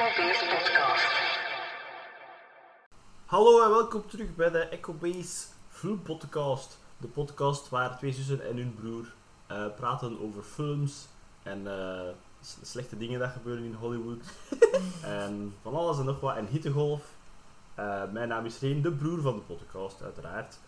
Base 0.00 0.46
Podcast. 0.48 1.06
Hallo 3.26 3.64
en 3.64 3.70
welkom 3.70 4.08
terug 4.08 4.34
bij 4.34 4.50
de 4.50 4.58
Echo 4.58 4.92
Base 4.92 5.46
Film 5.68 6.02
Podcast. 6.02 6.78
De 6.96 7.06
podcast 7.06 7.68
waar 7.68 7.96
twee 7.96 8.12
zussen 8.12 8.48
en 8.48 8.56
hun 8.56 8.74
broer 8.74 9.12
eh, 9.46 9.66
praten 9.76 10.20
over 10.20 10.42
films 10.42 11.08
en 11.42 11.66
eh, 11.66 12.08
slechte 12.62 12.96
dingen 12.96 13.20
dat 13.20 13.30
gebeuren 13.30 13.64
in 13.64 13.74
Hollywood. 13.74 14.24
en 15.02 15.54
van 15.62 15.74
alles 15.74 15.98
en 15.98 16.04
nog 16.04 16.20
wat. 16.20 16.36
En 16.36 16.46
hittegolf. 16.46 17.02
Eh, 17.74 18.02
mijn 18.12 18.28
naam 18.28 18.44
is 18.44 18.58
Reen, 18.58 18.82
de 18.82 18.92
broer 18.92 19.20
van 19.20 19.34
de 19.34 19.54
podcast, 19.54 20.02
uiteraard. 20.02 20.58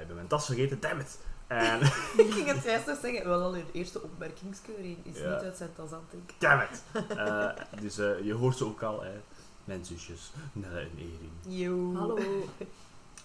Ik 0.00 0.06
ben 0.06 0.14
mijn 0.14 0.28
tas 0.28 0.46
vergeten, 0.46 0.80
dammit. 0.80 1.18
En, 1.58 1.80
Ik 2.26 2.32
ging 2.32 2.46
het 2.46 2.64
juist 2.72 2.86
nog 2.86 2.98
zeggen, 3.02 3.28
wel 3.28 3.42
al 3.42 3.50
de 3.52 3.62
eerste 3.72 4.02
opmerkingskeuring 4.02 4.96
is 5.02 5.18
Ja. 5.18 5.30
niet 5.34 5.42
uit 5.42 5.56
zijn 5.56 5.70
tas 5.74 5.92
aan 5.92 6.00
het 6.10 6.10
denken. 6.10 6.34
dammit. 6.38 6.82
Eh, 7.18 7.80
dus 7.80 7.98
eh, 7.98 8.24
je 8.24 8.32
hoort 8.32 8.56
ze 8.56 8.64
ook 8.64 8.82
al, 8.82 9.02
hè. 9.02 9.20
Mijn 9.64 9.84
zusjes, 9.84 10.32
Nelle 10.52 10.78
en 10.80 10.90
Erin. 10.96 11.58
Yo. 11.58 11.94
Hallo. 11.94 12.16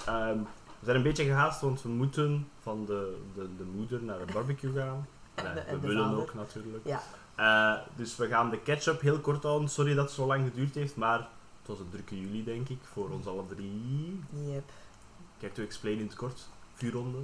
Ehm, 0.06 0.38
we 0.80 0.86
zijn 0.86 0.96
een 0.98 1.04
beetje 1.04 1.24
gehaast, 1.24 1.62
want 1.62 1.82
we 1.82 1.90
moeten 1.90 2.48
van 2.62 2.86
de, 2.86 3.18
de, 3.36 3.48
de 3.58 3.64
moeder 3.64 4.04
naar 4.04 4.26
de 4.26 4.34
barbecue 4.34 4.74
gaan. 4.74 5.08
En 5.36 5.44
Nee, 5.44 5.54
de- 5.54 5.60
en 5.60 5.76
we 5.76 5.82
de 5.82 5.88
willen 5.88 6.04
vader. 6.04 6.20
ook 6.20 6.34
natuurlijk. 6.34 6.86
Ja. 6.86 7.02
Eh, 7.36 7.82
dus 7.96 8.16
we 8.16 8.28
gaan 8.28 8.50
de 8.50 8.60
ketchup 8.62 9.02
heel 9.02 9.20
kort 9.20 9.44
houden. 9.44 9.70
Sorry 9.70 9.94
dat 9.94 10.06
het 10.06 10.14
zo 10.14 10.26
lang 10.26 10.44
geduurd 10.50 10.76
heeft, 10.76 10.96
maar 10.96 11.18
het 11.20 11.68
was 11.68 11.80
een 11.80 11.90
drukke 11.92 12.20
juli, 12.22 12.44
denk 12.44 12.70
ik, 12.70 12.80
voor 12.94 13.10
ons 13.10 13.26
alle 13.28 13.44
drie. 13.56 14.24
Yep. 14.46 14.64
Kijk, 15.40 15.54
to 15.54 15.64
explain 15.64 16.00
in 16.00 16.06
het 16.06 16.16
kort. 16.16 16.48
Vuurronde. 16.74 17.18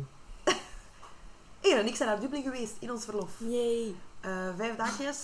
Eer 1.63 1.77
en 1.77 1.87
ik 1.87 1.95
zijn 1.95 2.09
naar 2.09 2.19
Dublin 2.19 2.43
geweest 2.43 2.73
in 2.79 2.91
ons 2.91 3.05
verlof. 3.05 3.29
Yay. 3.37 3.95
Eh, 4.19 4.31
vijf 4.57 4.75
dagjes. 4.75 5.17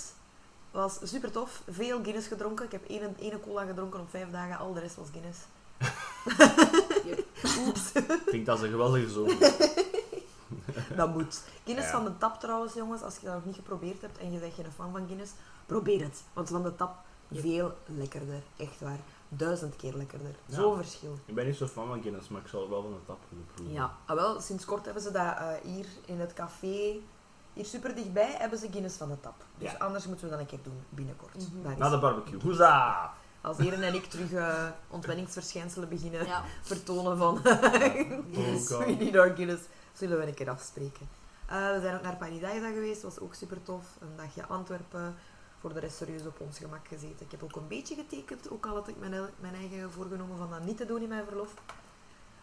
Was 0.71 0.98
super 1.03 1.31
tof. 1.31 1.62
Veel 1.70 1.99
Guinness 2.03 2.27
gedronken. 2.27 2.65
Ik 2.65 2.71
heb 2.71 2.85
één, 2.89 3.15
ene 3.20 3.39
cola 3.39 3.65
gedronken 3.65 3.99
op 3.99 4.09
vijf 4.09 4.29
dagen. 4.31 4.57
Al 4.57 4.73
de 4.73 4.79
rest 4.79 4.95
was 4.95 5.07
Guinness. 5.12 5.39
Oeps. 7.67 7.91
Klinkt 8.26 8.49
als 8.49 8.62
een 8.62 8.70
geweldige 8.70 9.10
zomer. 9.10 9.37
Dat 10.95 11.13
moet. 11.13 11.41
Guinness 11.63 11.90
Ja. 11.90 11.95
van 11.95 12.04
de 12.05 12.17
tap 12.17 12.40
trouwens, 12.40 12.73
jongens. 12.73 13.01
Als 13.01 13.15
je 13.20 13.26
dat 13.26 13.35
nog 13.35 13.45
niet 13.45 13.55
geprobeerd 13.55 14.01
hebt 14.01 14.17
en 14.17 14.32
je 14.32 14.40
bent 14.40 14.54
geen 14.54 14.65
fan 14.76 14.91
van 14.91 15.05
Guinness, 15.05 15.32
probeer 15.65 16.01
het. 16.04 16.21
Want 16.34 16.49
van 16.49 16.63
de 16.63 16.76
tap 16.76 16.95
veel 17.34 17.73
lekkerder. 17.85 18.41
Echt 18.57 18.79
waar. 18.79 18.99
Duizend 19.32 19.76
keer 19.76 19.94
lekkerder. 19.94 20.35
Ja. 20.46 20.55
Zo'n 20.55 20.76
verschil. 20.76 21.18
Ik 21.26 21.35
ben 21.35 21.46
niet 21.46 21.55
zo 21.55 21.68
fan 21.68 21.88
van 21.88 22.02
Guinness, 22.02 22.30
maar 22.30 22.41
ik 22.41 22.48
zal 22.48 22.60
het 22.62 22.70
wel 22.70 22.82
van 22.82 22.91
de 22.91 23.05
tap 23.05 23.18
willen 23.30 23.46
proeven. 23.54 23.74
Ja, 23.74 23.94
ah, 24.05 24.16
wel, 24.16 24.41
sinds 24.41 24.66
kort 24.66 24.85
hebben 24.85 25.04
ze 25.04 25.12
dat 25.12 25.26
eh, 25.38 25.48
hier 25.63 25.85
in 26.05 26.20
het 26.20 26.34
café, 26.34 26.99
hier 27.54 27.66
super 27.66 27.96
dichtbij, 27.96 28.35
hebben 28.38 28.60
ze 28.60 28.68
Guinness 28.72 28.98
van 28.98 29.10
de 29.10 29.20
tap. 29.20 29.46
Dus 29.57 29.72
Ja. 29.72 29.77
anders 29.77 30.05
moeten 30.07 30.26
we 30.26 30.32
dat 30.32 30.40
een 30.40 30.46
keer 30.46 30.60
doen, 30.63 30.84
binnenkort. 30.90 31.35
Mhm. 31.54 31.77
Na 31.77 31.90
de 31.90 32.00
barbecue. 32.00 32.41
Hoeza! 32.41 33.13
Als 33.41 33.57
Eren 33.57 33.82
en 33.84 33.94
ik 33.94 34.05
terug 34.05 34.32
eh 34.34 34.66
ontwenningsverschijnselen 34.90 35.90
beginnen 35.90 36.26
Ja. 36.26 36.44
vertonen 36.62 37.18
van 37.18 37.40
Yes. 38.30 38.68
we 38.68 38.96
need 39.00 39.18
our 39.18 39.35
Guinness, 39.35 39.63
zullen 39.94 40.18
we 40.18 40.27
een 40.27 40.34
keer 40.34 40.50
afspreken. 40.50 41.07
Eh, 41.46 41.55
we 41.74 41.80
zijn 41.82 41.96
ook 41.96 42.02
naar 42.02 42.16
Paradise 42.16 42.72
geweest, 42.74 43.02
was 43.02 43.20
ook 43.20 43.34
super 43.34 43.63
tof. 43.63 43.84
Een 44.00 44.16
dagje 44.16 44.46
Antwerpen, 44.46 45.16
voor 45.60 45.74
de 45.74 45.79
rest 45.79 45.98
serieus 45.98 46.26
op 46.26 46.40
ons 46.40 46.57
gemak 46.57 46.88
gezeten. 46.88 47.26
Ik 47.26 47.32
heb 47.32 47.43
ook 47.43 47.55
een 47.55 47.68
beetje 47.68 47.96
getekend, 47.96 48.49
ook 48.49 48.65
al 48.65 48.74
had 48.76 48.88
ik 48.88 48.98
mijn, 48.99 49.29
mijn 49.40 49.55
eigen 49.55 49.91
voorgenomen 49.91 50.38
van 50.38 50.49
dat 50.49 50.63
niet 50.63 50.77
te 50.77 50.85
doen 50.85 51.01
in 51.01 51.10
mijn 51.10 51.26
verlof. 51.26 51.54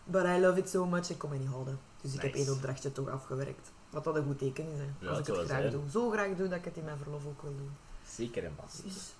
But 0.04 0.24
I 0.24 0.40
love 0.40 0.58
it 0.58 0.68
so 0.68 0.86
much, 0.86 1.10
ik 1.10 1.18
kon 1.18 1.30
me 1.30 1.38
niet 1.38 1.48
houden. 1.48 1.78
Dus 2.00 2.14
ik 2.14 2.20
heb 2.20 2.34
één 2.34 2.52
opdrachtje 2.52 2.92
toch 2.92 3.08
afgewerkt. 3.08 3.72
Wat 3.90 4.04
dat 4.04 4.16
een 4.16 4.24
goed 4.24 4.38
teken 4.38 4.72
is, 4.72 4.78
hè. 4.78 5.06
Ja, 5.06 5.08
als 5.10 5.18
ik 5.18 5.26
het 5.26 5.36
graag 5.36 5.46
zijn. 5.46 5.70
doe. 5.70 5.90
Zo 5.90 6.10
graag 6.10 6.36
doe 6.36 6.48
dat 6.48 6.58
ik 6.58 6.64
het 6.64 6.76
in 6.76 6.84
mijn 6.84 6.98
verlof 6.98 7.26
ook 7.26 7.42
wil 7.42 7.56
doen. 7.56 7.70
Zeker 8.08 8.44
en 8.44 8.54
vast. 8.60 8.82
Dus, 8.82 9.14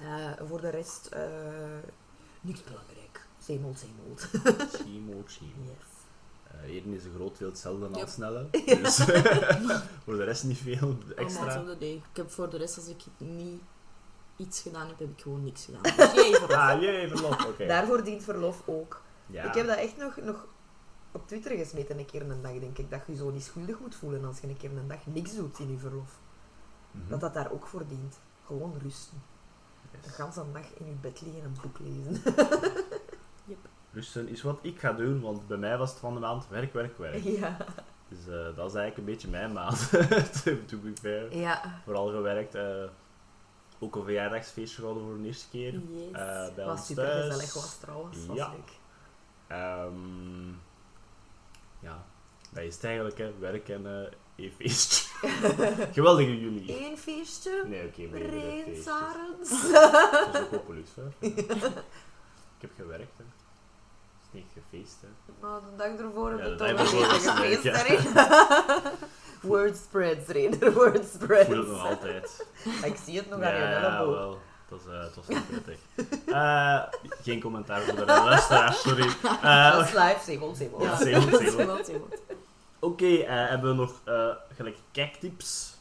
eh, 0.00 0.32
voor 0.48 0.60
de 0.60 0.68
rest, 0.68 1.06
eh 1.06 1.22
niks 2.40 2.64
belangrijk. 2.64 3.26
Zeemold, 3.38 3.78
zeemold. 3.78 4.28
Chimo, 4.72 5.22
chimo. 5.26 5.64
Yes. 5.78 5.97
Eren 6.66 6.92
is 6.92 7.04
een 7.04 7.12
groot 7.14 7.38
deel 7.38 7.48
hetzelfde 7.48 7.86
als 7.86 7.96
Yep. 7.98 8.08
Snelle. 8.08 8.46
Dus 8.82 8.96
voor 10.04 10.16
de 10.16 10.24
rest 10.24 10.44
niet 10.44 10.58
veel 10.58 10.78
Allemaal 10.78 11.16
extra. 11.16 11.74
Ik 11.78 12.02
heb 12.12 12.30
voor 12.30 12.50
de 12.50 12.56
rest, 12.56 12.76
als 12.76 12.86
ik 12.88 13.02
niet 13.18 13.60
iets 14.36 14.60
gedaan 14.60 14.86
heb, 14.86 14.98
heb 14.98 15.10
ik 15.10 15.20
gewoon 15.20 15.44
niks 15.44 15.64
gedaan. 15.64 15.82
Dus 15.82 15.94
jij 15.94 16.32
verlof. 16.40 16.50
Ah, 16.50 16.80
jee, 16.80 17.08
verlof. 17.08 17.46
Oké. 17.46 17.66
Daarvoor 17.66 18.04
dient 18.04 18.22
verlof 18.22 18.62
ook. 18.66 19.02
Ja. 19.26 19.44
Ik 19.44 19.54
heb 19.54 19.66
dat 19.66 19.76
echt 19.76 19.96
nog, 19.96 20.16
nog 20.16 20.46
op 21.12 21.26
Twitter 21.28 21.56
gesmeten, 21.56 21.98
een 21.98 22.06
keer 22.06 22.22
een 22.30 22.42
dag, 22.42 22.58
denk 22.58 22.78
ik. 22.78 22.90
Dat 22.90 23.00
je 23.06 23.12
je 23.12 23.18
zo 23.18 23.30
niet 23.30 23.44
schuldig 23.44 23.80
moet 23.80 23.94
voelen 23.94 24.24
als 24.24 24.40
je 24.40 24.48
een 24.48 24.56
keer 24.56 24.70
een 24.70 24.88
dag 24.88 25.06
niks 25.06 25.34
doet 25.34 25.58
in 25.58 25.70
je 25.70 25.78
verlof. 25.78 26.18
Mhm. 26.90 27.08
Dat 27.08 27.20
dat 27.20 27.34
daar 27.34 27.52
ook 27.52 27.66
voor 27.66 27.86
dient. 27.86 28.18
Gewoon 28.46 28.74
rusten. 28.82 29.22
Yes. 29.92 30.06
Een 30.06 30.12
ganse 30.12 30.44
dag 30.52 30.74
in 30.74 30.86
je 30.86 30.94
bed 31.00 31.20
liggen 31.20 31.42
en 31.42 31.46
een 31.46 31.56
boek 31.62 31.78
lezen. 31.78 32.22
Rusten 33.92 34.28
is 34.28 34.42
wat 34.42 34.58
ik 34.62 34.78
ga 34.80 34.92
doen, 34.92 35.20
want 35.20 35.46
bij 35.46 35.56
mij 35.56 35.78
was 35.78 35.90
het 35.90 35.98
van 35.98 36.14
de 36.14 36.20
maand 36.20 36.48
werk, 36.48 36.72
werk, 36.72 36.98
werk. 36.98 37.22
ja. 37.24 37.56
Dus 38.08 38.18
eh, 38.26 38.56
dat 38.56 38.70
is 38.70 38.74
eigenlijk 38.74 38.96
een 38.96 39.04
beetje 39.04 39.28
mijn 39.28 39.52
maand. 39.52 39.88
to, 40.68 40.76
be 40.82 40.92
fair. 41.00 41.36
Ja. 41.36 41.80
Vooral 41.84 42.06
gewerkt. 42.10 42.54
eh, 42.54 42.84
ook 43.78 43.96
een 43.96 44.04
verjaardagsfeestje 44.04 44.76
gehouden 44.76 45.02
voor 45.04 45.16
de 45.18 45.26
eerste 45.26 45.48
keer. 45.48 45.72
Yes. 45.72 46.12
eh, 46.12 46.54
bij 46.54 46.64
Was 46.64 46.78
ons 46.78 46.86
super 46.86 47.04
thuis. 47.04 47.24
gezellig 47.24 47.54
was 47.54 47.76
trouwens. 47.78 48.26
Was 48.26 48.36
Ja. 48.36 48.50
leuk. 48.50 48.70
Ehm, 49.46 50.48
ja, 51.80 52.04
dat 52.50 52.62
is 52.64 52.74
het 52.74 52.84
eigenlijk, 52.84 53.18
hè. 53.18 53.32
Werk 53.38 53.68
en 53.68 53.84
een 53.84 54.52
feestje. 54.56 55.08
Geweldige 55.92 56.40
jullie. 56.40 56.84
Eén 56.86 56.98
feestje. 56.98 57.64
Nee, 57.66 57.86
oké, 57.86 58.00
meerdere 58.00 58.40
Reen. 58.40 58.82
Sarens. 58.82 59.72
Dat 59.72 60.34
is 60.34 60.56
ook 60.58 60.64
politie, 60.66 60.92
hè. 61.02 61.26
Ik 62.60 62.64
heb 62.64 62.70
gewerkt, 62.76 63.18
hè. 63.18 63.24
Is 64.32 64.40
niet 64.40 64.50
gefeest, 64.54 64.96
hè. 65.00 65.08
Maar 65.40 65.60
de 65.60 65.76
dag 65.76 66.06
ervoor 66.06 66.30
heb 66.30 66.38
Ja, 66.38 66.44
ik 66.44 66.58
de 66.58 66.74
toch 66.84 66.92
leuk, 66.92 67.10
gefeest 67.20 67.62
ja. 67.62 68.92
Word 69.40 69.76
spreads, 69.76 70.26
Reder. 70.28 70.72
Word 70.72 70.94
Ik 70.96 71.08
spreads. 71.20 71.46
voel 71.46 71.56
het 71.58 71.66
nog 71.68 71.86
altijd. 71.86 72.46
Ik 72.84 72.96
zie 73.04 73.16
het 73.18 73.28
nog 73.30 73.40
aan 73.40 73.54
je 73.54 73.60
Ja, 73.60 73.96
elleboog. 73.96 74.16
wel. 74.16 74.38
Het 74.68 74.82
was, 74.84 74.94
eh, 74.94 75.00
het 75.02 75.14
was 75.16 75.26
niet 75.28 75.48
prettig. 75.48 75.78
Eh, 76.26 76.82
geen 77.22 77.40
commentaar 77.40 77.80
voor 77.82 77.96
de 77.96 78.04
luisteraars, 78.04 78.80
sorry. 78.80 79.08
Eh, 79.42 79.72
Dat 79.72 79.84
is 79.86 79.92
live, 79.92 80.18
zeebol, 80.24 80.54
zeebol. 80.54 80.82
Ja. 80.82 80.98
Oké, 82.80 83.06
eh, 83.16 83.48
hebben 83.48 83.70
we 83.70 83.76
nog 83.76 83.92
eh, 84.04 84.28
gelijk 84.56 84.76
kijktips? 84.92 85.76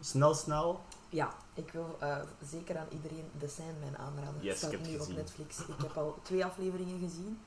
Snel, 0.00 0.34
snel. 0.34 0.80
Ja, 1.08 1.28
ik 1.54 1.70
wil 1.72 1.96
eh, 2.00 2.16
zeker 2.50 2.78
aan 2.78 2.86
iedereen 2.90 3.30
The 3.38 3.48
Sandman 3.48 3.96
aanraden. 3.98 4.34
Yes, 4.42 4.58
staat 4.58 4.72
ik 4.72 4.78
heb 4.78 4.86
het 4.86 4.96
nu 5.08 5.12
op. 5.12 5.16
Netflix. 5.16 5.58
Ik 5.58 5.74
heb 5.82 5.96
al 5.96 6.18
twee 6.22 6.44
afleveringen 6.44 6.98
gezien. 6.98 7.40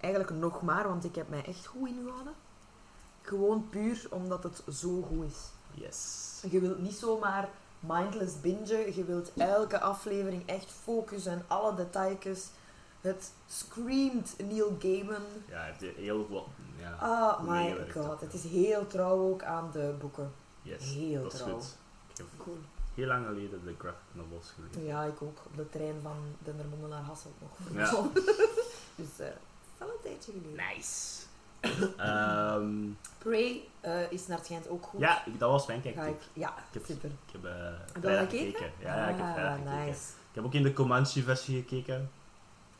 Eigenlijk 0.00 0.32
nog 0.34 0.62
maar, 0.62 0.88
want 0.88 1.04
ik 1.04 1.14
heb 1.14 1.28
mij 1.28 1.44
echt 1.44 1.66
goed 1.66 1.88
ingehouden. 1.88 2.32
Gewoon 3.22 3.68
puur 3.70 4.06
omdat 4.10 4.42
het 4.42 4.62
zo 4.74 5.02
goed 5.02 5.24
is. 5.24 5.38
Yes. 5.74 6.42
Je 6.50 6.60
wilt 6.60 6.78
niet 6.78 6.94
zomaar 6.94 7.48
mindless 7.80 8.40
bingen. 8.40 8.94
Je 8.94 9.04
wilt 9.04 9.32
elke 9.36 9.80
aflevering 9.80 10.46
echt 10.46 10.70
focussen 10.82 11.32
en 11.32 11.44
alle 11.46 11.74
detailjes. 11.74 12.46
Het 13.00 13.32
screamt 13.46 14.34
Neil 14.48 14.76
Gaiman. 14.78 15.22
Ja, 15.48 15.56
hij 15.58 15.74
heeft 15.78 15.96
heel 15.96 16.28
wat. 16.28 16.46
Ja, 16.78 16.92
Ah, 17.00 17.38
goed 17.38 17.48
my 17.48 17.90
god. 17.92 18.20
Het 18.20 18.34
is 18.34 18.42
heel 18.44 18.86
trouw 18.86 19.30
ook 19.30 19.42
aan 19.42 19.70
de 19.72 19.94
boeken. 20.00 20.32
yes. 20.62 20.92
heel 20.94 21.22
dat 21.22 21.32
is 21.32 21.38
trouw. 21.38 21.54
goed. 21.54 21.76
Ik 22.10 22.16
heb 22.16 22.26
Cool. 22.38 22.56
Heel 22.94 23.06
lang 23.06 23.26
geleden 23.26 23.60
de 23.64 23.74
graphic 23.78 24.00
novels 24.12 24.52
gelezen. 24.54 24.84
Ja, 24.84 25.02
ik 25.04 25.22
ook. 25.22 25.38
Op 25.46 25.56
de 25.56 25.68
trein 25.68 25.94
van 26.02 26.16
Dendermonde 26.38 26.86
naar 26.86 27.02
Hasselt 27.02 27.34
nog. 27.40 27.50
Ja. 27.74 28.08
dus 28.96 29.06
is 29.18 29.26
al 29.78 29.88
een 29.88 29.94
tijdje 30.02 30.32
geleden. 30.32 30.64
Nice. 30.74 31.20
Ehm, 31.96 32.72
Prey 33.18 33.60
eh, 33.80 34.10
is 34.12 34.26
naar 34.26 34.36
het 34.36 34.46
schijnt 34.46 34.68
ook 34.68 34.84
goed. 34.86 35.00
ja, 35.00 35.26
ik- 35.26 35.38
dat 35.38 35.50
was 35.50 35.66
mijn 35.66 35.82
Ga 35.82 35.90
kijktip. 35.90 36.14
ik, 36.20 36.28
ja, 36.32 36.48
Ik 36.48 36.62
heb- 36.74 36.84
super. 36.86 37.08
Ik 37.26 37.32
heb, 37.32 37.40
vrijdag 38.00 38.20
dat 38.30 38.30
gekeken? 38.30 38.70
Ja, 38.78 38.96
ja, 38.96 39.08
ik 39.08 39.16
heb 39.16 39.26
Ah, 39.26 39.32
vrijdag 39.32 39.56
gekeken. 39.58 39.84
nice. 39.86 40.00
Ik 40.28 40.34
heb 40.38 40.44
ook 40.44 40.54
in 40.54 40.62
de 40.62 40.72
Comanche-versie 40.72 41.56
gekeken. 41.62 42.10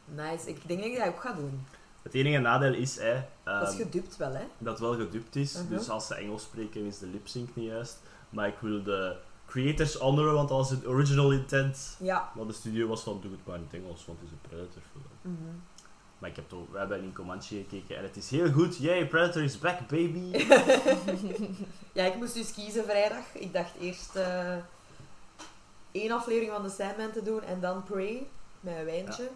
Nice. 0.04 0.48
Ik 0.48 0.69
denk 0.69 0.81
dat 0.81 0.88
ik 0.90 0.96
dat 0.98 1.06
ook 1.06 1.20
ga 1.20 1.32
doen. 1.32 1.66
Het 2.02 2.14
enige 2.14 2.38
nadeel 2.38 2.75
is 2.75 2.98
hè, 2.98 3.22
dat 3.42 3.62
is 3.62 3.69
ehm, 3.69 3.76
gedubt 3.82 4.16
wel, 4.16 4.32
hè? 4.34 4.44
dat 4.58 4.81
wel 4.81 4.94
gedubt 4.94 5.36
is. 5.36 5.54
Mhm. 5.54 5.69
Dus 5.69 5.88
als 5.90 6.06
ze 6.06 6.14
Engels 6.14 6.42
spreken 6.42 6.84
is 6.84 6.98
de 6.98 7.06
lip-sync 7.06 7.54
niet 7.56 7.66
juist. 7.69 7.98
Maar 8.31 8.48
ik 8.48 8.58
wil 8.60 8.82
de 8.82 9.16
creators 9.52 9.94
honoren, 9.94 10.34
want 10.34 10.49
dat 10.49 10.58
was 10.58 10.70
het 10.70 10.87
original 10.87 11.31
intent. 11.31 11.96
Ja. 11.99 12.31
Maar 12.34 12.46
de 12.46 12.52
studio 12.52 12.87
was 12.87 13.02
van, 13.02 13.19
doe 13.22 13.31
het 13.31 13.40
maar 13.44 13.56
in 13.56 13.66
het 13.70 13.81
Engels, 13.81 14.04
want 14.06 14.19
het 14.20 14.28
is 14.28 14.32
een 14.32 14.49
Predator 14.49 14.82
film. 14.93 15.34
Mhm. 15.34 15.54
Maar 16.19 16.31
ik 16.31 16.37
heb 16.37 16.49
toch, 16.49 16.66
we 16.70 16.78
hebben 16.78 17.02
in 17.02 17.12
Comanche 17.12 17.54
gekeken 17.54 17.96
en 17.96 18.02
het 18.02 18.16
is 18.16 18.31
heel 18.31 18.52
goed. 18.52 18.76
Yay, 18.76 19.06
Predator 19.06 19.43
is 19.43 19.58
back, 19.58 19.78
baby! 19.88 20.31
Ja, 21.93 22.04
ik 22.04 22.16
moest 22.16 22.34
dus 22.34 22.52
kiezen 22.52 22.84
vrijdag. 22.84 23.25
Ik 23.32 23.52
dacht 23.52 23.70
eerst 23.81 24.16
eh, 24.16 24.56
één 25.93 26.10
aflevering 26.10 26.52
van 26.52 26.62
The 26.62 26.75
Sandman 26.78 27.10
te 27.10 27.22
doen 27.22 27.43
en 27.43 27.60
dan 27.60 27.82
Prey, 27.82 28.26
met 28.60 28.76
een 28.76 28.84
wijntje. 28.84 29.28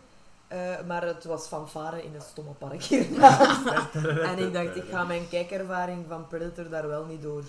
Eh, 0.48 0.80
maar 0.86 1.02
het 1.02 1.24
was 1.24 1.46
fanfare 1.46 2.04
in 2.04 2.14
een 2.14 2.20
stomme 2.20 2.52
park 2.52 2.82
hiernaast. 2.82 3.66
en 4.30 4.38
ik 4.38 4.52
dacht, 4.52 4.76
ik 4.76 4.84
ga 4.90 5.04
mijn 5.04 5.28
kijkervaring 5.28 6.04
van 6.08 6.26
Predator 6.28 6.68
daar 6.68 6.88
wel 6.88 7.04
niet 7.04 7.22
door. 7.22 7.42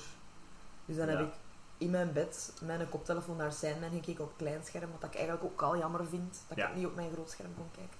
Dus 0.85 0.95
dan 0.95 1.07
heb 1.07 1.19
ik 1.19 1.33
in 1.77 1.89
mijn 1.89 2.13
bed 2.13 2.53
mijn 2.61 2.89
koptelefoon 2.89 3.37
naar 3.37 3.53
Sandman 3.53 3.89
gekeken 3.91 4.23
op 4.23 4.33
klein 4.37 4.61
scherm, 4.65 4.91
wat 4.91 5.03
ik 5.09 5.15
eigenlijk 5.15 5.43
ook 5.45 5.61
al 5.61 5.77
jammer 5.77 6.05
vind, 6.07 6.37
dat 6.47 6.57
Ja. 6.57 6.67
ik 6.69 6.75
niet 6.75 6.85
op 6.85 6.95
mijn 6.95 7.11
groot 7.11 7.29
scherm 7.29 7.55
kon 7.55 7.69
kijken. 7.71 7.97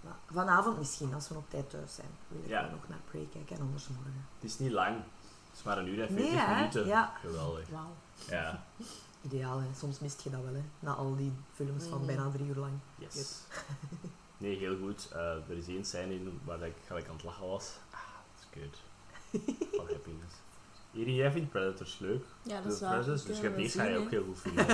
Maar 0.00 0.16
vanavond 0.30 0.78
misschien, 0.78 1.14
als 1.14 1.28
we 1.28 1.34
op 1.34 1.50
tijd 1.50 1.70
thuis 1.70 1.94
zijn, 1.94 2.08
wil 2.28 2.40
ik 2.42 2.48
Ja. 2.48 2.60
nog 2.70 2.88
naar 2.88 3.00
Prey 3.10 3.28
kijken 3.32 3.56
en 3.56 3.62
anders 3.62 3.88
morgen. 3.88 4.26
Het 4.34 4.44
is 4.50 4.58
niet 4.58 4.70
lang. 4.72 4.96
Het 4.96 5.58
is 5.58 5.62
maar 5.62 5.78
een 5.78 5.86
uur 5.88 6.06
en 6.06 6.14
Nee, 6.14 6.22
40 6.30 6.46
hè? 6.46 6.54
minuten. 6.54 6.86
Ja. 6.86 7.12
Geweldig. 7.20 7.68
Wauw. 7.68 7.94
Ja, 8.28 8.62
Ideaal, 9.26 9.58
hè. 9.60 9.66
Soms 9.78 9.98
mist 9.98 10.22
je 10.22 10.30
dat 10.30 10.42
wel, 10.42 10.54
hè. 10.54 10.62
Na 10.78 10.92
al 10.94 11.16
die 11.16 11.32
films 11.54 11.84
van 11.84 11.98
Mhm. 11.98 12.06
bijna 12.06 12.30
drie 12.30 12.46
uur 12.46 12.56
lang. 12.56 12.72
yes. 12.98 13.40
Nee, 14.36 14.56
heel 14.56 14.78
goed. 14.78 15.08
Eh, 15.12 15.20
er 15.48 15.56
is 15.56 15.66
één 15.66 15.84
scène 15.84 16.14
in 16.14 16.40
waar 16.44 16.62
ik 16.62 16.74
gelijk 16.86 17.08
aan 17.08 17.14
het 17.14 17.24
lachen 17.24 17.46
was. 17.48 17.72
Ah, 17.90 18.00
dat 18.34 18.44
is 18.52 18.62
good. 18.62 18.80
Van 19.76 19.86
happiness. 19.86 20.34
Iri, 20.92 21.14
jij 21.14 21.32
vindt 21.32 21.50
Predators 21.50 21.98
leuk. 21.98 22.24
Ja, 22.42 22.60
dat 22.60 22.72
is. 22.72 22.78
Predators, 22.78 23.24
dus 23.24 23.36
je- 23.38 23.42
hem 23.42 23.54
deze 23.54 23.78
ga 23.78 23.84
je 23.84 23.96
ook 23.98 24.10
heel 24.10 24.24
goed 24.24 24.38
vinden. 24.46 24.66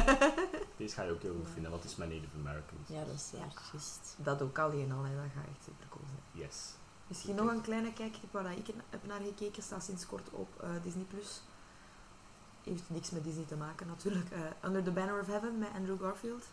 deze 0.76 0.94
ga 0.94 1.02
je 1.02 1.12
ook 1.12 1.22
heel 1.22 1.34
goed 1.34 1.48
vinden, 1.52 1.70
want 1.70 1.82
het 1.82 1.92
is 1.92 1.98
mijn 1.98 2.10
Native 2.10 2.36
Americans. 2.38 2.88
Ja, 2.88 3.04
dat 3.04 3.14
is 3.14 3.30
waar. 3.38 3.52
Juist. 3.72 4.14
Dat 4.16 4.42
ook 4.42 4.58
alleen 4.58 4.92
al, 4.92 5.02
hè. 5.04 5.14
Dat 5.14 5.24
gaat 5.34 5.44
echt 5.54 5.64
super 5.64 5.86
cool 5.88 6.04
zijn. 6.06 6.44
Yes. 6.46 6.72
Misschien 7.06 7.34
nog 7.34 7.50
een 7.50 7.60
kleine 7.60 7.92
kijktip 7.92 8.32
waar 8.32 8.52
ik 8.52 8.66
heb 8.90 9.06
naar 9.06 9.20
gekeken, 9.20 9.62
staat 9.62 9.84
sinds 9.84 10.06
kort 10.06 10.30
op 10.30 10.48
eh, 10.62 10.68
Disney+. 10.82 11.04
Plus. 11.04 11.42
Heeft 12.64 12.82
niks 12.86 13.10
met 13.10 13.24
Disney 13.24 13.44
te 13.44 13.56
maken 13.56 13.86
natuurlijk. 13.86 14.30
Eh, 14.30 14.40
Under 14.68 14.82
the 14.82 14.90
Banner 14.90 15.20
of 15.20 15.26
Heaven 15.26 15.58
met 15.58 15.68
Andrew 15.76 16.00
Garfield. 16.00 16.44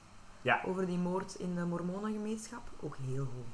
Ja. 0.41 0.61
Over 0.65 0.85
die 0.85 0.97
moord 0.97 1.35
in 1.35 1.55
de 1.55 1.65
mormonengemeenschap. 1.65 2.61
Ook 2.79 2.95
heel 2.97 3.25
goed. 3.25 3.53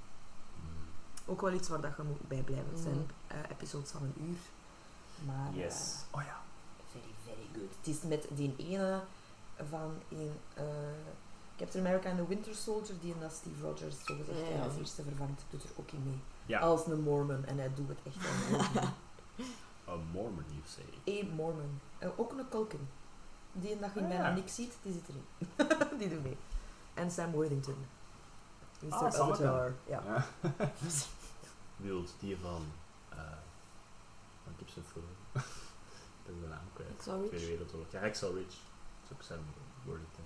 Mm, 0.56 0.86
Ook 1.26 1.42
wel 1.42 1.54
iets 1.54 1.70
waar 1.70 1.82
dat 1.82 1.94
je 1.98 2.04
moet 2.04 2.28
bij 2.28 2.42
blijven. 2.42 2.70
Het 2.72 2.80
zijn 2.82 3.10
eh, 3.28 3.38
episodes 3.52 3.90
van 3.92 4.02
een 4.04 4.16
uur. 4.30 4.38
Maar 5.26 5.54
Yes. 5.54 5.96
eh, 6.12 6.18
Oh 6.20 6.24
ja. 6.26 6.42
very, 6.92 7.14
very 7.26 7.48
good. 7.54 7.76
Het 7.78 7.88
is 7.96 8.02
met 8.02 8.28
die 8.30 8.56
ene 8.58 9.02
van 9.70 9.94
in 10.08 10.32
eh, 10.54 10.64
Captain 11.58 11.86
America 11.86 12.10
and 12.10 12.18
the 12.18 12.28
Winter 12.28 12.56
Soldier, 12.56 12.96
die 13.02 13.14
en 13.14 13.20
dat 13.20 13.32
Steve 13.32 13.62
Rogers 13.62 13.96
ja, 14.06 14.48
ja. 14.58 14.64
als 14.64 14.76
eerste 14.78 15.04
vervangt, 15.04 15.44
doet 15.50 15.64
er 15.64 15.70
ook 15.76 15.92
in 15.92 16.04
mee. 16.04 16.20
Ja. 16.46 16.60
Als 16.60 16.88
een 16.88 17.02
Mormon. 17.02 17.46
En 17.46 17.58
hij 17.58 17.72
doet 17.76 17.88
het 17.88 17.98
echt 18.04 18.16
goed. 18.26 18.82
A 19.90 19.96
Mormon, 20.12 20.44
you 20.48 20.62
say. 20.66 20.84
Eén 21.20 21.30
Mormon. 21.36 21.80
Eh, 21.98 22.10
ook 22.16 22.32
een 22.32 22.50
Culkin. 22.50 22.90
Die 23.54 23.72
en 23.72 23.80
dat 23.80 23.90
je 23.94 24.02
Ah, 24.02 24.08
bijna 24.08 24.32
niks 24.34 24.56
ziet, 24.56 24.74
die 24.82 24.94
zit 24.94 25.08
erin. 25.10 25.26
die 26.00 26.10
doet 26.10 26.24
mee. 26.24 26.38
En 26.94 27.12
Sam 27.12 27.32
Worthington. 27.32 27.76
Mr. 28.82 28.94
Ah, 28.94 29.12
Sammeke. 29.12 29.48
Avatar. 29.48 29.74
Ja. 29.88 30.04
Ja. 30.06 30.26
Wild, 31.78 32.14
die 32.20 32.38
van... 32.38 32.62
eh 34.52 34.58
van 34.58 34.66
Gibson 34.66 34.84
Film. 34.92 35.06
ik 35.34 36.26
ben 36.26 36.42
de 36.42 36.48
naam 36.48 36.68
kwijt. 36.74 36.90
Hacksaw 36.90 37.28
Tweede. 37.28 37.46
Wereldoorlog. 37.46 37.92
Ja, 37.92 38.00
Hacksaw 38.00 38.36
Ridge. 38.36 38.58
Dat 39.02 39.10
is 39.10 39.12
ook 39.16 39.22
Sam 39.24 39.38
Worthington. 39.86 40.26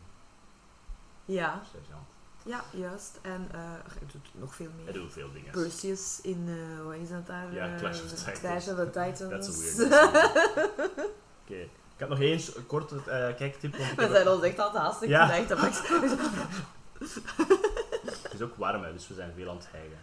ja, 1.26 1.62
Sergeant. 1.72 2.08
ja, 2.46 2.64
juist. 2.80 3.20
En 3.22 3.48
eh, 3.52 3.60
hij 3.88 4.08
doet 4.12 4.28
nog 4.34 4.56
veel 4.56 4.70
Hij 4.76 4.84
meer. 4.84 4.94
doet 4.94 5.14
veel 5.14 5.32
dingen. 5.34 5.52
Perseus 5.52 6.20
in, 6.22 6.46
eh 6.48 6.86
wat 6.86 6.96
is 6.96 7.10
dat 7.10 7.28
daar? 7.28 7.54
Ja, 7.54 7.68
Eh, 7.74 7.78
Clash 7.80 8.02
of 8.02 8.08
the 8.10 8.16
Titans. 8.16 8.40
Clash 8.40 8.68
of 8.68 8.76
the 8.76 8.90
Titans. 9.00 9.30
That's 9.46 9.48
a 9.50 9.52
weird 9.90 9.94
Oké. 11.44 11.60
Ik 11.96 12.02
heb 12.02 12.10
nog 12.10 12.20
één 12.20 12.42
korte 12.68 12.96
eh, 12.98 13.36
kijktip. 13.36 13.78
Want 13.78 13.92
ik 13.92 13.96
We 13.96 14.02
heb 14.04 14.12
zijn 14.12 14.28
ons 14.28 14.44
echt 14.44 14.60
aan 14.60 14.68
het 14.72 14.78
haasten. 14.82 15.08
Ja. 15.10 15.34
Ik. 15.34 15.48
Het 18.24 18.34
is 18.34 18.42
ook 18.42 18.56
warm, 18.56 18.84
hè, 18.84 18.94
dus 18.94 19.08
we 19.08 19.14
zijn 19.14 19.34
veel 19.36 19.50
aan 19.50 19.56
het 19.56 19.68
hijgen. 19.72 19.98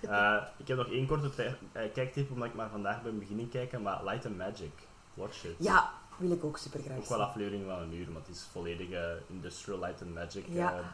Eh, 0.00 0.36
ik 0.56 0.68
heb 0.68 0.76
nog 0.76 0.90
één 0.90 1.06
korte 1.06 1.30
eh, 1.72 1.92
kijktip, 1.92 2.30
omdat 2.30 2.48
ik 2.48 2.54
maar 2.54 2.68
vandaag 2.70 3.02
ben 3.02 3.18
beginnen 3.18 3.48
kijken. 3.48 3.82
Maar 3.82 4.04
Light 4.04 4.26
and 4.26 4.36
Magic. 4.36 4.72
Watch 5.14 5.44
it. 5.44 5.54
Ja, 5.58 5.90
wil 6.16 6.30
ik 6.30 6.44
ook 6.44 6.58
super 6.58 6.80
graag 6.80 6.96
Ook 6.98 7.06
wel 7.08 7.22
afleveringen 7.22 7.66
van 7.66 7.78
een 7.78 7.94
uur, 7.94 8.10
maar 8.10 8.22
het 8.26 8.36
is 8.36 8.46
volledige 8.52 9.22
Industrial 9.26 9.78
Light 9.78 10.02
and 10.02 10.14
Magic. 10.14 10.44
Ja. 10.48 10.72
eh, 10.78 10.84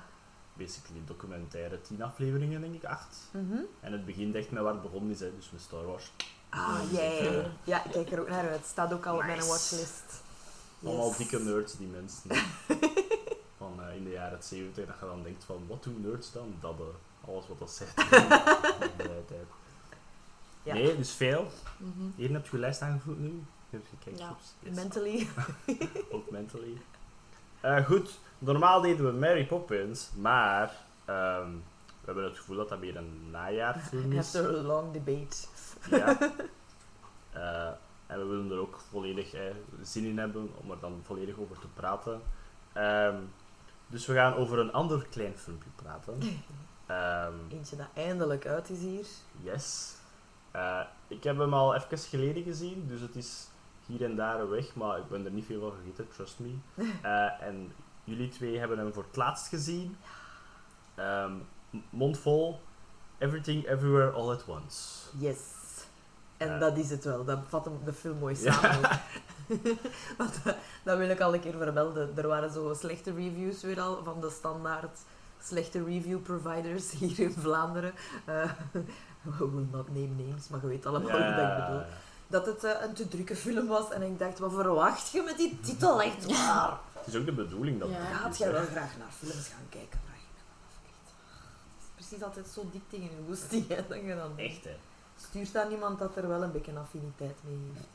basically 0.55 1.01
documentaire, 1.07 1.81
tien 1.81 2.03
afleveringen 2.03 2.61
denk 2.61 2.75
ik, 2.75 2.85
acht. 2.85 3.17
Mhm. 3.31 3.57
En 3.81 3.93
het 3.93 4.05
begint 4.05 4.35
echt 4.35 4.51
met 4.51 4.63
waar 4.63 4.73
het 4.73 4.83
begonnen 4.83 5.11
is, 5.11 5.21
hè, 5.21 5.31
dus 5.37 5.51
met 5.51 5.61
Star 5.61 5.87
Wars. 5.87 6.13
Ah, 6.49 6.81
Dus 6.81 6.91
jee. 6.91 7.21
het, 7.23 7.45
eh, 7.45 7.51
Ja, 7.65 7.85
ik 7.85 7.91
kijk 7.91 8.13
er 8.13 8.21
ook 8.21 8.29
naar 8.29 8.49
uit. 8.49 8.65
Staat 8.65 8.93
ook 8.93 9.07
al 9.07 9.15
op 9.17 9.23
mijn 9.25 9.39
watchlist. 9.39 10.23
Allemaal 10.85 11.09
Yes. 11.09 11.17
dikke 11.17 11.39
nerds, 11.41 11.77
die 11.77 11.87
mensen. 11.87 12.31
van 13.59 13.83
eh, 13.83 13.97
in 13.97 14.05
de 14.05 14.11
jaren 14.11 14.43
70, 14.43 14.87
dat 14.87 14.95
je 15.01 15.07
dan 15.07 15.23
denkt 15.23 15.45
van, 15.45 15.65
wat 15.69 15.83
doen 15.83 16.01
nerds 16.01 16.33
dan? 16.33 16.55
Dat, 16.61 16.75
eh, 16.79 16.85
alles 17.27 17.49
wat 17.49 17.59
dat 17.59 17.71
zegt. 17.71 18.05
Ja. 20.63 20.75
Nee, 20.75 20.97
dus 20.97 21.13
veel. 21.13 21.51
Mhm. 21.77 22.11
Hier 22.17 22.33
heb 22.33 22.45
je 22.45 22.51
je 22.53 22.59
lijst 22.59 22.83
aangevuld 22.83 23.19
nu. 23.19 23.43
Heb 23.71 23.83
je? 24.05 24.11
Yes. 24.11 24.75
Mentally. 24.75 25.29
Ook 26.11 26.31
mentally. 26.31 26.77
Eh, 27.61 27.85
goed, 27.87 28.19
normaal 28.39 28.81
deden 28.81 29.07
we 29.07 29.13
Mary 29.13 29.47
Poppins, 29.47 30.11
maar 30.17 30.77
ehm, 31.05 31.51
we 32.01 32.05
hebben 32.05 32.25
het 32.25 32.39
gevoel 32.39 32.57
dat 32.57 32.69
dat 32.69 32.81
meer 32.81 32.97
een 32.97 33.31
najaarfilm 33.31 34.13
is. 34.13 34.19
After 34.19 34.59
a 34.59 34.63
long 34.63 34.93
debate. 34.93 35.37
Ja. 35.91 36.19
Eh, 37.33 37.71
en 38.07 38.19
we 38.19 38.25
willen 38.25 38.51
er 38.51 38.59
ook 38.59 38.79
volledig 38.91 39.33
eh, 39.35 39.43
zin 39.83 40.05
in 40.05 40.19
hebben 40.19 40.51
om 40.57 40.71
er 40.71 40.81
dan 40.81 41.01
volledig 41.03 41.39
over 41.39 41.59
te 41.59 41.67
praten. 41.75 42.23
Ehm, 42.73 43.17
dus 43.87 44.07
we 44.07 44.15
gaan 44.15 44.35
over 44.35 44.59
een 44.59 44.73
ander 44.73 45.07
klein 45.11 45.39
filmpje 45.39 45.71
praten. 45.77 46.19
Ehm, 46.93 47.35
Eentje 47.49 47.77
dat 47.77 47.87
eindelijk 47.95 48.47
uit 48.47 48.71
is 48.71 48.79
hier. 48.79 49.07
yes. 49.43 49.95
Eh, 50.51 50.81
ik 51.09 51.25
heb 51.25 51.39
hem 51.39 51.55
al 51.55 51.75
even 51.75 51.99
geleden 51.99 52.43
gezien, 52.43 52.87
dus 52.87 53.01
het 53.01 53.17
is 53.17 53.47
hier 53.87 54.05
en 54.05 54.17
daar 54.17 54.49
weg, 54.51 54.75
maar 54.75 54.99
ik 54.99 55.09
ben 55.09 55.25
er 55.25 55.31
niet 55.31 55.45
veel 55.47 55.61
van 55.61 55.73
vergeten, 55.73 56.09
trust 56.09 56.39
me. 56.39 56.55
Eh, 57.03 57.43
en 57.43 57.73
jullie 58.05 58.29
twee 58.29 58.59
hebben 58.59 58.79
hem 58.79 58.93
voor 58.93 59.03
het 59.03 59.17
laatst 59.17 59.49
gezien. 59.49 59.97
Ehm, 60.95 61.33
m- 61.71 61.83
mondvol. 61.91 62.61
Everything, 63.19 63.69
Everywhere, 63.69 64.11
All 64.11 64.31
at 64.31 64.45
Once. 64.49 65.09
Yes. 65.19 65.39
En 66.37 66.55
Eh. 66.55 66.61
dat 66.61 66.77
is 66.77 66.91
het 66.91 67.05
wel. 67.05 67.25
Dat 67.25 67.39
vat 67.49 67.65
hem 67.65 67.79
de 67.85 67.93
film 67.93 68.19
mooi 68.19 68.35
samen. 68.37 68.81
Want 70.19 70.41
dat 70.83 70.99
wil 70.99 71.09
ik 71.09 71.21
al 71.21 71.35
een 71.35 71.41
keer 71.41 71.57
vermelden. 71.57 72.17
Er 72.17 72.29
waren 72.29 72.51
zo 72.53 72.75
slechte 72.75 73.15
reviews 73.15 73.63
weer 73.63 73.81
al 73.81 74.05
van 74.05 74.21
de 74.21 74.31
standaard 74.31 74.99
slechte 75.45 75.85
review 75.85 76.23
providers 76.23 76.91
hier 76.99 77.19
in 77.21 77.33
Vlaanderen. 77.39 77.93
Eh 78.25 78.51
we 79.39 79.51
will 79.51 79.67
not 79.71 79.89
name 79.89 80.09
names, 80.27 80.49
maar 80.49 80.61
je 80.61 80.67
weet 80.67 80.87
allemaal 80.87 81.11
wat 81.11 81.21
ik 81.21 81.67
bedoel. 81.67 81.83
Dat 82.27 82.47
het 82.47 82.65
eh, 82.65 82.71
een 82.83 82.95
te 82.95 83.09
drukke 83.09 83.37
film 83.37 83.67
was 83.67 83.91
en 83.91 84.03
ik 84.03 84.19
dacht, 84.19 84.39
wat 84.39 84.53
verwacht 84.53 85.11
je 85.11 85.23
met 85.23 85.37
die 85.37 85.61
titel 85.61 86.03
echt 86.03 86.27
waar? 86.27 86.79
Het 87.03 87.15
is 87.15 87.21
ook 87.21 87.27
de 87.27 87.33
bedoeling 87.33 87.81
dat 87.81 87.89
Ja. 87.89 87.95
het 87.97 88.17
Gaat 88.17 88.39
jij 88.39 88.53
wel 88.53 88.65
graag 88.65 88.99
naar 88.99 89.11
films 89.19 89.49
gaan 89.49 89.67
kijken? 89.69 90.01
Af. 90.13 90.15
Echt. 90.15 91.13
Het 91.77 91.83
is 91.83 91.89
precies 91.95 92.23
altijd 92.23 92.47
zo 92.49 92.69
dik 92.73 92.83
tegen 92.89 93.05
je 93.05 93.23
woesting, 93.27 93.69
hè, 93.69 93.87
dat 93.89 94.01
je 94.03 94.15
dan. 94.17 94.39
Echt, 94.39 94.65
hè. 94.65 94.77
Stuurt 95.17 95.57
aan 95.57 95.71
iemand 95.71 95.99
dat 95.99 96.17
er 96.17 96.29
wel 96.29 96.43
een 96.43 96.53
beetje 96.53 96.73
affiniteit 96.79 97.37
mee 97.47 97.59
heeft. 97.73 97.87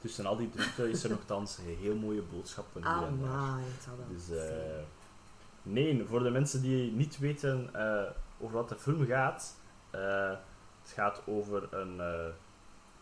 Tussen 0.00 0.26
al 0.26 0.36
die 0.36 0.50
drukte 0.50 0.90
is 0.90 1.04
er 1.04 1.10
nogthans 1.10 1.58
heel 1.80 1.94
mooie 1.94 2.22
boodschappen 2.22 2.82
hier 2.82 3.06
en 3.06 3.18
daar. 3.22 3.30
Ah, 3.30 3.54
het 3.56 3.82
zal 3.84 3.96
wel 3.96 4.06
Dus, 4.08 4.22
eh, 4.22 4.44
zijn. 4.46 4.84
Nee, 5.66 6.04
voor 6.04 6.22
de 6.22 6.30
mensen 6.30 6.62
die 6.62 6.92
niet 6.92 7.18
weten 7.18 7.74
eh, 7.74 8.10
over 8.38 8.54
wat 8.56 8.68
de 8.68 8.76
film 8.76 9.06
gaat, 9.06 9.56
eh, 9.90 10.30
het 10.82 10.92
gaat 10.94 11.22
over 11.26 11.74
een 11.74 12.00
eh, 12.00 12.26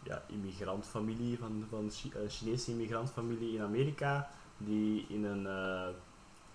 ja, 0.03 0.23
immigrantfamilie, 0.27 1.39
van, 1.39 1.67
van 1.71 1.91
Chinese 2.29 2.71
immigrantfamilie 2.71 3.55
in 3.57 3.63
Amerika, 3.63 4.29
die, 4.57 5.07
in 5.09 5.25
een, 5.25 5.49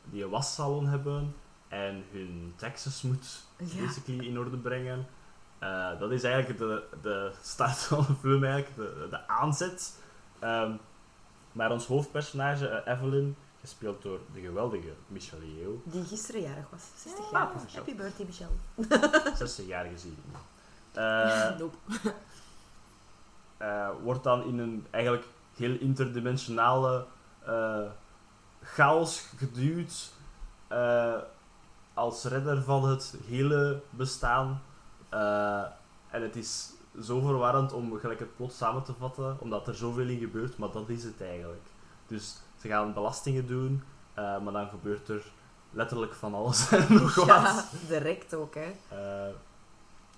die 0.03 0.23
een 0.23 0.29
wassalon 0.29 0.87
hebben 0.87 1.35
en 1.67 2.03
hun 2.11 2.53
taxes 2.55 3.01
moet 3.01 3.43
Ja. 3.57 3.85
basically 3.85 4.25
in 4.25 4.39
orde 4.39 4.57
brengen. 4.57 5.07
Dat 5.99 6.11
is 6.11 6.23
eigenlijk 6.23 6.59
de, 6.59 6.83
de 7.01 7.31
start 7.41 7.77
van 7.77 8.05
de 8.07 8.15
film, 8.15 8.43
eigenlijk, 8.43 8.75
de, 8.75 9.07
de 9.09 9.27
aanzet. 9.27 10.03
Ehm, 10.39 10.71
maar 11.51 11.71
ons 11.71 11.85
hoofdpersonage, 11.85 12.81
Evelyn, 12.85 13.35
gespeeld 13.61 14.01
door 14.01 14.19
de 14.33 14.41
geweldige 14.41 14.93
Michelle 15.07 15.55
Yeoh, 15.55 15.79
Die 15.83 16.03
gisteren 16.03 16.41
jarig 16.41 16.65
was. 16.71 16.81
60 16.95 17.25
Ah, 17.25 17.31
jaar. 17.31 17.49
Michelle. 17.53 17.71
Happy 17.75 17.95
birthday, 17.95 18.25
Michelle. 18.25 19.35
60 19.35 19.65
jaar 19.67 19.85
gezien. 19.85 20.17
Eh, 20.93 21.57
Nope. 21.59 21.77
eh, 23.57 23.89
wordt 24.03 24.23
dan 24.23 24.43
in 24.43 24.59
een 24.59 24.85
eigenlijk 24.89 25.25
heel 25.55 25.77
interdimensionale 25.79 27.05
eh, 27.45 27.81
chaos 28.63 29.25
geduwd 29.37 30.11
eh, 30.67 31.15
als 31.93 32.23
redder 32.23 32.63
van 32.63 32.89
het 32.89 33.15
hele 33.27 33.81
bestaan. 33.89 34.61
Eh, 35.09 35.63
en 36.09 36.21
het 36.21 36.35
is 36.35 36.69
zo 37.01 37.19
verwarrend 37.19 37.73
om 37.73 37.99
gelijk 37.99 38.19
het 38.19 38.35
plot 38.35 38.53
samen 38.53 38.83
te 38.83 38.93
vatten, 38.93 39.37
omdat 39.39 39.67
er 39.67 39.75
zoveel 39.75 40.07
in 40.07 40.19
gebeurt, 40.19 40.57
maar 40.57 40.71
dat 40.71 40.89
is 40.89 41.03
het 41.03 41.21
eigenlijk. 41.21 41.65
Dus 42.07 42.37
ze 42.61 42.67
gaan 42.67 42.93
belastingen 42.93 43.47
doen, 43.47 43.83
eh, 44.13 44.39
maar 44.41 44.53
dan 44.53 44.69
gebeurt 44.69 45.09
er 45.09 45.23
letterlijk 45.71 46.13
van 46.13 46.33
alles 46.33 46.69
en 46.71 46.85
nog 47.01 47.15
wat. 47.15 47.25
Ja, 47.27 47.65
direct 47.87 48.33
ook, 48.33 48.55
hè. 48.55 48.71
Eh, 48.89 49.33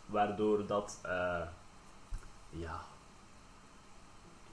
waardoor 0.05 0.65
dat, 0.65 0.99
eh, 1.01 1.41
ja, 2.49 2.79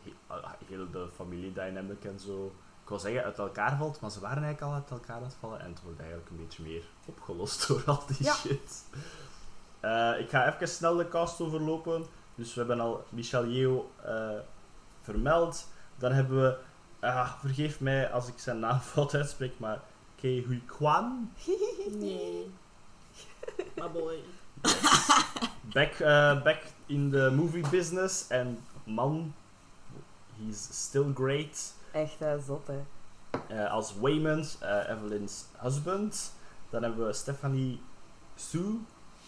he- 0.02 0.14
ah, 0.26 0.50
heel 0.66 0.90
de 0.90 1.09
familiedynamic 1.14 2.04
en 2.04 2.21
zo 2.21 2.52
ik 2.83 2.88
wil 2.95 2.99
zeggen, 3.02 3.25
uit 3.25 3.38
elkaar 3.38 3.76
valt, 3.76 4.00
maar 4.00 4.11
ze 4.11 4.21
waren 4.21 4.42
eigenlijk 4.42 4.73
al 4.73 4.78
uit 4.80 4.90
elkaar 4.90 5.16
aan 5.16 5.23
het 5.23 5.37
vallen 5.40 5.61
en 5.61 5.71
het 5.71 5.83
wordt 5.83 5.99
eigenlijk 5.99 6.30
een 6.30 6.37
beetje 6.37 6.62
meer 6.62 6.83
opgelost 7.04 7.66
door 7.68 7.83
al 7.87 8.02
die 8.07 8.16
Ja. 8.25 8.35
shit. 8.35 8.85
Ik 10.18 10.30
ga 10.30 10.54
even 10.54 10.68
snel 10.68 10.97
de 10.97 11.09
cast 11.09 11.40
overlopen. 11.40 12.04
Dus 12.35 12.54
we 12.54 12.59
hebben 12.61 12.80
al 12.80 13.04
Michel 13.09 13.47
Yeoh 13.47 13.85
eh, 14.04 14.38
vermeld. 15.02 15.68
Dan 15.97 16.12
hebben 16.12 16.42
we, 16.42 16.59
ah, 17.00 17.32
vergeef 17.40 17.80
mij 17.80 18.10
als 18.10 18.28
ik 18.28 18.38
zijn 18.38 18.58
naam 18.58 18.78
fout 18.80 19.14
uitspreek, 19.14 19.58
maar 19.58 19.80
Ke 20.20 20.42
Hui 20.46 20.62
Kwan. 20.66 21.32
Nee. 21.90 22.50
My 23.74 23.90
boy. 23.90 24.18
Back, 25.72 25.92
eh, 25.92 26.42
back 26.42 26.62
in 26.86 27.10
the 27.10 27.30
movie 27.34 27.68
business. 27.70 28.26
En 28.28 28.58
man, 28.84 29.34
he's 30.38 30.68
still 30.70 31.12
great. 31.14 31.72
Echt 31.92 32.20
eh, 32.20 32.34
zot, 32.46 32.66
hè. 32.66 32.80
Eh, 33.48 33.70
als 33.70 33.94
Waymond, 34.00 34.56
eh, 34.60 34.90
Evelyn's 34.90 35.44
husband. 35.58 36.32
Dan 36.70 36.82
hebben 36.82 37.06
we 37.06 37.12
Stephanie 37.12 37.80
Sue, 38.34 38.78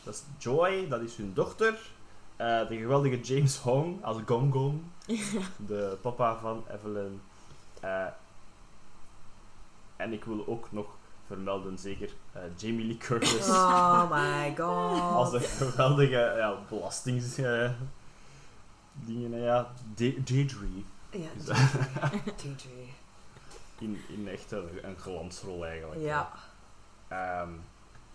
dat 0.02 0.14
is 0.14 0.22
Joy, 0.38 0.88
dat 0.88 1.00
is 1.00 1.16
hun 1.16 1.34
dochter. 1.34 1.74
Eh, 2.36 2.68
de 2.68 2.76
geweldige 2.76 3.20
James 3.20 3.56
Hong 3.56 4.04
als 4.04 4.16
Gong 4.26 4.52
Gong, 4.52 4.82
de 5.66 5.98
papa 6.02 6.38
van 6.38 6.64
Evelyn. 6.70 7.20
Eh, 7.80 8.06
en 9.96 10.12
ik 10.12 10.24
wil 10.24 10.46
ook 10.46 10.72
nog 10.72 10.86
vermelden, 11.26 11.78
zeker 11.78 12.10
eh, 12.32 12.42
Jamie 12.56 12.86
Lee 12.86 12.96
Curtis. 12.96 13.48
Oh 13.58 14.10
my 14.10 14.54
Als 14.60 15.30
god. 15.30 15.34
een 15.34 15.40
geweldige 15.48 16.34
ja, 16.36 16.56
belastings... 16.68 17.34
dingen, 18.94 19.32
hè, 19.32 19.38
ja. 19.44 19.70
De- 19.94 20.22
Deirdre. 20.22 20.66
Ja, 21.10 21.28
in, 23.78 24.00
in 24.08 24.28
echt 24.28 24.52
een, 24.52 24.68
een 24.82 24.96
glansrol 24.96 25.66
eigenlijk. 25.66 26.00
Ja. 26.00 26.32
Ehm, 27.08 27.52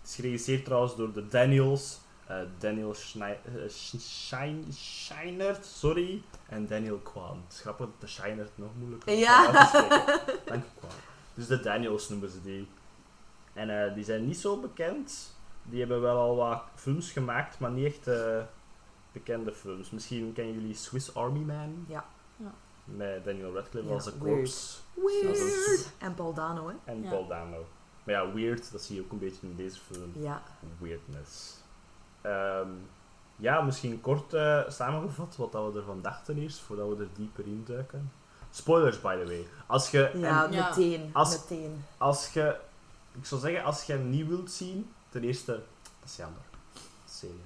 het 0.00 0.08
is 0.08 0.14
geregisseerd 0.14 0.64
trouwens 0.64 0.96
door 0.96 1.12
de 1.12 1.28
Daniels. 1.28 1.98
Eh, 2.26 2.36
Daniel 2.58 2.94
Schnei- 2.94 3.38
eh, 3.44 3.68
Schein- 3.98 4.66
Scheinert, 4.72 5.64
sorry. 5.66 6.22
En 6.48 6.66
Daniel 6.66 6.98
Kwan. 6.98 7.42
Het 7.44 7.52
is 7.52 7.60
grappig 7.60 7.86
dat 7.86 8.00
de 8.00 8.06
Scheinert 8.06 8.50
nog 8.54 8.70
moeilijker 8.78 9.12
is 9.12 9.18
Ja. 9.18 9.52
Dank 10.44 10.64
je, 10.64 10.70
Kwan. 10.78 10.90
Dus 11.34 11.46
de 11.46 11.60
Daniels 11.60 12.08
noemen 12.08 12.30
ze 12.30 12.42
die. 12.42 12.68
En 13.52 13.84
eh, 13.88 13.94
die 13.94 14.04
zijn 14.04 14.26
niet 14.26 14.38
zo 14.38 14.60
bekend. 14.60 15.34
Die 15.62 15.78
hebben 15.78 16.00
wel 16.00 16.18
al 16.18 16.36
wat 16.36 16.62
films 16.74 17.10
gemaakt, 17.12 17.58
maar 17.58 17.70
niet 17.70 17.86
echt 17.86 18.06
eh, 18.06 18.42
bekende 19.12 19.52
films. 19.52 19.90
Misschien 19.90 20.32
kennen 20.32 20.54
jullie 20.54 20.74
Swiss 20.74 21.14
Army 21.14 21.40
Man? 21.40 21.84
Ja. 21.88 22.04
Ja. 22.36 22.54
Met 22.84 23.24
Daniel 23.24 23.52
Radcliffe 23.54 23.88
Ja, 23.88 23.94
als 23.94 24.06
een 24.06 24.18
weird. 24.22 24.36
corpse. 24.36 24.76
Weird. 24.94 25.92
En 25.98 26.14
Paul 26.14 26.34
Dano, 26.34 26.68
hè. 26.68 26.74
En 26.84 27.02
Ja. 27.02 27.08
Paul 27.08 27.26
Dano. 27.26 27.66
Maar 28.04 28.14
ja, 28.14 28.32
weird, 28.32 28.72
dat 28.72 28.82
zie 28.82 28.96
je 28.96 29.02
ook 29.02 29.12
een 29.12 29.18
beetje 29.18 29.46
in 29.46 29.56
deze 29.56 29.80
film. 29.80 30.12
Ja. 30.14 30.42
Weirdness. 30.78 31.55
Ehm, 32.26 32.68
ja, 33.36 33.60
misschien 33.60 34.00
kort 34.00 34.34
eh, 34.34 34.60
samengevat 34.68 35.36
wat 35.36 35.52
dat 35.52 35.72
we 35.72 35.78
ervan 35.78 36.02
dachten 36.02 36.38
eerst, 36.38 36.58
voordat 36.58 36.88
we 36.88 36.96
er 37.02 37.08
dieper 37.14 37.46
in 37.46 37.64
duiken. 37.66 38.12
Spoilers, 38.50 39.00
by 39.00 39.16
the 39.16 39.24
way. 39.26 39.46
Als 39.66 39.90
je, 39.90 40.10
Ja, 40.14 40.44
en 40.44 40.52
Ja. 40.52 40.68
meteen. 40.68 41.10
Als- 41.12 41.38
Meteen. 41.40 41.84
als 41.98 42.32
je, 42.32 42.56
ik 43.18 43.26
zou 43.26 43.40
zeggen, 43.40 43.64
als 43.64 43.82
je 43.82 43.92
hem 43.92 44.10
niet 44.10 44.26
wilt 44.28 44.50
zien, 44.50 44.92
ten 45.08 45.22
eerste, 45.24 45.52
dat 45.52 45.62
is 46.04 46.16
jammer. 46.16 46.40
Dat 46.72 46.82
is 47.06 47.18
zeer 47.18 47.30
jammer. 47.30 47.44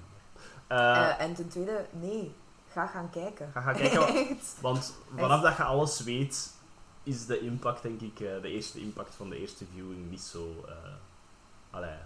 Eh, 0.67 1.09
Eh, 1.09 1.21
en 1.21 1.33
ten 1.33 1.47
tweede, 1.49 1.85
nee. 1.91 2.33
Ga 2.71 2.87
gaan 2.87 3.09
kijken. 3.09 3.49
ga 3.53 3.61
gaan 3.61 3.75
kijken, 3.75 4.37
want 4.61 4.93
vanaf 5.15 5.41
dat 5.41 5.57
je 5.57 5.63
alles 5.63 5.99
weet, 6.03 6.51
is 7.03 7.25
de 7.25 7.39
impact, 7.39 7.81
denk 7.81 8.01
ik, 8.01 8.19
eh, 8.19 8.41
de 8.41 8.47
eerste 8.49 8.79
impact 8.79 9.15
van 9.15 9.29
de 9.29 9.37
eerste 9.39 9.65
viewing 9.73 10.09
niet 10.09 10.21
zo... 10.21 10.65
eh 10.67 10.73
allee, 11.71 11.97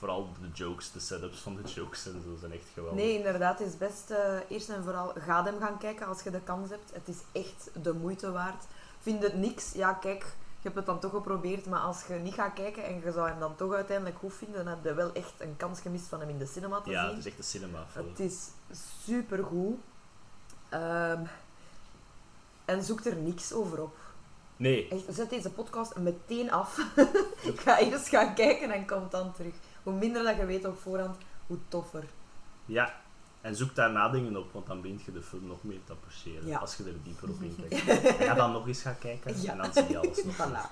vooral 0.00 0.28
de 0.40 0.48
jokes, 0.52 0.92
de 0.92 1.00
setups 1.00 1.38
van 1.38 1.56
de 1.56 1.68
jokes 1.68 2.06
en 2.06 2.22
zo 2.24 2.36
zijn 2.40 2.52
echt 2.52 2.66
geweldig. 2.74 2.98
Nee, 2.98 3.16
inderdaad, 3.16 3.58
het 3.58 3.68
is 3.68 3.78
best 3.78 4.10
eh, 4.10 4.34
eerst 4.48 4.68
en 4.68 4.82
vooral 4.82 5.12
ga 5.18 5.44
hem 5.44 5.60
gaan 5.60 5.78
kijken 5.78 6.06
als 6.06 6.22
je 6.22 6.30
de 6.30 6.40
kans 6.40 6.70
hebt. 6.70 6.92
Het 6.92 7.08
is 7.08 7.16
echt 7.42 7.70
de 7.82 7.92
moeite 7.92 8.30
waard. 8.32 8.64
Vind 9.00 9.22
het 9.22 9.34
niks, 9.34 9.72
ja 9.72 9.92
kijk, 9.92 10.22
je 10.22 10.62
hebt 10.62 10.74
het 10.76 10.86
dan 10.86 11.00
toch 11.00 11.10
geprobeerd, 11.10 11.66
maar 11.66 11.80
als 11.80 12.04
je 12.08 12.14
niet 12.14 12.34
gaat 12.34 12.52
kijken 12.52 12.84
en 12.84 13.00
je 13.04 13.12
zou 13.12 13.28
hem 13.28 13.38
dan 13.40 13.56
toch 13.56 13.72
uiteindelijk 13.72 14.18
goed 14.18 14.34
vinden, 14.34 14.64
dan 14.64 14.74
heb 14.74 14.84
je 14.84 14.94
wel 14.94 15.12
echt 15.12 15.32
een 15.38 15.56
kans 15.56 15.80
gemist 15.80 16.06
van 16.06 16.20
hem 16.20 16.28
in 16.28 16.38
de 16.38 16.46
cinema 16.46 16.80
te 16.80 16.90
Ja, 16.90 17.00
zien. 17.00 17.10
het 17.10 17.18
is 17.18 17.26
echt 17.26 17.38
een 17.38 17.44
cinema 17.44 17.86
Het 17.92 18.20
is 18.20 18.48
supergoed. 19.04 19.78
Ehm 20.68 21.22
en 22.64 22.82
zoek 22.84 23.04
er 23.04 23.16
niks 23.16 23.52
over 23.52 23.82
op. 23.82 23.96
Nee, 24.56 24.88
Echt, 24.88 25.04
zet 25.08 25.30
deze 25.30 25.50
podcast 25.50 25.96
meteen 25.96 26.50
af. 26.50 26.80
Ga 27.64 27.78
eerst 27.78 28.08
gaan 28.08 28.34
kijken 28.34 28.70
en 28.70 28.86
kom 28.86 29.06
dan 29.10 29.32
terug. 29.32 29.54
Hoe 29.82 29.92
minder 29.92 30.22
dat 30.22 30.36
je 30.36 30.44
weet 30.46 30.64
op 30.66 30.78
voorhand, 30.78 31.16
hoe 31.46 31.58
toffer. 31.68 32.04
ja. 32.64 32.94
En 33.40 33.56
zoek 33.56 33.74
daar 33.74 33.90
nadingen 33.90 34.36
op, 34.36 34.52
want 34.52 34.66
dan 34.66 34.80
begint 34.80 35.02
je 35.02 35.12
de 35.12 35.22
film 35.22 35.46
nog 35.46 35.62
meer 35.62 35.78
te 35.84 35.92
appreciëren. 35.92 36.46
Ja. 36.46 36.58
Als 36.58 36.76
je 36.76 36.84
er 36.84 37.02
dieper 37.02 37.28
op 37.30 37.40
inkijkt. 37.42 37.88
En 37.88 38.26
ga 38.28 38.34
dan 38.34 38.52
nog 38.52 38.66
eens 38.66 38.82
gaan 38.82 38.98
kijken 38.98 39.40
Ja. 39.42 39.52
en 39.52 39.58
dan 39.58 39.72
zie 39.72 39.88
je 39.88 39.98
alles 39.98 40.24
nog. 40.24 40.34
Voilà. 40.36 40.68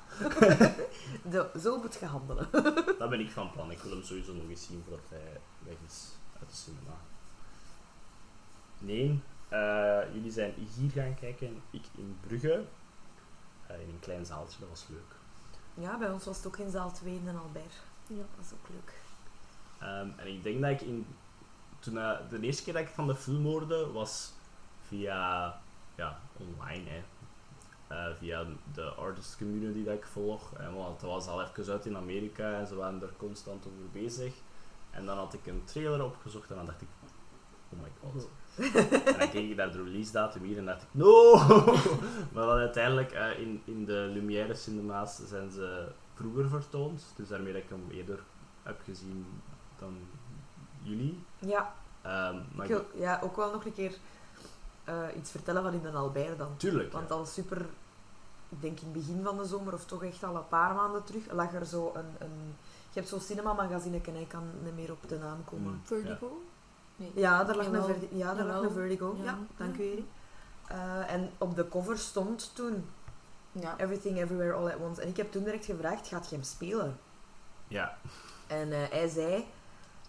zo, 1.32 1.46
zo 1.64 1.78
moet 1.80 1.94
je 2.00 2.06
handelen. 2.06 2.48
Dat 2.98 3.10
ben 3.10 3.20
ik 3.20 3.30
van 3.30 3.50
plan. 3.52 3.70
Ik 3.70 3.78
wil 3.78 3.90
hem 3.92 4.02
sowieso 4.02 4.32
nog 4.34 4.48
eens 4.48 4.66
zien 4.66 4.82
voordat 4.88 5.06
hij 5.08 5.40
weg 5.64 5.76
is 5.86 6.08
uit 6.40 6.48
de 6.50 6.56
cinema. 6.56 6.94
Nee, 8.78 9.20
eh, 9.48 10.14
jullie 10.14 10.32
zijn 10.32 10.54
hier 10.76 10.90
gaan 10.90 11.14
kijken, 11.20 11.62
ik 11.70 11.84
in 11.96 12.16
Brugge. 12.26 12.64
Eh, 13.66 13.80
in 13.80 13.88
een 13.88 14.00
klein 14.00 14.26
zaaltje, 14.26 14.60
dat 14.60 14.68
was 14.68 14.86
leuk. 14.88 15.14
Ja, 15.74 15.98
bij 15.98 16.10
ons 16.10 16.24
was 16.24 16.36
het 16.36 16.46
ook 16.46 16.56
in 16.56 16.70
zaal 16.70 16.92
2 16.92 17.14
in 17.14 17.24
Den 17.24 17.38
Albert. 17.38 17.74
Ja. 18.08 18.16
Dat 18.16 18.26
was 18.36 18.52
ook 18.52 18.68
leuk. 18.68 19.00
Ehm, 19.78 20.08
en 20.16 20.26
ik 20.26 20.42
denk 20.42 20.60
dat 20.60 20.70
ik 20.70 20.80
in... 20.80 21.06
Toen, 21.78 21.94
de 22.28 22.40
eerste 22.40 22.62
keer 22.62 22.72
dat 22.72 22.82
ik 22.82 22.88
van 22.88 23.06
de 23.06 23.16
film 23.16 23.44
hoorde, 23.44 23.86
was 23.92 24.32
via... 24.80 25.60
Ja, 25.94 26.20
online, 26.36 26.90
hè. 26.90 27.02
Eh, 27.88 28.14
via 28.14 28.44
de 28.72 28.82
artist 28.82 29.36
community 29.36 29.84
dat 29.84 29.94
ik 29.94 30.06
volg. 30.06 30.52
En, 30.52 30.74
want 30.74 31.00
dat 31.00 31.10
was 31.10 31.26
al 31.26 31.42
even 31.42 31.72
uit 31.72 31.86
in 31.86 31.96
Amerika 31.96 32.52
en 32.52 32.66
ze 32.66 32.74
waren 32.74 33.02
er 33.02 33.12
constant 33.16 33.66
over 33.66 33.90
bezig. 34.02 34.34
En 34.90 35.06
dan 35.06 35.16
had 35.16 35.34
ik 35.34 35.46
een 35.46 35.64
trailer 35.64 36.04
opgezocht 36.04 36.50
en 36.50 36.56
dan 36.56 36.66
dacht 36.66 36.82
ik... 36.82 36.88
Oh 37.72 37.80
my 37.82 37.90
god. 38.00 38.28
en 39.04 39.18
dan 39.18 39.30
keek 39.30 39.50
ik 39.50 39.56
naar 39.56 39.72
de 39.72 39.82
release 39.82 40.12
datum 40.12 40.42
hier 40.42 40.58
en 40.58 40.64
dacht 40.64 40.82
ik... 40.82 40.88
No! 40.90 41.36
maar 42.32 42.46
dan 42.46 42.58
uiteindelijk, 42.58 43.12
eh, 43.12 43.38
in, 43.38 43.62
in 43.64 43.84
de 43.84 44.10
Lumière 44.12 44.54
cinema's 44.54 45.20
zijn 45.26 45.50
ze 45.50 45.88
vroeger 46.20 46.48
vertoond. 46.48 47.02
Dus 47.16 47.28
daarmee 47.28 47.52
dat 47.52 47.62
ik 47.62 47.68
hem 47.68 47.86
eerder 47.90 48.18
heb 48.62 48.80
gezien 48.84 49.26
dan 49.78 49.96
jullie. 50.82 51.24
Ja, 51.38 51.74
Ehm, 52.02 52.36
maar 52.54 52.64
ik 52.66 52.70
wil 52.70 52.84
ja, 52.94 53.20
ook 53.22 53.36
wel 53.36 53.52
nog 53.52 53.64
een 53.64 53.72
keer 53.72 53.96
eh, 54.84 54.94
iets 55.16 55.30
vertellen 55.30 55.62
van 55.62 55.72
in 55.72 55.82
Den 55.82 55.94
Albert 55.94 56.38
dan. 56.38 56.56
Tuurlijk. 56.56 56.92
Want 56.92 57.10
al 57.10 57.26
super, 57.26 57.60
ik 58.48 58.60
denk 58.62 58.78
in 58.80 58.84
het 58.84 58.92
begin 58.92 59.22
van 59.24 59.36
de 59.36 59.44
zomer 59.44 59.72
of 59.74 59.84
toch 59.84 60.04
echt 60.04 60.24
al 60.24 60.36
een 60.36 60.48
paar 60.48 60.74
maanden 60.74 61.04
terug, 61.04 61.32
lag 61.32 61.52
er 61.54 61.66
zo 61.66 61.92
een... 61.94 62.06
een 62.18 62.54
je 62.92 63.04
hebt 63.04 63.08
zo'n 63.08 63.20
cinemamagazine 63.20 64.00
en 64.04 64.14
ik 64.16 64.28
kan 64.28 64.42
niet 64.64 64.74
meer 64.74 64.90
op 64.92 65.08
de 65.08 65.18
naam 65.18 65.44
komen. 65.44 65.72
Mm. 65.72 65.80
Vertigo? 65.84 66.42
Nee. 66.96 67.12
Ja, 67.14 67.44
daar 67.44 67.56
lag, 67.56 67.66
een. 67.66 67.82
Verdi- 67.84 68.08
ja, 68.16 68.34
daar 68.34 68.46
lag 68.46 68.62
een 68.62 68.70
Vertigo. 68.70 69.14
Ja, 69.18 69.24
Ja. 69.24 69.38
dank 69.56 69.76
u 69.76 69.82
Erik. 69.82 70.06
Eh, 70.66 71.12
en 71.12 71.30
op 71.38 71.56
de 71.56 71.68
cover 71.68 71.98
stond 71.98 72.54
toen 72.54 72.84
Ja. 73.60 73.74
Everything 73.78 74.18
Everywhere 74.18 74.52
All 74.52 74.70
at 74.70 74.80
Once. 74.80 75.02
En 75.02 75.08
ik 75.08 75.16
heb 75.16 75.32
toen 75.32 75.44
direct 75.44 75.64
gevraagd, 75.64 76.08
gaat 76.08 76.28
je 76.28 76.34
hem 76.34 76.44
spelen? 76.44 76.98
Ja. 77.68 77.98
En 78.46 78.72
eh, 78.72 78.78
hij 78.90 79.08
zei, 79.08 79.44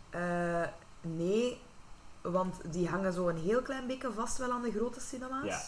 eh, 0.10 0.68
nee, 1.02 1.62
want 2.22 2.72
die 2.72 2.88
hangen 2.88 3.14
zo 3.14 3.28
een 3.28 3.38
heel 3.38 3.62
klein 3.62 3.88
beetje 3.88 4.12
vast 4.12 4.38
wel 4.38 4.52
aan 4.52 4.62
de 4.62 4.72
grote 4.72 5.00
cinema's. 5.00 5.46
Ja. 5.46 5.62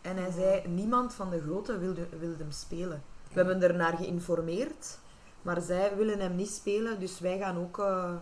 En 0.00 0.16
hij 0.16 0.30
zei, 0.30 0.68
niemand 0.68 1.14
van 1.14 1.30
de 1.30 1.40
grote 1.40 1.78
wilde, 1.78 2.08
wilde 2.18 2.36
hem 2.36 2.50
spelen. 2.50 3.02
We 3.28 3.34
hebben 3.34 3.62
er 3.62 3.74
naar 3.74 3.96
geïnformeerd, 3.96 4.98
maar 5.42 5.60
zij 5.60 5.96
willen 5.96 6.18
hem 6.18 6.36
niet 6.36 6.50
spelen, 6.50 7.00
dus 7.00 7.20
wij 7.20 7.38
gaan 7.38 7.58
ook 7.58 7.78
eh, 7.78 8.14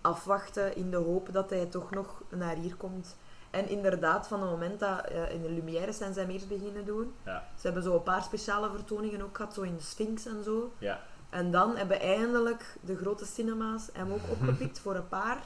afwachten 0.00 0.76
in 0.76 0.90
de 0.90 0.96
hoop 0.96 1.32
dat 1.32 1.50
hij 1.50 1.66
toch 1.66 1.90
nog 1.90 2.22
naar 2.28 2.56
hier 2.56 2.76
komt. 2.76 3.16
En 3.56 3.68
inderdaad, 3.68 4.28
van 4.28 4.40
het 4.40 4.50
moment 4.50 4.80
dat 4.80 5.04
eh, 5.04 5.30
in 5.34 5.42
de 5.42 5.50
Lumière 5.50 5.92
zijn 5.92 6.14
zij 6.14 6.22
hem 6.22 6.32
eerst 6.32 6.48
beginnen 6.48 6.84
doen. 6.84 7.14
Ja. 7.24 7.48
Ze 7.54 7.66
hebben 7.66 7.82
zo 7.82 7.94
een 7.94 8.02
paar 8.02 8.22
speciale 8.22 8.70
vertoningen 8.70 9.22
ook 9.22 9.36
gehad, 9.36 9.54
zo 9.54 9.62
in 9.62 9.76
de 9.76 9.82
Sphinx 9.82 10.26
en 10.26 10.44
zo. 10.44 10.72
Ja. 10.78 11.00
En 11.30 11.50
dan 11.50 11.76
hebben 11.76 12.00
eindelijk 12.00 12.76
de 12.80 12.96
grote 12.96 13.24
cinema's 13.26 13.88
hem 13.92 14.12
ook 14.12 14.30
opgepikt 14.30 14.78
voor 14.78 14.94
een 14.94 15.08
paar. 15.08 15.42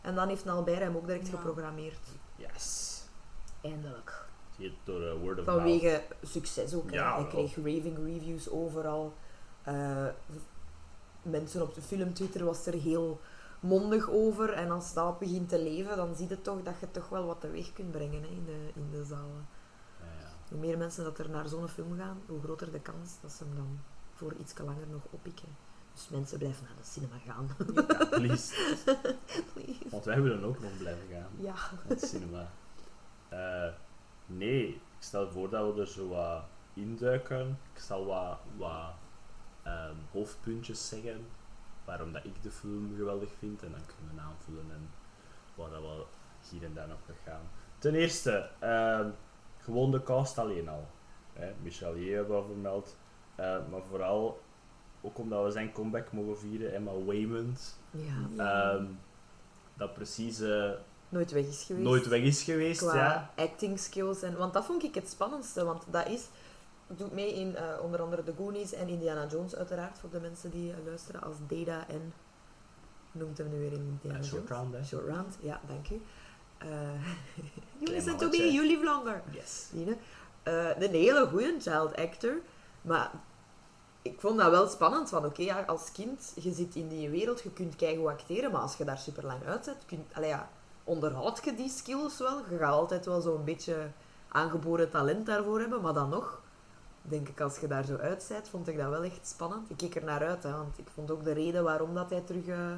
En 0.00 0.14
dan 0.14 0.28
heeft 0.28 0.48
Albert 0.48 0.78
hem 0.78 0.96
ook 0.96 1.06
direct 1.06 1.26
Ja. 1.28 1.36
geprogrammeerd. 1.36 2.08
Yes. 2.36 3.00
Eindelijk. 3.60 4.24
Zie 4.56 4.64
je 4.64 4.70
het 4.70 4.78
door 4.84 5.02
eh, 5.02 5.20
word 5.20 5.38
of 5.38 5.46
mouth. 5.46 5.60
Vanwege 5.60 6.02
succes 6.22 6.74
ook. 6.74 6.90
Ja, 6.90 7.14
Hij 7.14 7.26
kreeg 7.26 7.56
raving 7.56 7.98
reviews 8.04 8.50
overal. 8.50 9.12
Eh, 9.62 10.06
mensen 11.22 11.62
op 11.62 11.74
de 11.74 11.82
film 11.82 12.14
Twitter 12.14 12.44
was 12.44 12.66
er 12.66 12.74
heel 12.74 13.20
mondig 13.62 14.10
over. 14.10 14.52
En 14.52 14.70
als 14.70 14.94
dat 14.94 15.18
begint 15.18 15.48
te 15.48 15.62
leven, 15.62 15.96
dan 15.96 16.14
zie 16.14 16.28
je 16.28 16.40
toch 16.40 16.62
dat 16.62 16.80
je 16.80 16.90
toch 16.90 17.08
wel 17.08 17.26
wat 17.26 17.40
teweeg 17.40 17.72
kunt 17.72 17.90
brengen 17.90 18.22
hè, 18.22 18.28
in, 18.28 18.44
de, 18.44 18.70
in 18.74 18.90
de 18.90 19.04
zalen. 19.04 19.46
Ja, 20.00 20.20
ja. 20.20 20.32
hoe 20.48 20.58
meer 20.58 20.78
mensen 20.78 21.04
dat 21.04 21.18
er 21.18 21.30
naar 21.30 21.48
zo'n 21.48 21.68
film 21.68 21.96
gaan, 21.98 22.20
hoe 22.26 22.42
groter 22.42 22.72
de 22.72 22.80
kans 22.80 23.20
dat 23.20 23.32
ze 23.32 23.44
hem 23.44 23.54
dan 23.54 23.78
voor 24.14 24.34
iets 24.40 24.58
langer 24.58 24.86
nog 24.90 25.02
oppikken. 25.10 25.48
Dus 25.94 26.08
mensen 26.08 26.38
blijven 26.38 26.64
naar 26.64 26.76
de 26.78 26.88
cinema 26.88 27.16
gaan. 27.26 27.48
Ja, 27.74 28.04
please. 28.18 28.74
Please. 29.52 29.88
Want 29.90 30.04
wij 30.04 30.22
willen 30.22 30.44
ook 30.44 30.60
nog 30.60 30.78
blijven 30.78 31.06
gaan. 31.10 31.30
Ja. 31.36 31.54
naar 31.54 31.84
het 31.86 32.02
cinema. 32.02 32.50
Eh, 33.28 33.72
nee, 34.26 34.68
ik 34.68 34.80
stel 34.98 35.30
voor 35.30 35.50
dat 35.50 35.74
we 35.74 35.80
er 35.80 35.86
zo 35.86 36.08
wat 36.08 36.42
induiken. 36.74 37.58
Ik 37.74 37.80
zal 37.80 38.06
wat, 38.06 38.38
wat 38.56 38.94
ehm, 39.62 39.94
hoofdpuntjes 40.12 40.88
zeggen 40.88 41.26
waarom 41.84 42.12
dat 42.12 42.24
ik 42.24 42.42
de 42.42 42.50
film 42.50 42.94
geweldig 42.96 43.30
vind 43.38 43.62
en 43.62 43.70
dan 43.70 43.80
kunnen 43.86 44.14
we 44.14 44.20
aanvullen 44.20 44.70
en 44.70 44.90
waar 45.54 45.70
dat 45.70 45.80
we 45.82 46.04
hier 46.50 46.64
en 46.64 46.74
daar 46.74 46.88
nog 46.88 46.98
gaan. 47.24 47.40
Ten 47.78 47.94
eerste, 47.94 48.48
ehm, 48.58 49.10
gewoon 49.58 49.90
de 49.90 50.02
cast 50.02 50.38
alleen 50.38 50.68
al. 50.68 50.86
Hè, 51.32 51.52
Michel 51.62 51.96
Yeoh 51.96 52.14
hebben 52.16 52.36
we 52.36 52.42
al 52.42 52.46
vermeld, 52.48 52.96
maar 53.70 53.82
vooral 53.88 54.40
ook 55.00 55.18
omdat 55.18 55.44
we 55.44 55.50
zijn 55.50 55.72
comeback 55.72 56.12
mogen 56.12 56.38
vieren, 56.38 56.74
Emma 56.74 56.92
Waymond, 57.04 57.78
ja. 57.90 58.28
Ehm, 58.74 58.84
dat 59.74 59.94
precies 59.94 60.38
Nooit 61.08 61.30
weg 61.30 61.46
is 61.46 61.64
geweest. 61.64 61.84
nooit 61.86 62.06
weg 62.08 62.20
is 62.20 62.42
geweest. 62.42 62.80
Qua 62.80 62.94
Ja. 62.94 63.30
acting 63.36 63.78
skills. 63.78 64.22
En, 64.22 64.36
want 64.36 64.52
dat 64.52 64.64
vond 64.64 64.82
ik 64.84 64.94
het 64.94 65.08
spannendste. 65.08 65.64
Want 65.64 65.84
dat 65.90 66.08
is... 66.08 66.28
Doet 66.96 67.12
mee 67.12 67.34
in 67.34 67.56
eh, 67.56 67.64
onder 67.82 68.02
andere 68.02 68.22
The 68.22 68.32
Goonies 68.36 68.72
en 68.72 68.88
Indiana 68.88 69.26
Jones 69.26 69.56
uiteraard. 69.56 69.98
Voor 69.98 70.10
de 70.10 70.20
mensen 70.20 70.50
die 70.50 70.72
eh, 70.72 70.76
luisteren 70.84 71.22
als 71.22 71.36
Data 71.46 71.88
en... 71.88 72.12
hoe 73.12 73.22
Noemt 73.22 73.38
hem 73.38 73.50
nu 73.50 73.58
weer 73.58 73.72
in 73.72 73.98
Indiana 74.00 74.18
Ja, 74.18 74.24
Short 74.24 74.48
Jones? 74.48 74.60
Round, 74.60 74.74
hè. 74.74 74.84
Short 74.84 75.06
Round, 75.06 75.36
ja, 75.40 75.60
dank 75.66 75.90
u. 75.90 76.00
You 77.78 77.90
listen 77.90 78.16
to 78.16 78.28
me, 78.28 78.52
you 78.52 78.66
live 78.66 78.84
longer. 78.84 79.22
Yes. 79.30 79.68
Eh, 80.42 80.78
een 80.78 80.90
hele 80.90 81.26
goede 81.26 81.56
child 81.60 81.96
actor. 81.96 82.40
Maar 82.82 83.10
ik 84.02 84.20
vond 84.20 84.38
dat 84.38 84.50
wel 84.50 84.66
spannend. 84.66 85.08
Van 85.08 85.24
oké, 85.24 85.42
ja, 85.42 85.60
als 85.60 85.92
kind, 85.92 86.32
je 86.34 86.52
zit 86.52 86.74
in 86.74 86.88
die 86.88 87.10
wereld, 87.10 87.42
je 87.42 87.50
kunt 87.50 87.76
keigoed 87.76 88.06
acteren. 88.06 88.50
Maar 88.50 88.60
als 88.60 88.76
je 88.76 88.84
daar 88.84 88.98
super 88.98 89.26
lang 89.26 89.44
uitzet, 89.46 89.76
kunt, 89.86 90.14
allee, 90.14 90.28
ja, 90.28 90.48
onderhoud 90.84 91.44
je 91.44 91.54
die 91.54 91.70
skills 91.70 92.18
wel. 92.18 92.38
Je 92.50 92.58
gaat 92.58 92.72
altijd 92.72 93.06
wel 93.06 93.20
zo'n 93.20 93.44
beetje 93.44 93.90
aangeboren 94.28 94.90
talent 94.90 95.26
daarvoor 95.26 95.60
hebben. 95.60 95.80
Maar 95.80 95.94
dan 95.94 96.08
nog, 96.08 96.40
denk 97.02 97.28
ik, 97.28 97.40
als 97.40 97.58
je 97.58 97.66
daar 97.66 97.84
zo 97.84 97.96
uitzet, 97.96 98.48
vond 98.48 98.68
ik 98.68 98.76
dat 98.78 98.88
wel 98.90 99.02
echt 99.02 99.26
spannend. 99.28 99.70
Ik 99.70 99.76
keek 99.76 99.96
er 99.96 100.04
naar 100.04 100.26
uit, 100.26 100.42
hè, 100.42 100.50
want 100.52 100.78
ik 100.78 100.86
vond 100.94 101.10
ook 101.10 101.24
de 101.24 101.32
reden 101.32 101.64
waarom 101.64 101.94
dat 101.94 102.10
hij 102.10 102.20
terug... 102.20 102.46
eh, 102.46 102.72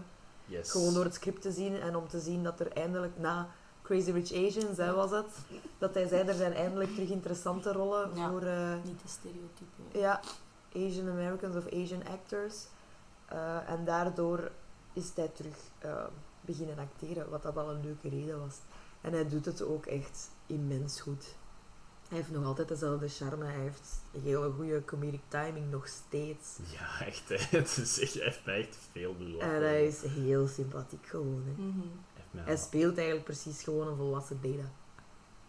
Yes. 0.47 0.71
gewoon 0.71 0.95
door 0.95 1.05
het 1.05 1.15
script 1.15 1.43
te 1.43 1.53
zien 1.53 1.81
en 1.81 1.97
om 1.97 2.09
te 2.09 2.21
zien 2.21 2.43
dat 2.43 2.61
er 2.61 2.73
eindelijk 2.73 3.19
na 3.19 3.49
Crazy 3.83 4.11
Rich 4.11 4.33
Asians, 4.33 4.77
hè, 4.77 4.93
was 4.95 5.11
het, 5.11 5.27
dat 5.79 5.95
hij 5.95 6.07
zei 6.09 6.29
er 6.29 6.35
zijn 6.35 6.53
eindelijk 6.53 6.91
terug 6.95 7.09
interessante 7.09 7.73
rollen 7.73 8.11
Ja. 8.15 8.31
voor 8.31 8.43
eh, 8.43 8.75
Niet 8.85 9.01
de 9.03 9.09
stereotype. 9.09 9.99
ja, 9.99 10.21
Asian 10.77 11.09
Americans 11.09 11.57
of 11.57 11.67
Asian 11.73 12.03
actors. 12.09 12.65
Eh, 13.29 13.71
en 13.71 13.85
daardoor 13.85 14.51
is 14.93 15.11
hij 15.15 15.29
terug 15.35 15.57
beginnen 16.41 16.79
acteren, 16.79 17.31
wat 17.31 17.43
dat 17.43 17.57
al 17.57 17.71
een 17.71 17.81
leuke 17.85 18.09
reden 18.09 18.41
was. 18.41 18.57
En 19.01 19.13
hij 19.13 19.29
doet 19.29 19.45
het 19.45 19.63
ook 19.63 19.87
echt 19.87 20.31
immens 20.47 21.01
goed. 21.01 21.35
Hij 22.09 22.19
heeft 22.19 22.31
nog 22.31 22.45
altijd 22.45 22.69
dezelfde 22.69 23.09
charme, 23.09 23.45
hij 23.45 23.61
heeft 23.61 24.03
een 24.13 24.21
hele 24.23 24.51
goede 24.51 24.85
comedic 24.85 25.21
timing 25.29 25.71
nog 25.71 25.87
steeds. 25.89 26.59
Ja, 26.71 27.07
echt. 27.07 27.29
Hè. 27.29 27.37
Het 27.59 27.77
is 27.77 28.01
echt, 28.01 28.15
hij 28.15 28.25
heeft 28.25 28.45
mij 28.45 28.61
echt 28.61 28.79
veel 28.93 29.15
beloofd. 29.17 29.43
En 29.43 29.51
hij 29.63 29.87
is 29.87 30.03
heel 30.03 30.47
sympathiek 30.47 31.07
gewoon. 31.07 31.43
Hè. 31.47 31.63
Mhm. 31.63 31.87
Hij 32.45 32.57
speelt 32.57 32.97
eigenlijk 32.97 33.25
precies 33.27 33.63
gewoon 33.63 33.89
een 33.89 33.97
volwassen 33.97 34.39
Data. 34.43 34.71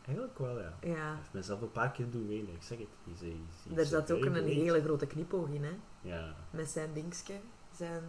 Eigenlijk 0.06 0.38
wel, 0.40 0.60
ja. 0.60 0.74
Hij 0.80 0.90
Ja. 0.90 1.16
heeft 1.16 1.34
mezelf 1.34 1.62
een 1.62 1.72
paar 1.72 1.92
keer 1.92 2.10
doen 2.10 2.28
wenen. 2.28 2.54
Ik 2.54 2.64
zeg 2.64 2.78
het. 2.78 2.88
Hij 3.04 3.14
is, 3.14 3.20
hij 3.20 3.30
is- 3.30 3.70
hij 3.70 3.78
Er 3.78 3.86
zat 3.86 4.12
ook 4.12 4.26
een 4.26 4.44
hele 4.48 4.84
grote 4.84 5.06
knipoog 5.08 5.48
in, 5.50 5.64
hè. 5.64 5.78
Ja, 6.02 6.36
Met 6.50 6.70
zijn 6.70 6.94
dingetje, 6.94 7.34
zijn 7.78 8.04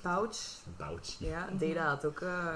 pouch. 0.00 0.36
een 0.66 0.74
boutje. 0.76 1.26
Ja, 1.26 1.44
Mhm. 1.50 1.58
Data 1.58 1.88
had 1.88 2.04
ook 2.04 2.20
eh, 2.20 2.54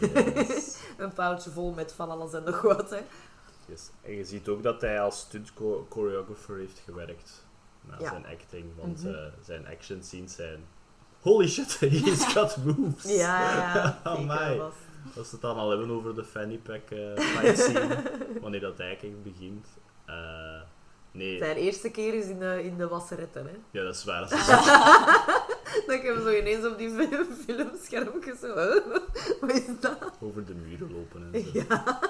Yes. 0.00 0.78
een 0.98 1.12
pouch 1.12 1.42
vol 1.42 1.72
met 1.72 1.92
van 1.92 2.10
alles 2.10 2.32
en 2.32 2.44
nog 2.44 2.60
wat, 2.62 2.90
hè. 2.90 3.00
Yes. 3.68 3.90
En 4.02 4.12
je 4.12 4.24
ziet 4.24 4.48
ook 4.48 4.62
dat 4.62 4.80
hij 4.80 5.00
als 5.00 5.18
stunt 5.20 5.52
cho- 5.54 5.86
choreographer 5.90 6.56
heeft 6.56 6.82
gewerkt. 6.84 7.46
Na 7.88 7.96
Ja. 8.00 8.08
zijn 8.08 8.26
acting. 8.26 8.64
Want 8.76 9.02
Mhm. 9.04 9.14
eh, 9.14 9.24
zijn 9.42 9.66
action 9.66 10.02
scenes 10.02 10.34
zijn... 10.34 10.64
Holy 11.20 11.48
shit, 11.48 11.78
he's 11.80 12.24
got 12.24 12.56
moves. 12.64 13.04
Ja, 13.16 13.50
ja. 13.74 14.00
Amai. 14.04 14.60
Als 14.60 14.74
we 15.14 15.20
het 15.30 15.40
dan 15.40 15.56
al 15.56 15.70
hebben 15.70 15.90
over 15.90 16.14
de 16.14 16.24
fanny 16.24 16.56
pack 16.58 16.90
eh 16.90 17.16
fight 17.18 17.58
scene, 17.58 18.02
wanneer 18.42 18.60
dat 18.60 18.80
eigenlijk 18.80 19.22
begint. 19.22 19.66
Eh, 20.06 20.60
nee, 21.10 21.38
Zijn 21.38 21.56
eerste 21.56 21.90
keer 21.90 22.14
is 22.14 22.26
in 22.26 22.38
de, 22.38 22.62
in 22.64 22.76
de 22.76 22.88
wasseretten, 22.88 23.44
hè. 23.46 23.52
ja, 23.70 23.84
dat 23.84 23.94
is 23.94 24.04
waar. 24.04 24.20
Dat 24.20 24.30
Dan 25.86 25.96
ik 25.96 26.02
hem 26.02 26.22
zo 26.22 26.30
ineens 26.30 26.66
op 26.66 26.78
die 26.78 26.90
film- 26.90 27.26
filmschermpje 27.46 28.36
zo... 28.40 28.54
Wat 29.40 29.50
is 29.50 29.80
dat? 29.80 29.98
over 30.20 30.44
de 30.44 30.54
muren 30.54 30.92
lopen 30.92 31.28
en 31.32 31.42
zo. 31.44 31.50
Ja. 31.52 32.00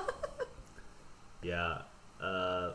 Ja, 1.40 1.88
eh, 2.16 2.68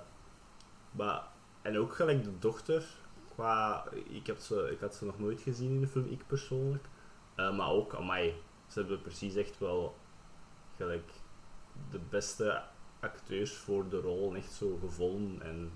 maar, 0.92 1.28
en 1.62 1.78
ook 1.78 1.96
gelijk 1.96 2.24
de 2.24 2.40
dochter, 2.40 2.86
qua, 3.34 3.86
ik, 4.10 4.28
heb 4.28 4.38
ze, 4.38 4.70
ik 4.72 4.80
had 4.80 4.96
ze 4.96 5.06
nog 5.06 5.20
nooit 5.20 5.42
gezien 5.42 5.70
in 5.70 5.82
de 5.82 5.88
film, 5.88 6.08
ik 6.08 6.28
persoonlijk. 6.28 6.88
Eh, 7.36 7.58
maar 7.58 7.70
ook, 7.70 7.96
amai, 7.96 8.34
ze 8.68 8.80
hebben 8.80 9.02
precies 9.02 9.36
echt 9.36 9.60
wel 9.60 9.96
gelijk 10.76 11.12
de 11.92 12.00
beste 12.10 12.64
acteurs 13.00 13.54
voor 13.54 13.90
de 13.90 14.00
rol 14.00 14.36
echt 14.36 14.52
zo 14.52 14.78
gevonden 14.78 15.42
en 15.42 15.72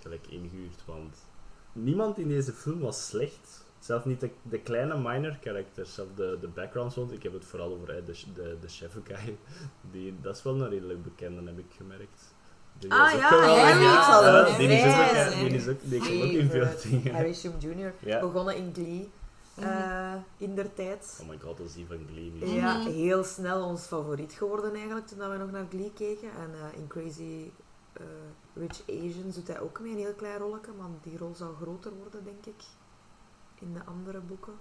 gelijk 0.00 0.26
ingehuurd, 0.26 0.84
want 0.84 1.26
niemand 1.72 2.18
in 2.18 2.28
deze 2.28 2.52
film 2.52 2.80
was 2.80 3.06
slecht. 3.06 3.61
Zelfs 3.82 4.04
niet 4.04 4.20
de, 4.20 4.30
de 4.42 4.58
kleine 4.60 4.98
minor 4.98 5.36
characters, 5.40 5.94
zelfs 5.94 6.10
de, 6.16 6.38
de 6.40 6.48
backgrounds, 6.48 6.96
want 6.96 7.12
ik 7.12 7.22
heb 7.22 7.32
het 7.32 7.44
vooral 7.44 7.72
over 7.74 7.94
hè, 7.94 8.04
de, 8.04 8.12
de, 8.34 8.56
de 8.60 8.68
chef 8.68 8.96
guy. 9.04 9.38
Die, 9.90 10.14
dat 10.20 10.36
is 10.36 10.42
wel 10.42 10.60
een 10.60 10.68
redelijk 10.68 11.02
bekende, 11.02 11.42
heb 11.50 11.58
ik 11.58 11.72
gemerkt. 11.76 12.34
Die 12.78 12.92
Ah, 12.92 13.12
ja. 13.12 13.28
Harry 13.28 14.56
die 14.56 14.68
is 14.68 14.86
ook, 14.86 15.48
die 15.48 15.56
is 15.58 15.68
ook, 15.68 15.78
die 15.82 15.98
komt 15.98 16.22
ook 16.22 16.30
in 16.30 16.50
veel 16.50 16.68
dingen. 16.90 17.14
Harry 17.14 17.34
Shum 17.34 17.52
Jr. 17.58 17.92
Ja. 17.98 18.20
Begonnen 18.20 18.56
in 18.56 18.70
Glee. 18.74 19.10
eh, 19.56 20.14
in 20.36 20.54
der 20.54 20.74
tijd. 20.74 21.18
Oh 21.22 21.28
my 21.28 21.38
god, 21.38 21.56
dat 21.56 21.66
is 21.66 21.74
die 21.74 21.86
van 21.86 22.06
Glee 22.12 22.30
nu. 22.32 22.46
Ja, 22.46 22.78
Mhm. 22.78 22.90
heel 22.90 23.24
snel 23.24 23.64
ons 23.64 23.82
favoriet 23.86 24.32
geworden 24.32 24.74
eigenlijk 24.74 25.06
toen 25.06 25.18
we 25.18 25.36
nog 25.36 25.50
naar 25.50 25.66
Glee 25.70 25.92
keken. 25.94 26.28
En 26.30 26.50
eh, 26.54 26.78
in 26.78 26.86
Crazy 26.86 27.50
eh, 27.92 28.04
Rich 28.54 28.80
Asians 28.88 29.34
doet 29.34 29.48
hij 29.48 29.60
ook 29.60 29.80
mee 29.80 29.92
een 29.92 29.98
heel 29.98 30.14
klein 30.14 30.38
rolletje, 30.38 30.72
maar 30.78 30.88
die 31.02 31.18
rol 31.18 31.34
zou 31.34 31.54
groter 31.54 31.92
worden, 32.02 32.24
denk 32.24 32.46
ik. 32.46 32.62
In 33.62 33.74
de 33.74 33.84
andere 33.84 34.20
boeken. 34.20 34.52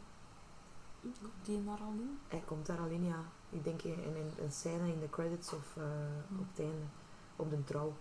Komt 1.01 1.17
die 1.43 1.59
maar 1.59 1.79
al 1.79 1.91
in? 1.93 2.19
Hij 2.27 2.41
komt 2.45 2.65
daar 2.65 2.79
al 2.79 2.87
in, 2.87 3.05
ja. 3.05 3.23
Ik 3.49 3.63
denk 3.63 3.81
in, 3.81 4.03
in 4.03 4.15
een, 4.15 4.31
een 4.43 4.51
scène 4.51 4.87
in 4.87 4.99
de 4.99 5.09
credits 5.09 5.53
of 5.53 5.77
eh, 5.77 5.83
op 6.39 6.45
het 6.51 6.59
einde. 6.59 6.85
Op 7.35 7.49
de 7.49 7.63
trouw 7.63 7.93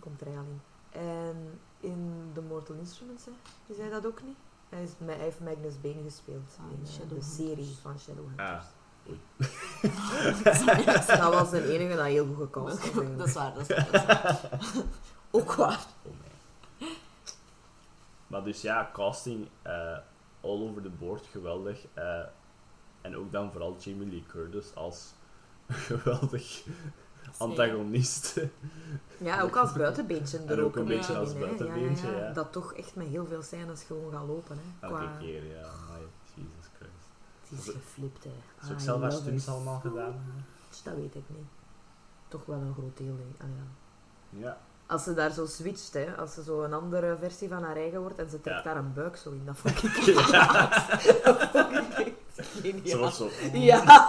komt 0.00 0.20
er 0.20 0.26
al 0.26 0.32
in. 0.32 0.60
En 0.90 1.60
in 1.80 2.30
The 2.34 2.40
Mortal 2.40 2.76
Instruments, 2.76 3.24
hè, 3.24 3.32
is 3.66 3.76
hij 3.76 3.90
dat 3.90 4.06
ook 4.06 4.22
niet? 4.22 4.36
Hij, 4.68 4.82
is, 4.82 4.90
hij 5.04 5.14
heeft 5.14 5.40
Magnus 5.40 5.80
Bane 5.80 6.02
gespeeld 6.04 6.56
Ah, 6.58 6.64
in 6.70 6.78
in 6.78 6.86
eh, 7.02 7.08
de 7.16 7.22
serie 7.22 7.76
van 7.80 7.98
Shadowhunters. 7.98 8.48
Ah. 8.48 8.62
dat 11.20 11.32
was 11.32 11.50
de 11.50 11.72
enige 11.72 11.96
dat 11.96 12.06
heel 12.06 12.26
goed 12.26 12.36
gecast 12.36 12.94
was. 12.94 13.04
dat 13.16 13.26
is 13.26 13.32
waar, 13.34 13.54
dat 13.54 13.70
is 13.70 13.76
waar. 13.76 13.90
Dat 13.90 14.00
is 14.00 14.06
waar. 14.06 14.40
Ook 15.30 15.54
waar. 15.54 15.86
Oh. 16.02 16.12
Maar 18.26 18.44
dus 18.44 18.60
ja, 18.60 18.90
casting 18.92 19.48
eh, 19.62 19.96
all 20.42 20.68
over 20.68 20.82
the 20.82 20.90
board, 20.90 21.26
geweldig. 21.26 21.86
Eh, 21.94 22.22
en 23.00 23.16
ook 23.16 23.32
dan 23.32 23.52
vooral 23.52 23.76
Jamie 23.78 24.08
Lee 24.08 24.24
Curtis 24.28 24.74
als 24.74 25.12
geweldig 25.88 26.62
antagonist. 27.36 28.40
Ja, 29.18 29.40
ook 29.40 29.56
als 29.56 29.72
buitenbeentje 29.72 30.38
En 30.46 30.60
ook 30.60 30.76
een 30.76 30.84
beetje 30.84 31.16
als 31.16 31.32
hè. 31.32 31.38
buitenbeentje, 31.38 32.06
ja, 32.06 32.12
ja, 32.12 32.26
ja. 32.26 32.32
Dat 32.32 32.52
toch 32.52 32.74
echt 32.74 32.94
met 32.94 33.06
heel 33.06 33.26
veel 33.26 33.42
scènes 33.42 33.82
gewoon 33.82 34.12
gaat 34.12 34.26
lopen. 34.26 34.56
Hè. 34.56 34.86
Elke 34.86 35.04
Qua... 35.04 35.16
keer, 35.18 35.44
ja. 35.44 35.62
Amai, 35.62 36.06
Jesus 36.34 36.70
Christ. 36.76 37.08
Het 37.48 37.58
is 37.58 37.74
geflipt, 37.74 38.24
hè. 38.24 38.30
Is 38.62 38.72
ook 38.72 38.80
zelf 38.80 39.00
haar 39.00 39.12
stunts 39.12 39.48
allemaal 39.48 39.80
gedaan? 39.80 40.44
Dat 40.84 40.94
weet 40.94 41.14
ik 41.14 41.24
niet. 41.28 41.46
Toch 42.28 42.44
wel 42.44 42.58
een 42.58 42.74
groot 42.74 42.96
deel. 42.96 43.16
Ah, 43.38 43.46
ja. 43.48 44.38
Ja. 44.38 44.58
Als 44.92 45.04
ze 45.04 45.14
daar 45.14 45.30
zo 45.30 45.46
switcht, 45.46 45.92
hè, 45.92 46.16
als 46.16 46.34
ze 46.34 46.42
zo 46.42 46.62
een 46.62 46.72
andere 46.72 47.16
versie 47.20 47.48
van 47.48 47.62
haar 47.62 47.76
eigen 47.76 48.00
wordt 48.00 48.18
en 48.18 48.30
ze 48.30 48.40
trekt 48.40 48.64
daar 48.64 48.76
een 48.76 48.92
buik 48.94 49.16
zo 49.16 49.30
in, 49.30 49.42
dat 49.44 49.56
vond 49.56 49.82
ik 49.82 50.04
ja. 50.30 50.70
echt 52.36 52.48
geniaal. 52.60 52.86
Ze 52.86 52.98
wordt 52.98 53.14
zo... 53.14 53.30
Ja. 53.52 53.84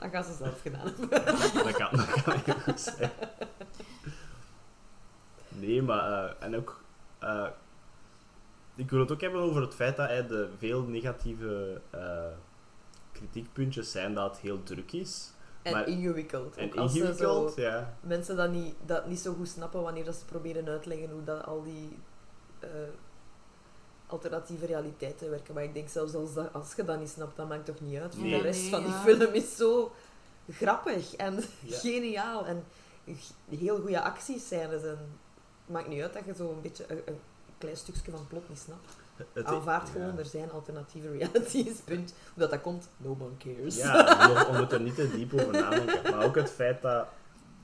dat 0.00 0.10
gaat 0.10 0.26
ze 0.26 0.34
zelf 0.38 0.60
gedaan 0.60 0.92
hebben. 0.98 1.08
Dat 1.64 1.72
kan, 1.72 1.88
dat 1.96 2.22
kan 2.22 2.40
heel 2.44 2.54
goed 2.54 2.80
zijn. 2.80 3.10
Nee, 5.48 5.82
maar... 5.82 6.24
eh, 6.24 6.30
en 6.38 6.56
ook... 6.56 6.80
eh, 7.18 7.46
ik 8.74 8.90
wil 8.90 9.00
het 9.00 9.12
ook 9.12 9.20
hebben 9.20 9.40
over 9.40 9.60
het 9.60 9.74
feit 9.74 9.96
dat 9.96 10.08
hij 10.08 10.26
de 10.26 10.48
veel 10.58 10.82
negatieve 10.82 11.80
eh, 11.90 12.26
kritiekpuntjes 13.12 13.90
zijn 13.90 14.14
dat 14.14 14.30
het 14.30 14.40
heel 14.40 14.62
druk 14.62 14.92
is. 14.92 15.30
En 15.62 15.72
Maar- 15.72 15.88
ingewikkeld. 15.88 16.56
En 16.56 16.66
Ook 16.66 16.76
als 16.76 16.92
ze 16.92 16.98
ingewikkeld, 16.98 17.52
zo, 17.52 17.60
ja. 17.60 17.96
mensen 18.00 18.36
dat 18.36 18.50
niet, 18.50 18.74
dat 18.86 19.06
niet 19.06 19.18
zo 19.18 19.32
goed 19.34 19.48
snappen 19.48 19.82
wanneer 19.82 20.04
dat 20.04 20.14
ze 20.14 20.24
proberen 20.24 20.68
uitleggen 20.68 21.10
hoe 21.10 21.24
dat 21.24 21.44
al 21.44 21.62
die 21.62 21.98
eh, 22.60 22.68
alternatieve 24.06 24.66
realiteiten 24.66 25.30
werken. 25.30 25.54
Maar 25.54 25.62
ik 25.62 25.74
denk 25.74 25.88
zelfs 25.88 26.14
als, 26.14 26.34
dat, 26.34 26.52
als 26.52 26.74
je 26.74 26.84
dat 26.84 26.98
niet 26.98 27.08
snapt, 27.08 27.36
dat 27.36 27.48
maakt 27.48 27.64
toch 27.66 27.80
niet 27.80 27.98
uit. 28.00 28.16
Nee. 28.18 28.30
de 28.30 28.40
rest 28.42 28.60
Nee, 28.60 28.70
van 28.70 28.82
die 28.84 28.92
film 28.92 29.32
is 29.34 29.56
zo 29.56 29.92
grappig 30.50 31.14
en 31.16 31.34
Ja. 31.60 31.76
geniaal. 31.78 32.46
En 32.46 32.64
heel 33.48 33.80
goede 33.80 34.00
actiescènes. 34.02 34.82
En 34.82 34.88
het 34.88 34.98
maakt 35.66 35.88
niet 35.88 36.02
uit 36.02 36.12
dat 36.12 36.24
je 36.24 36.34
zo 36.34 36.50
een 36.50 36.60
beetje 36.60 36.84
een, 36.88 37.02
een 37.04 37.18
klein 37.58 37.76
stukje 37.76 38.10
van 38.10 38.26
plot 38.28 38.48
niet 38.48 38.58
snapt. 38.58 38.96
Het- 39.16 39.44
Aanvaard 39.44 39.86
ja. 39.86 39.92
gewoon, 39.92 40.18
er 40.18 40.24
zijn 40.24 40.50
alternatieve 40.50 41.10
realities, 41.10 41.80
punt. 41.84 42.14
Hoe 42.34 42.48
dat, 42.48 42.60
komt, 42.60 42.88
no 42.96 43.10
one 43.20 43.36
cares. 43.38 43.76
Ja, 43.76 44.46
we 44.52 44.56
moeten 44.58 44.78
er 44.78 44.84
niet 44.84 44.94
te 44.94 45.10
diep 45.16 45.34
over 45.34 45.52
nadenken. 45.52 46.10
Maar 46.16 46.24
ook 46.24 46.34
het 46.36 46.50
feit 46.50 46.82
dat... 46.82 47.06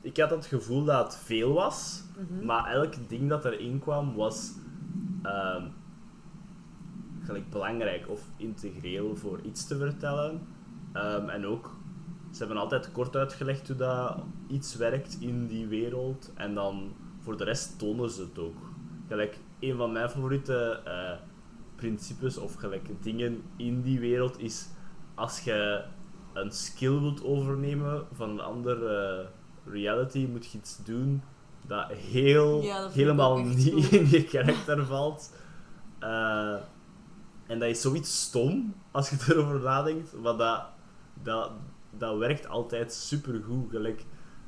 Ik 0.00 0.16
had 0.16 0.30
het 0.30 0.46
gevoel 0.46 0.84
dat 0.84 1.04
het 1.12 1.16
veel 1.24 1.52
was, 1.52 2.02
Mhm. 2.16 2.44
maar 2.46 2.66
elk 2.72 2.94
ding 3.08 3.28
dat 3.28 3.44
erin 3.44 3.78
kwam 3.80 4.14
was... 4.14 4.52
ehm, 5.22 5.64
gelijk 7.24 7.50
belangrijk 7.50 8.08
of 8.08 8.20
integreel 8.36 9.16
voor 9.16 9.40
iets 9.42 9.66
te 9.66 9.76
vertellen. 9.78 10.46
Ehm, 10.92 11.28
en 11.28 11.46
ook, 11.46 11.76
ze 12.32 12.38
hebben 12.38 12.56
altijd 12.56 12.92
kort 12.92 13.16
uitgelegd 13.16 13.66
hoe 13.68 13.76
dat 13.76 14.16
iets 14.46 14.76
werkt 14.76 15.16
in 15.20 15.46
die 15.46 15.66
wereld. 15.66 16.32
En 16.34 16.54
dan 16.54 16.92
voor 17.20 17.36
de 17.36 17.44
rest 17.44 17.78
tonen 17.78 18.10
ze 18.10 18.20
het 18.20 18.38
ook. 18.38 18.56
Gelijk, 19.08 19.38
een 19.60 19.76
van 19.76 19.92
mijn 19.92 20.10
favoriete 20.10 20.80
eh, 20.84 21.12
principes 21.78 22.36
of 22.38 22.54
gelijk 22.54 22.88
dingen 23.02 23.42
in 23.56 23.82
die 23.82 24.00
wereld 24.00 24.38
is 24.40 24.68
als 25.14 25.40
je 25.40 25.84
een 26.32 26.52
skill 26.52 27.00
wilt 27.00 27.24
overnemen 27.24 28.06
van 28.12 28.30
een 28.30 28.40
andere 28.40 29.26
reality, 29.64 30.26
moet 30.30 30.46
je 30.46 30.58
iets 30.58 30.84
doen 30.84 31.22
dat 31.66 31.90
heel, 31.92 32.62
Ja, 32.62 32.80
dat 32.80 32.92
helemaal 32.92 33.38
niet 33.38 33.72
goed. 33.72 33.92
in 33.92 34.08
je 34.08 34.24
karakter 34.24 34.86
valt. 34.86 35.32
Eh, 35.98 36.56
en 37.46 37.58
dat 37.58 37.68
is 37.68 37.80
zoiets 37.80 38.20
stom 38.20 38.74
als 38.90 39.10
je 39.10 39.16
erover 39.28 39.60
nadenkt, 39.60 40.14
maar 40.22 40.36
dat, 40.36 40.62
dat, 41.22 41.50
dat 41.90 42.18
werkt 42.18 42.48
altijd 42.48 42.92
supergoed. 42.92 43.70
Gelijk 43.70 44.04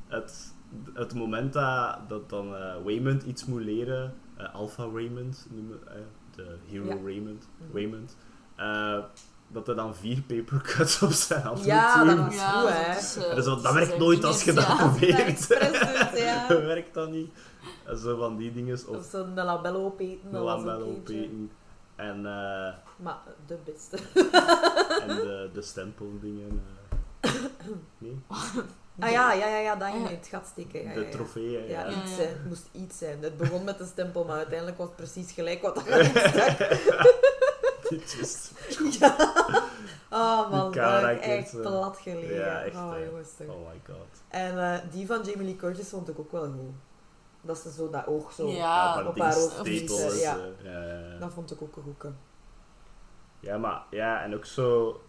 het, 0.06 0.54
het 0.94 1.14
moment 1.14 1.52
dat, 1.52 1.98
dat 2.08 2.30
dan 2.30 2.56
eh 2.56 2.74
Waymond 2.84 3.22
iets 3.22 3.44
moet 3.44 3.62
leren, 3.62 4.14
eh, 4.36 4.54
Alpha 4.54 4.84
Raymond 4.92 5.46
noemen, 5.50 5.78
eh, 5.88 6.00
hero 6.66 6.84
Ja. 6.86 6.94
Raymond, 7.04 7.48
Mhm. 7.58 7.72
Waymond, 7.72 8.16
eh, 8.56 8.98
dat 9.52 9.68
er 9.68 9.76
dan 9.76 9.94
vier 9.94 10.22
papercuts 10.22 11.02
op 11.02 11.10
zijn 11.10 11.42
hand 11.42 11.64
Ja, 11.64 12.04
dat 12.04 12.16
doen. 12.16 12.26
is 12.26 12.40
goed, 12.42 12.68
hè. 12.68 12.68
eh, 12.68 13.30
En 13.30 13.36
dat, 13.36 13.38
is 13.38 13.46
wat- 13.46 13.62
dat 13.62 13.72
ze 13.72 13.78
werkt 13.78 13.98
nooit 13.98 14.24
als 14.24 14.44
je 14.44 14.52
dat 14.52 14.66
ja. 14.66 14.76
probeert. 14.76 15.46
ja. 16.26 16.46
dat 16.48 16.62
werkt 16.62 16.94
dan 16.94 17.10
niet. 17.10 17.30
En 17.84 17.98
zo 17.98 18.16
van 18.18 18.36
die 18.36 18.52
dingen. 18.52 18.74
Of 18.74 18.86
Of 18.96 19.04
zo'n 19.10 19.34
labello 19.34 19.84
opeten, 19.84 20.26
een 20.26 20.32
dat 20.32 20.42
was 20.42 20.60
ook 20.60 20.66
label 20.66 20.86
eentje. 20.86 21.14
opeten. 21.14 21.50
En, 21.96 22.16
eh, 22.16 22.74
Maar 22.96 23.18
de 23.46 23.56
beste. 23.64 23.96
en 25.00 25.08
de, 25.08 25.50
de 25.52 25.62
stempeldingen. 25.62 26.62
eh. 27.20 27.30
nee, 27.98 28.18
Ah 29.00 29.10
ja, 29.10 29.32
ja, 29.32 29.46
ja, 29.46 29.58
ja 29.58 29.76
dat 29.76 29.92
je 29.92 29.98
Ja. 29.98 30.08
in 30.08 30.16
het 30.16 30.26
gat 30.26 30.46
steken. 30.46 30.82
Ja, 30.82 30.94
de 30.94 31.50
ja, 31.50 31.60
ja. 31.68 31.88
iets 31.88 32.14
zijn. 32.14 32.28
Het 32.28 32.44
moest 32.48 32.68
iets 32.72 32.98
zijn. 32.98 33.22
Het 33.22 33.36
begon 33.36 33.64
met 33.64 33.78
de 33.78 33.84
stempel, 33.86 34.24
maar 34.24 34.36
uiteindelijk 34.36 34.78
was 34.78 34.86
het 34.86 34.96
precies 34.96 35.32
gelijk 35.32 35.62
wat 35.62 35.78
stak. 35.86 36.58
Dit 37.90 38.16
is- 38.20 38.50
ja. 38.98 39.16
Oh 40.10 40.50
man, 40.50 40.72
dat 40.72 41.00
heb 41.02 41.16
ik 41.16 41.20
echt 41.22 41.54
eh. 41.54 41.60
plat 41.60 41.98
gelegen. 41.98 42.34
Ja, 42.34 42.62
echt, 42.62 42.76
oh 42.76 42.92
jongens. 43.08 43.28
toch. 43.36 43.46
Oh 43.48 43.68
my 43.68 43.80
god. 43.86 44.06
En 44.28 44.58
eh, 44.72 44.78
die 44.90 45.06
van 45.06 45.22
Jamie 45.22 45.44
Lee 45.44 45.56
Curtis 45.56 45.88
vond 45.88 46.08
ik 46.08 46.18
ook 46.18 46.32
wel 46.32 46.42
goed. 46.42 46.74
Dat 47.42 47.58
ze 47.58 47.72
zo 47.72 47.90
dat 47.90 48.06
oog 48.06 48.32
zo... 48.32 48.48
Ja, 48.48 49.06
op 49.06 49.14
die 49.14 49.22
haar 49.22 49.36
eh, 49.64 50.20
ja, 50.20 50.36
ja, 50.62 50.84
ja. 50.84 51.18
Dat 51.18 51.32
vond 51.32 51.50
ik 51.50 51.62
ook 51.62 51.76
een 51.76 51.82
goeke. 51.82 52.10
Ja, 53.40 53.58
maar 53.58 53.82
ja, 53.90 54.22
en 54.22 54.34
ook 54.34 54.44
zo. 54.44 55.00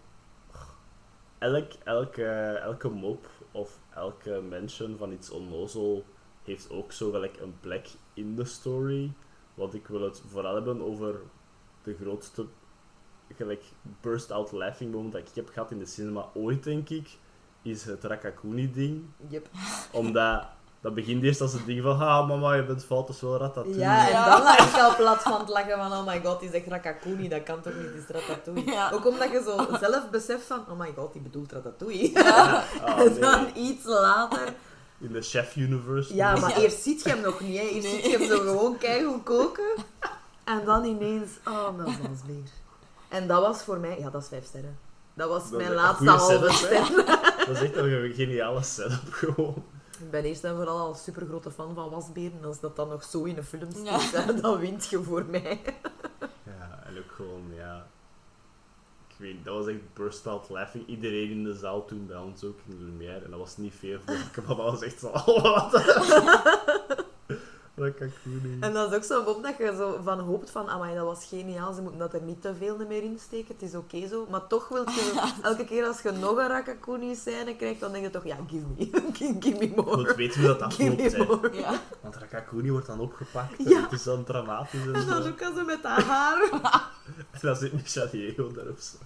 Elk, 1.42 1.74
elke, 1.84 2.26
elke 2.62 2.90
mop 2.90 3.26
of 3.52 3.80
elke 3.94 4.42
mention 4.42 4.98
van 4.98 5.12
iets 5.12 5.30
onnozel 5.30 6.06
heeft 6.44 6.70
ook 6.70 6.92
zo 6.92 7.12
gelijk 7.12 7.40
een 7.40 7.60
plek 7.60 7.88
in 8.14 8.36
de 8.36 8.46
story. 8.46 9.12
Want 9.54 9.74
ik 9.74 9.88
wil 9.88 10.02
het 10.02 10.22
vooral 10.28 10.54
hebben 10.54 10.82
over 10.82 11.20
de 11.84 11.96
grootste 12.02 12.46
gelijk 13.36 13.64
burst 14.02 14.32
out 14.32 14.52
laughing 14.52 14.92
moment 14.94 15.14
dat 15.14 15.22
ik 15.22 15.36
heb 15.36 15.50
gehad 15.50 15.72
in 15.72 15.80
de 15.80 15.86
cinema 15.86 16.30
ooit, 16.34 16.64
denk 16.64 16.90
ik, 16.90 17.18
is 17.62 17.86
het 17.86 18.04
Rakakuni-ding. 18.04 19.04
Yep. 19.28 19.50
Omdat 19.92 20.48
dat 20.82 20.94
begint 20.94 21.24
eerst 21.24 21.42
als 21.42 21.54
het 21.54 21.66
ding 21.66 21.82
van, 21.82 22.00
ah 22.00 22.28
mama, 22.28 22.54
je 22.54 22.64
bent 22.66 22.86
fout, 22.86 23.08
dat 23.08 23.16
is 23.16 23.22
wel 23.22 23.38
ratatouille. 23.38 23.80
Ja, 23.80 24.08
en 24.08 24.30
dan 24.32 24.44
lag 24.44 24.74
ik 24.76 24.82
al 24.82 24.96
plat 24.96 25.22
van 25.22 25.40
het 25.40 25.50
lachen 25.50 25.78
van 25.78 25.92
oh 25.92 26.06
my 26.06 26.22
god, 26.24 26.40
die 26.40 26.50
zegt 26.50 26.68
Rakakuni, 26.68 27.30
dat 27.30 27.44
kan 27.44 27.62
toch 27.62 27.74
niet, 27.74 27.92
die 27.94 28.02
is 28.02 28.08
Ratatouille. 28.08 28.72
Ja. 28.72 28.92
Ook 28.92 29.06
omdat 29.08 29.32
je 29.32 29.42
zo 29.46 29.78
zelf 29.80 30.10
beseft 30.10 30.44
van 30.46 30.60
oh 30.70 30.80
my 30.80 30.94
god, 30.96 31.14
die 31.14 31.22
bedoelt 31.22 31.52
Ratatouille. 31.52 32.12
Ja. 32.14 32.64
Ah, 32.86 33.00
en 33.00 33.10
nee. 33.12 33.20
dan 33.20 33.48
iets 33.56 33.86
later... 33.86 34.54
In 35.00 35.12
de 35.12 35.22
Chef 35.22 35.56
Universe. 35.56 36.16
Ja, 36.16 36.36
maar 36.36 36.50
Ja. 36.50 36.56
eerst 36.58 36.82
ziet 36.82 37.04
je 37.04 37.10
hem 37.10 37.22
nog 37.22 37.40
niet, 37.40 37.58
hè. 37.58 37.64
Eerst 37.64 37.88
Nee. 37.88 38.02
ziet 38.02 38.12
je 38.12 38.18
hem 38.18 38.28
zo 38.28 38.38
gewoon 38.40 38.78
keigoed 38.78 39.24
koken. 39.24 39.72
En 40.44 40.62
dan 40.66 40.84
ineens, 40.86 41.30
oh, 41.48 41.78
Melzansbeer. 41.78 42.50
En 43.10 43.28
dat 43.28 43.42
was 43.42 43.64
voor 43.64 43.80
mij, 43.80 44.00
ja, 44.00 44.10
dat 44.10 44.22
is 44.22 44.28
vijf 44.28 44.46
sterren. 44.46 44.78
Dat 45.14 45.30
was 45.30 45.50
Dat 45.50 45.58
mijn 45.60 45.70
een 45.70 45.76
laatste 45.76 46.10
halve 46.10 46.52
setup, 46.52 46.52
ster. 46.52 47.06
Dat 47.38 47.50
is 47.56 47.62
echt 47.62 47.76
een 47.76 48.14
geniale 48.16 48.64
setup 48.64 49.12
gewoon. 49.12 49.64
Ik 50.02 50.12
ben 50.12 50.24
eerst 50.24 50.44
en 50.44 50.56
vooral 50.56 50.78
al 50.80 50.94
super 50.94 51.26
grote 51.26 51.52
fan 51.52 51.74
van 51.76 51.90
wasberen. 51.90 52.38
En 52.40 52.46
als 52.46 52.60
dat 52.60 52.76
dan 52.76 52.90
nog 52.90 53.04
zo 53.04 53.24
in 53.24 53.38
een 53.38 53.44
film 53.44 53.70
Ja. 53.84 54.00
staat, 54.00 54.42
dan 54.42 54.60
wint 54.60 54.88
je 54.90 55.04
voor 55.04 55.26
mij. 55.26 55.62
Ja, 56.44 56.84
en 56.86 56.98
ook 56.98 57.12
gewoon, 57.12 57.44
ja... 57.56 57.88
Ik 59.08 59.16
weet 59.18 59.34
niet, 59.34 59.46
dat 59.46 59.56
was 59.56 59.68
echt 59.68 59.94
burst 59.94 60.28
out 60.28 60.50
laughing. 60.50 60.88
Iedereen 60.88 61.30
in 61.32 61.44
de 61.44 61.54
zaal 61.54 61.86
toen 61.86 62.06
bij 62.08 62.18
ons 62.18 62.44
ook 62.44 62.60
in 62.68 62.78
de 62.78 62.84
Lumière. 62.84 63.26
En 63.26 63.30
dat 63.30 63.40
was 63.40 63.58
niet 63.58 63.74
veel 63.80 64.00
volk, 64.06 64.36
maar 64.48 64.56
dat 64.56 64.72
was 64.72 64.82
echt 64.82 65.00
zo... 65.00 65.12
Wat? 65.42 65.84
Dat 67.74 67.94
kan 67.96 68.08
ik 68.08 68.14
goed 68.24 68.44
niet. 68.44 68.64
En 68.64 68.74
dat 68.74 68.90
is 68.90 68.96
ook 68.98 69.04
zo 69.04 69.22
op 69.22 69.44
dat 69.44 69.58
je 69.58 69.74
zo 69.78 70.00
van 70.04 70.20
hoopt 70.20 70.50
van, 70.50 70.70
amai, 70.70 70.96
dat 70.96 71.06
was 71.06 71.26
geniaal, 71.26 71.74
ze 71.74 71.82
moeten 71.82 72.00
dat 72.00 72.14
er 72.14 72.22
niet 72.22 72.42
te 72.42 72.56
veel 72.56 72.78
meer 72.88 73.04
in 73.04 73.20
steken, 73.20 73.54
het 73.54 73.62
is 73.62 73.76
oké 73.76 74.08
zo. 74.08 74.28
Maar 74.30 74.48
toch 74.48 74.68
wil 74.68 74.90
je, 74.90 75.32
elke 75.42 75.66
keer 75.66 75.86
als 75.86 76.02
je 76.02 76.12
nog 76.12 76.38
een 76.38 76.48
Rakakuni 76.48 77.16
scène 77.16 77.56
krijgt, 77.56 77.80
dan 77.80 77.92
denk 77.92 78.04
je 78.04 78.10
toch, 78.10 78.26
ja, 78.26 78.38
give 78.48 78.66
me, 78.78 78.90
give, 79.14 79.36
give 79.40 79.58
me 79.58 79.72
more. 79.76 80.16
weten 80.16 80.40
hoe 80.40 80.50
dat 80.50 80.62
afloopt, 80.62 81.12
hè. 81.12 81.26
more. 81.26 81.54
Ja. 81.54 81.80
Want 82.02 82.16
Rakakuni 82.16 82.72
wordt 82.72 82.88
dan 82.88 83.00
opgepakt. 83.00 83.58
en 83.58 83.70
Ja. 83.70 83.82
Het 83.82 83.92
is 83.92 84.04
dan 84.04 84.24
dramatisch 84.24 84.86
en 84.86 84.94
En 84.94 85.08
dan 85.08 85.24
zo. 85.24 85.30
ook 85.30 85.42
al 85.44 85.54
zo 85.56 85.66
met 85.66 85.82
dat 85.84 86.02
haar. 86.04 86.50
En 87.32 87.40
dan 87.42 87.56
zit 87.56 87.74
Michel 87.74 88.10
Diego 88.10 88.52
daar 88.52 88.68
of 88.68 88.82
zo. 88.82 88.98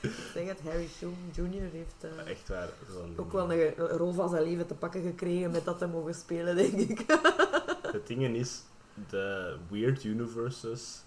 Ik 0.00 0.10
zeg 0.34 0.46
het, 0.48 0.60
Harry 0.64 0.88
Shum 0.88 1.14
Jr. 1.32 1.70
heeft 1.72 1.94
eh, 2.00 2.30
echt 2.30 2.48
waar. 2.48 2.68
ook 3.16 3.32
wel 3.32 3.52
een, 3.52 3.80
een 3.80 3.96
rol 3.96 4.12
van 4.12 4.28
zijn 4.28 4.42
leven 4.42 4.66
te 4.66 4.74
pakken 4.74 5.02
gekregen 5.02 5.50
met 5.50 5.64
dat 5.64 5.78
te 5.78 5.86
mogen 5.86 6.14
spelen, 6.14 6.56
denk 6.56 6.72
ik. 6.72 7.04
Het 7.92 8.06
ding 8.06 8.36
is, 8.36 8.62
de 9.08 9.56
weird 9.70 10.04
universes 10.04 11.02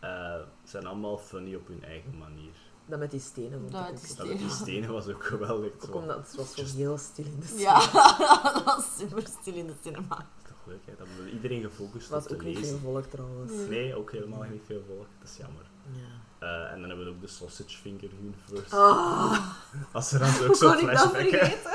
eh, 0.00 0.34
zijn 0.64 0.86
allemaal 0.86 1.18
funny 1.18 1.54
op 1.54 1.66
hun 1.68 1.84
eigen 1.84 2.18
manier. 2.18 2.52
Dat 2.86 2.98
met 2.98 3.10
die 3.10 3.20
stenen 3.20 3.60
vond 3.60 3.72
Dat 3.72 3.88
ik 3.88 3.92
met 3.92 4.00
ook. 4.00 4.06
die 4.08 4.16
Dat 4.16 4.26
met 4.26 4.38
die 4.38 4.50
stenen 4.50 4.92
was 4.92 5.06
ook 5.08 5.24
geweldig. 5.24 5.72
Ook 5.86 5.94
omdat 5.94 6.16
het 6.16 6.34
was 6.36 6.54
zo 6.54 6.62
Just- 6.62 6.74
heel 6.76 6.98
stil 6.98 7.24
in 7.24 7.40
de 7.40 7.46
scène. 7.46 7.60
Ja, 7.60 7.78
dat 8.52 8.64
was 8.64 8.96
super 8.98 9.22
stil 9.40 9.54
in 9.54 9.66
de 9.66 9.74
cinema. 9.82 10.08
Dat 10.16 10.26
is 10.42 10.48
toch 10.48 10.56
leuk, 10.66 10.80
hè? 10.86 10.92
Dat 10.98 11.06
moet 11.18 11.32
iedereen 11.32 11.62
gefocust 11.62 11.94
Het 11.94 12.04
op 12.04 12.10
was 12.18 12.26
te 12.26 12.34
ook 12.34 12.42
niet 12.42 12.56
lezen. 12.56 12.78
veel 12.78 12.90
volk 12.92 13.04
trouwens. 13.04 13.52
Nee, 13.68 13.94
ook 13.94 14.12
helemaal 14.12 14.42
niet 14.42 14.62
veel 14.66 14.82
volk. 14.86 15.06
Dat 15.20 15.28
is 15.28 15.36
jammer. 15.36 15.62
Ja. 15.92 16.22
Eh, 16.44 16.72
en 16.72 16.80
dan 16.80 16.88
hebben 16.88 17.06
we 17.06 17.12
ook 17.12 17.20
de 17.20 17.26
Sausage 17.26 17.76
Finger 17.76 18.10
Universe. 18.22 18.76
Ah, 18.76 19.38
Als 19.92 20.12
er 20.12 20.18
dan 20.18 20.28
ook 20.28 20.46
hoe 20.46 20.54
zo 20.56 20.70
kon 20.70 20.78
ik 20.78 20.86
dat 20.86 20.98
flashbacken. 20.98 21.38
vergeten? 21.38 21.70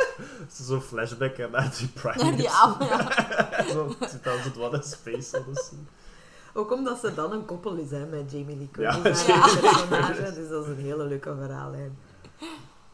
Zo 0.65 0.79
flashbacken 0.81 1.51
naar 1.51 1.75
die 1.77 1.87
Prime. 1.87 2.23
Naar 2.23 2.35
die 2.35 2.49
avond, 2.49 2.89
ja. 2.89 3.07
Zo 3.73 3.95
zit 3.99 4.23
dan 4.23 4.37
zo 4.43 4.59
wat 4.59 4.73
een 4.73 4.83
Space 4.83 5.37
Odyssey. 5.37 5.77
Ook 6.53 6.71
omdat 6.71 6.99
ze 6.99 7.13
dan 7.13 7.31
een 7.31 7.45
koppel 7.45 7.75
is 7.75 7.91
hè, 7.91 8.05
met 8.05 8.31
Jamie 8.31 8.57
Lee 8.57 8.69
Curtis 8.71 9.25
Ja, 9.25 9.41
personage. 9.41 10.33
Dus 10.33 10.49
dat 10.49 10.63
is 10.63 10.69
een 10.69 10.83
hele 10.83 11.03
leuke 11.05 11.35
verhaallijn. 11.35 11.97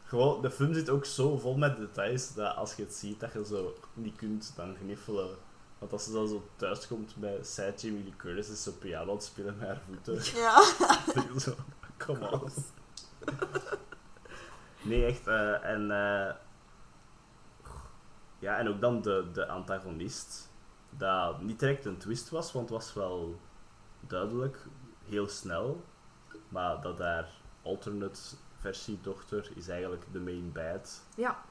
Gewoon, 0.04 0.42
de 0.42 0.50
film 0.50 0.74
zit 0.74 0.90
ook 0.90 1.04
zo 1.04 1.36
vol 1.36 1.56
met 1.56 1.76
details 1.76 2.34
dat 2.34 2.56
als 2.56 2.74
je 2.74 2.82
het 2.82 2.94
ziet, 2.94 3.20
dat 3.20 3.32
je 3.32 3.44
zo 3.44 3.74
niet 3.94 4.16
kunt 4.16 4.52
dan 4.56 4.76
gniffelen. 4.82 5.28
Want 5.78 5.92
als 5.92 6.04
ze 6.04 6.12
dan 6.12 6.28
zo 6.28 6.48
thuis 6.56 6.86
komt 6.86 7.16
bij 7.16 7.42
Sad 7.44 7.80
Jamie 7.80 8.02
Lee 8.02 8.16
Curtis, 8.16 8.48
is 8.48 8.62
ze 8.62 8.78
piano 8.78 9.08
aan 9.10 9.16
het 9.16 9.24
spelen 9.24 9.56
met 9.56 9.66
haar 9.66 9.80
voeten. 9.86 10.14
Ja. 10.42 10.62
Denk 11.14 11.40
zo, 11.40 11.54
come 11.96 12.30
on. 12.30 12.50
Nee, 14.82 15.04
echt. 15.06 15.26
eh, 15.26 15.64
en, 15.64 15.90
eh, 15.90 16.34
ja, 18.38 18.58
en 18.58 18.68
ook 18.68 18.80
dan 18.80 19.02
de, 19.02 19.28
de 19.32 19.46
antagonist. 19.46 20.50
Dat 20.90 21.40
niet 21.42 21.58
direct 21.60 21.84
een 21.84 21.96
twist 21.98 22.30
was, 22.30 22.52
want 22.52 22.68
het 22.68 22.78
was 22.78 22.94
wel 22.94 23.40
duidelijk, 24.00 24.66
heel 25.04 25.28
snel. 25.28 25.84
Maar 26.48 26.80
dat 26.80 26.98
haar 26.98 27.28
alternate 27.62 28.20
versie 28.58 28.98
dochter 29.02 29.50
is 29.54 29.68
eigenlijk 29.68 30.04
de 30.12 30.20
main 30.20 30.52
bad. 30.52 31.02
Ja, 31.16 31.44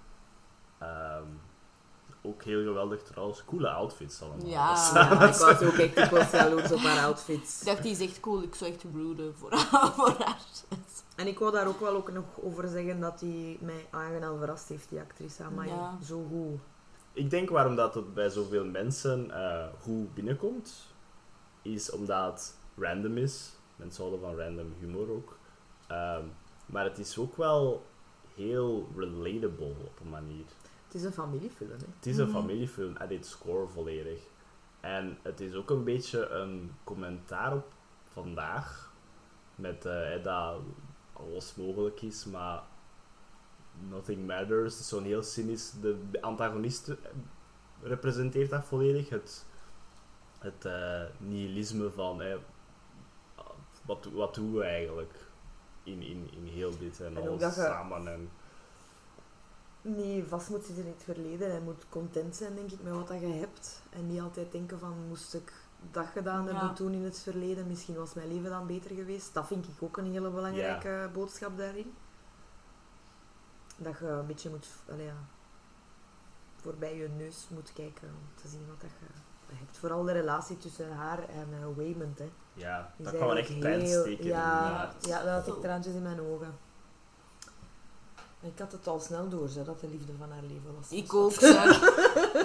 Ehm, 0.78 1.28
ook 2.26 2.44
heel 2.44 2.64
geweldig 2.64 3.04
trouwens. 3.04 3.46
Coole 3.46 3.70
outfits 3.70 4.22
allemaal. 4.22 4.48
Ja. 4.48 4.74
Dus- 4.74 4.92
Ja, 4.94 5.12
ik 5.12 5.34
was 5.36 5.62
ook 5.62 5.74
echt, 5.74 5.98
ik 5.98 6.10
was 6.10 6.32
jaloers 6.32 6.72
op 6.72 6.80
haar 6.80 7.06
outfits. 7.06 7.60
Ik 7.62 7.66
dacht, 7.68 7.84
die 7.84 7.92
is 7.92 8.00
echt 8.00 8.20
cool. 8.20 8.42
Ik 8.42 8.56
zou 8.56 8.72
echt 8.72 8.92
broeden 8.92 9.36
voor 9.36 9.52
haar. 9.52 9.92
Voor 9.96 10.16
haar. 10.20 10.40
En 11.16 11.28
ik 11.28 11.40
wou 11.40 11.52
daar 11.52 11.68
ook 11.68 11.80
wel 11.80 11.96
ook 11.96 12.12
nog 12.12 12.26
over 12.44 12.68
zeggen 12.68 13.00
dat 13.00 13.20
hij 13.22 13.58
mij 13.62 13.88
aangenaam 13.92 14.38
verrast 14.38 14.70
heeft, 14.70 14.90
die 14.90 15.00
actrice. 15.00 15.44
Maar 15.56 15.68
Ja. 15.68 15.98
zo 16.04 16.26
goed. 16.30 16.60
Ik 17.14 17.30
denk 17.30 17.50
waarom 17.50 17.76
dat 17.76 17.96
het 17.96 18.14
bij 18.14 18.30
zoveel 18.30 18.66
mensen 18.66 19.32
eh, 19.32 19.66
goed 19.82 20.14
binnenkomt, 20.14 20.94
is 21.62 21.92
omdat 21.92 22.32
het 22.32 22.56
random 22.78 23.18
is. 23.18 23.52
Mensen 23.76 24.04
houden 24.04 24.28
van 24.28 24.38
random 24.40 24.74
humor 24.80 25.10
ook. 25.12 25.38
Ehm, 25.88 26.24
maar 26.66 26.84
het 26.84 26.98
is 26.98 27.18
ook 27.18 27.36
wel 27.38 27.86
heel 28.36 28.88
relatable 28.96 29.66
op 29.86 30.00
een 30.02 30.10
manier. 30.10 30.46
Het 30.96 31.04
is 31.04 31.10
een 31.10 31.14
familiefilm, 31.24 31.70
hè. 31.70 31.76
Het 31.96 32.06
is 32.06 32.18
een 32.18 32.30
Mhm. 32.30 32.38
familiefilm 32.40 32.96
en 32.98 33.08
dit 33.08 33.26
score 33.26 33.68
volledig. 33.68 34.20
En 34.80 35.18
het 35.22 35.40
is 35.40 35.54
ook 35.54 35.70
een 35.70 35.84
beetje 35.84 36.28
een 36.28 36.72
commentaar 36.84 37.54
op 37.54 37.66
vandaag. 38.08 38.94
Met 39.56 39.86
eh, 39.86 39.94
hè, 39.94 40.22
dat 40.22 40.60
alles 41.14 41.56
mogelijk 41.56 42.02
is, 42.02 42.26
maar 42.26 42.62
nothing 43.90 44.28
matters. 44.28 44.74
Het 44.74 44.82
is 44.82 44.88
zo'n 44.88 45.04
heel 45.04 45.24
cynisch. 45.24 45.72
De 45.82 45.98
antagonist 46.22 46.92
representeert 47.82 48.50
dat 48.50 48.66
volledig. 48.66 49.10
Het, 49.10 49.46
het 50.40 50.66
eh, 50.66 51.02
nihilisme 51.18 51.92
van 51.92 52.22
hè, 52.22 52.38
wat, 53.86 54.06
wat 54.14 54.36
doen 54.36 54.54
we 54.54 54.64
eigenlijk 54.64 55.14
in, 55.84 56.02
in, 56.02 56.30
in 56.32 56.46
heel 56.46 56.78
dit 56.80 57.00
en, 57.00 57.18
En 57.18 57.28
alles 57.28 57.54
samen. 57.54 58.08
En, 58.08 58.30
niet 59.86 60.26
vast 60.28 60.50
moet 60.50 60.66
zitten 60.66 60.84
in 60.86 60.92
het 60.92 61.04
verleden. 61.04 61.50
Hij 61.52 61.60
moet 61.62 61.86
content 61.90 62.36
zijn, 62.36 62.56
denk 62.56 62.72
ik, 62.72 62.84
met 62.84 62.94
wat 62.94 63.08
dat 63.08 63.20
je 63.20 63.28
hebt. 63.28 63.82
En 63.90 64.08
niet 64.08 64.22
altijd 64.22 64.52
denken 64.52 64.80
van, 64.80 64.94
moest 65.08 65.34
ik 65.34 65.54
dat 65.92 66.06
gedaan 66.06 66.46
hebben 66.46 66.64
Ja. 66.68 66.74
toen 66.74 66.94
in 66.94 67.04
het 67.04 67.20
verleden, 67.20 67.68
misschien 67.68 67.96
was 67.96 68.14
mijn 68.14 68.28
leven 68.34 68.50
dan 68.50 68.68
beter 68.68 68.96
geweest. 68.96 69.34
Dat 69.34 69.48
vind 69.48 69.66
ik 69.68 69.74
ook 69.84 69.98
een 69.98 70.12
hele 70.12 70.30
belangrijke 70.30 71.10
boodschap 71.14 71.58
daarin. 71.58 71.94
Dat 73.78 73.98
je 74.00 74.08
een 74.08 74.26
beetje 74.26 74.50
moet, 74.50 74.68
allee, 74.92 75.06
ja, 75.06 75.14
voorbij 76.56 76.96
je 76.98 77.10
neus 77.10 77.48
moet 77.50 77.74
kijken 77.74 78.08
om 78.08 78.42
te 78.42 78.48
zien 78.48 78.68
wat 78.68 78.82
dat 78.82 78.90
je 79.00 79.06
hebt. 79.56 79.78
Vooral 79.78 80.04
de 80.04 80.12
relatie 80.12 80.58
tussen 80.58 80.92
haar 80.96 81.30
en 81.30 81.48
eh 81.54 81.76
Waymond, 81.76 82.20
hè. 82.20 82.30
ja, 82.54 82.94
Die 82.96 83.06
dat 83.06 83.18
kan 83.18 83.28
wel 83.28 83.38
echt 83.38 83.60
pijn 83.60 83.80
heel- 83.82 84.02
steken 84.02 84.24
in 84.24 84.30
ja, 84.30 84.94
ja, 85.00 85.24
dat 85.24 85.46
had 85.46 85.56
ik 85.56 85.62
traantjes 85.62 85.94
in 85.94 86.02
mijn 86.02 86.22
ogen. 86.22 86.58
Ik 88.54 88.60
had 88.60 88.72
het 88.72 88.88
al 88.88 89.00
snel 89.00 89.30
door, 89.30 89.50
dat 89.66 89.80
de 89.80 89.88
liefde 89.88 90.14
van 90.20 90.32
haar 90.32 90.42
leven 90.42 90.76
was. 90.80 91.00
Ik 91.00 91.14
ook, 91.14 91.32
zeg. 91.32 91.82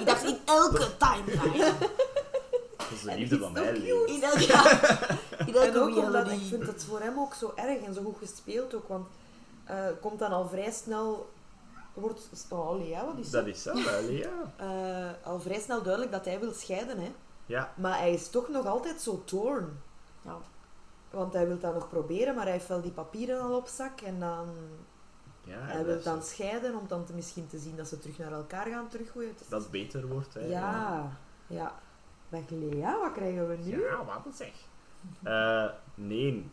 Ik 0.01 0.07
dacht, 0.07 0.25
in 0.25 0.39
elke 0.45 0.97
timeline. 0.97 1.73
Dat 2.77 2.91
is 2.91 3.03
de 3.03 3.11
En 3.11 3.19
liefde 3.19 3.39
van 3.39 3.53
mijn 3.53 3.77
leven. 3.77 4.07
In 4.07 4.23
elke, 4.23 4.47
ja, 4.47 4.81
in 5.47 5.55
En 5.55 5.55
elke 5.55 5.79
ook 5.79 5.97
omdat 5.97 6.31
ik 6.31 6.41
vind 6.49 6.67
het 6.67 6.85
voor 6.85 7.01
hem 7.01 7.19
ook 7.19 7.35
zo 7.35 7.53
erg 7.55 7.83
en 7.83 7.95
zo 7.95 8.03
goed 8.03 8.19
gespeeld 8.19 8.75
ook, 8.75 8.89
want 8.89 9.07
eh 9.65 9.87
komt 10.01 10.19
dan 10.19 10.33
al 10.33 10.49
vrij 10.49 10.71
snel, 10.71 11.31
wordt, 11.95 12.29
oh 12.49 12.89
ja, 12.89 13.07
wat 13.07 13.19
is 13.19 13.31
Dat 13.31 13.45
dat? 13.45 13.55
is 13.55 13.63
zo, 13.63 13.79
ja. 14.11 14.31
Eh, 14.57 15.27
al 15.27 15.41
vrij 15.41 15.61
snel 15.61 15.83
duidelijk 15.83 16.13
dat 16.13 16.25
hij 16.25 16.41
wil 16.41 16.53
scheiden, 16.53 16.99
hè. 16.99 17.13
Ja, 17.47 17.73
Maar 17.77 17.99
hij 17.99 18.13
is 18.13 18.29
toch 18.29 18.49
nog 18.49 18.67
altijd 18.67 19.01
zo 19.01 19.23
torn. 19.25 19.81
Ja. 20.23 20.37
Want 21.11 21.33
hij 21.33 21.47
wil 21.47 21.59
dat 21.59 21.75
nog 21.75 21.89
proberen, 21.89 22.35
maar 22.35 22.45
hij 22.45 22.53
heeft 22.53 22.69
wel 22.69 22.81
die 22.81 22.91
papieren 22.91 23.41
al 23.41 23.57
op 23.57 23.67
zak 23.69 24.01
en 24.01 24.21
dan... 24.21 24.49
ja 25.45 25.77
dat 25.77 25.87
wil 25.87 25.97
is- 25.97 26.05
dan 26.05 26.23
scheiden 26.23 26.75
om 26.75 26.85
dan 26.89 27.05
te, 27.05 27.13
misschien 27.13 27.47
te 27.47 27.59
zien 27.59 27.77
dat 27.77 27.89
ze 27.89 27.99
terug 27.99 28.19
naar 28.19 28.33
elkaar 28.33 28.67
gaan 28.67 28.89
teruggroeien. 28.89 29.31
Het 29.31 29.41
is- 29.41 29.49
dat 29.49 29.63
het 29.63 29.71
beter 29.71 30.07
wordt. 30.07 30.35
Hè. 30.35 30.41
Ja, 30.47 31.11
ja. 31.47 31.75
Dag 32.29 32.41
Lea, 32.49 32.99
wat 33.01 33.13
krijgen 33.13 33.49
we 33.49 33.57
nu? 33.57 33.81
Ja, 33.83 34.05
wat 34.05 34.21
een 34.27 34.33
zeg. 34.33 34.53
Eh, 35.23 35.65
nee, 35.95 36.51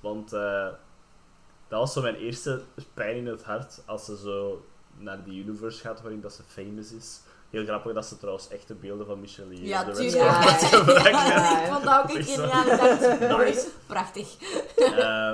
want 0.00 0.32
eh, 0.32 0.68
dat 1.68 1.78
was 1.80 1.92
zo 1.92 2.02
mijn 2.02 2.14
eerste 2.16 2.62
pijn 2.94 3.16
in 3.16 3.26
het 3.26 3.42
hart 3.44 3.82
als 3.86 4.04
ze 4.04 4.16
zo 4.16 4.66
naar 4.96 5.24
die 5.24 5.44
universe 5.44 5.80
gaat 5.80 6.00
waarin 6.02 6.20
dat 6.20 6.32
ze 6.32 6.42
famous 6.42 6.92
is. 6.92 7.20
Heel 7.50 7.64
grappig 7.64 7.92
dat 7.94 8.06
ze 8.06 8.16
trouwens 8.18 8.48
echte 8.48 8.74
beelden 8.74 9.06
van 9.06 9.20
Michelle 9.20 9.66
Ja, 9.66 9.84
de 9.84 9.92
tuurlijk. 9.92 10.12
Red 10.14 10.70
Ja, 10.70 11.08
ja. 11.10 11.26
Ja, 11.28 11.60
ik 11.64 11.72
vond 11.72 11.84
dat 11.84 12.02
ook 12.02 12.12
Nice. 12.16 13.36
nice. 13.36 13.68
Prachtig. 13.86 14.36
Eh, 14.76 15.32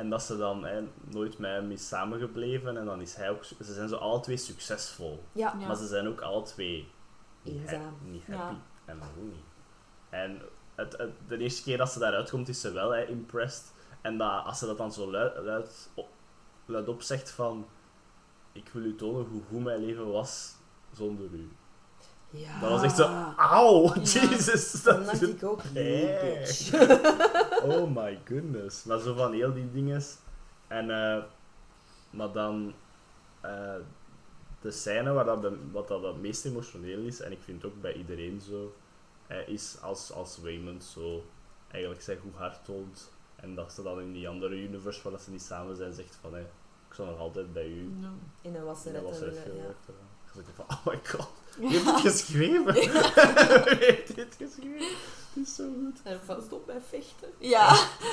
en 0.00 0.10
dat 0.10 0.22
ze 0.22 0.36
dan 0.36 0.64
hè, 0.64 0.82
nooit 1.10 1.38
met 1.38 1.50
hem 1.50 1.70
is 1.70 1.88
samengebleven 1.88 2.76
en 2.76 2.84
dan 2.84 3.00
is 3.00 3.14
hij 3.14 3.30
ook... 3.30 3.44
Ze 3.44 3.72
zijn 3.74 3.88
zo 3.88 3.96
alle 3.96 4.20
twee 4.20 4.36
succesvol. 4.36 5.22
Ja. 5.32 5.54
Ja. 5.58 5.66
Maar 5.66 5.76
ze 5.76 5.86
zijn 5.86 6.08
ook 6.08 6.20
alle 6.20 6.42
twee 6.42 6.88
niet, 7.42 7.70
ha- 7.70 7.92
happy. 8.36 8.58
En 8.84 8.98
hoe 9.14 9.24
niet. 9.24 9.44
En 10.10 10.40
het, 10.74 10.96
het- 10.96 11.10
de 11.28 11.38
eerste 11.38 11.62
keer 11.62 11.78
dat 11.78 11.90
ze 11.92 11.98
daaruit 11.98 12.30
komt, 12.30 12.48
is 12.48 12.60
ze 12.60 12.72
wel 12.72 12.90
hè, 12.90 13.04
impressed. 13.06 13.72
En 14.00 14.18
dat, 14.18 14.44
als 14.44 14.58
ze 14.58 14.66
dat 14.66 14.78
dan 14.78 14.92
zo 14.92 15.10
luid, 15.10 15.36
luid, 15.38 15.90
op, 15.94 16.08
luidop 16.64 17.02
zegt 17.02 17.30
van... 17.30 17.66
Ik 18.52 18.68
wil 18.68 18.82
u 18.84 18.94
tonen 18.96 19.24
hoe 19.26 19.42
goed 19.48 19.62
mijn 19.64 19.84
leven 19.84 20.12
was 20.12 20.54
zonder 20.92 21.26
u. 21.32 21.50
Ja. 22.30 22.60
Dat 22.60 22.70
was 22.70 22.82
echt 22.82 22.96
zo... 22.96 23.32
Auw! 23.36 23.86
Ja. 23.94 24.00
Jesus! 24.00 24.72
Dat 24.82 25.04
dacht 25.06 25.22
is 25.22 25.28
ik 25.28 25.44
ook, 25.44 25.60
Hey. 25.62 26.18
bitch. 26.42 26.72
Oh 27.70 27.94
my 27.96 28.18
goodness. 28.24 28.84
Maar 28.84 28.98
zo 28.98 29.14
van 29.14 29.32
heel 29.32 29.52
die 29.52 29.70
dingen. 29.72 30.02
En, 30.66 30.90
eh, 30.90 31.22
maar 32.10 32.32
dan, 32.32 32.74
eh, 33.40 33.74
de 34.60 34.70
scène 34.70 35.12
waar 35.12 35.24
dat, 35.24 35.42
de- 35.42 35.58
wat 35.72 35.88
dat 35.88 36.02
het 36.02 36.20
meest 36.20 36.44
emotioneel 36.44 36.98
is, 36.98 37.20
en 37.20 37.32
ik 37.32 37.38
vind 37.44 37.62
het 37.62 37.72
ook 37.72 37.80
bij 37.80 37.92
iedereen 37.92 38.40
zo, 38.40 38.74
eh, 39.26 39.48
is 39.48 39.76
als, 39.82 40.12
als 40.12 40.38
Waymond 40.42 40.84
zo 40.84 41.24
eigenlijk 41.70 42.02
zijn 42.02 42.18
goed 42.18 42.34
hart 42.34 42.64
toont. 42.64 43.10
En 43.36 43.54
dat 43.54 43.72
ze 43.72 43.82
dan 43.82 44.00
in 44.00 44.12
die 44.12 44.28
andere 44.28 44.54
universe 44.62 45.02
waar 45.02 45.12
dat 45.12 45.22
ze 45.22 45.30
niet 45.30 45.42
samen 45.42 45.76
zijn, 45.76 45.92
zegt 45.92 46.18
van, 46.20 46.34
hé, 46.34 46.40
ik 46.88 46.94
zal 46.94 47.06
nog 47.06 47.18
altijd 47.18 47.52
bij 47.52 47.68
u. 47.68 47.90
Ja. 48.00 48.08
In 48.42 48.50
een 48.50 48.56
En 48.56 48.64
wasseret. 48.64 49.02
dat 49.02 49.10
was 49.10 49.20
echt 49.22 49.46
zit 50.34 50.44
je 50.46 50.52
van, 50.56 50.64
oh 50.68 50.86
my 50.86 51.00
god, 51.08 51.28
wie 51.56 51.68
heeft 51.68 51.84
dit 51.84 52.00
geschreven? 52.00 52.64
Wie 52.74 53.76
heeft 53.86 54.14
dit 54.14 54.34
geschreven? 54.38 54.96
Het 55.34 55.46
is 55.48 55.54
zo 55.54 55.64
goed. 55.64 56.00
En 56.02 56.20
van 56.24 56.42
stop 56.46 56.66
bij 56.66 56.80
vechten. 56.88 57.28
Ja. 57.38 57.68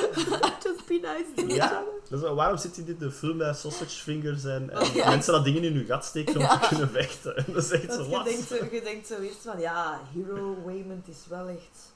Just 0.64 0.86
be 0.86 0.94
nice 1.02 1.26
to 1.36 1.54
Ja, 1.56 1.84
wel- 2.10 2.36
waarom 2.36 2.58
zit 2.58 2.76
hij 2.76 2.86
in 2.86 2.98
de 3.00 3.12
film 3.12 3.38
met 3.38 3.58
sausage 3.58 4.02
fingers 4.02 4.44
en, 4.44 4.70
en 4.70 4.94
Ja. 4.94 5.10
mensen 5.10 5.34
dat 5.34 5.44
dingen 5.44 5.64
in 5.64 5.76
hun 5.76 5.86
gat 5.86 6.06
steken 6.06 6.36
om 6.36 6.42
Ja. 6.42 6.58
te 6.60 6.68
kunnen 6.68 6.90
vechten? 6.90 7.38
En 7.38 7.46
dat 7.54 7.64
is 7.64 7.72
echt 7.72 7.94
zo, 7.94 8.10
wat? 8.10 8.26
je 8.72 8.82
denkt, 8.84 9.08
zo, 9.08 9.16
zoiets 9.16 9.36
van, 9.44 9.60
ja, 9.60 10.00
Hero 10.14 10.56
Waymond 10.66 11.08
is 11.08 11.18
wel 11.30 11.48
echt 11.48 11.94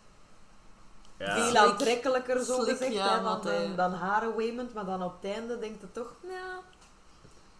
Ja. 1.18 1.36
veel 1.50 1.58
aantrekkelijker 1.62 2.44
zo 2.44 2.54
Slik, 2.64 2.70
gezegd 2.78 2.94
ja, 2.94 3.14
dan, 3.16 3.24
want 3.24 3.44
hij- 3.44 3.66
dan, 3.68 3.76
dan 3.76 3.94
Hare 3.94 4.34
Waymond. 4.36 4.74
Maar 4.74 4.86
dan 4.86 5.04
op 5.04 5.22
het 5.22 5.32
einde 5.32 5.60
denkt 5.60 5.82
je 5.82 5.88
toch, 5.92 6.14
ja, 6.30 6.60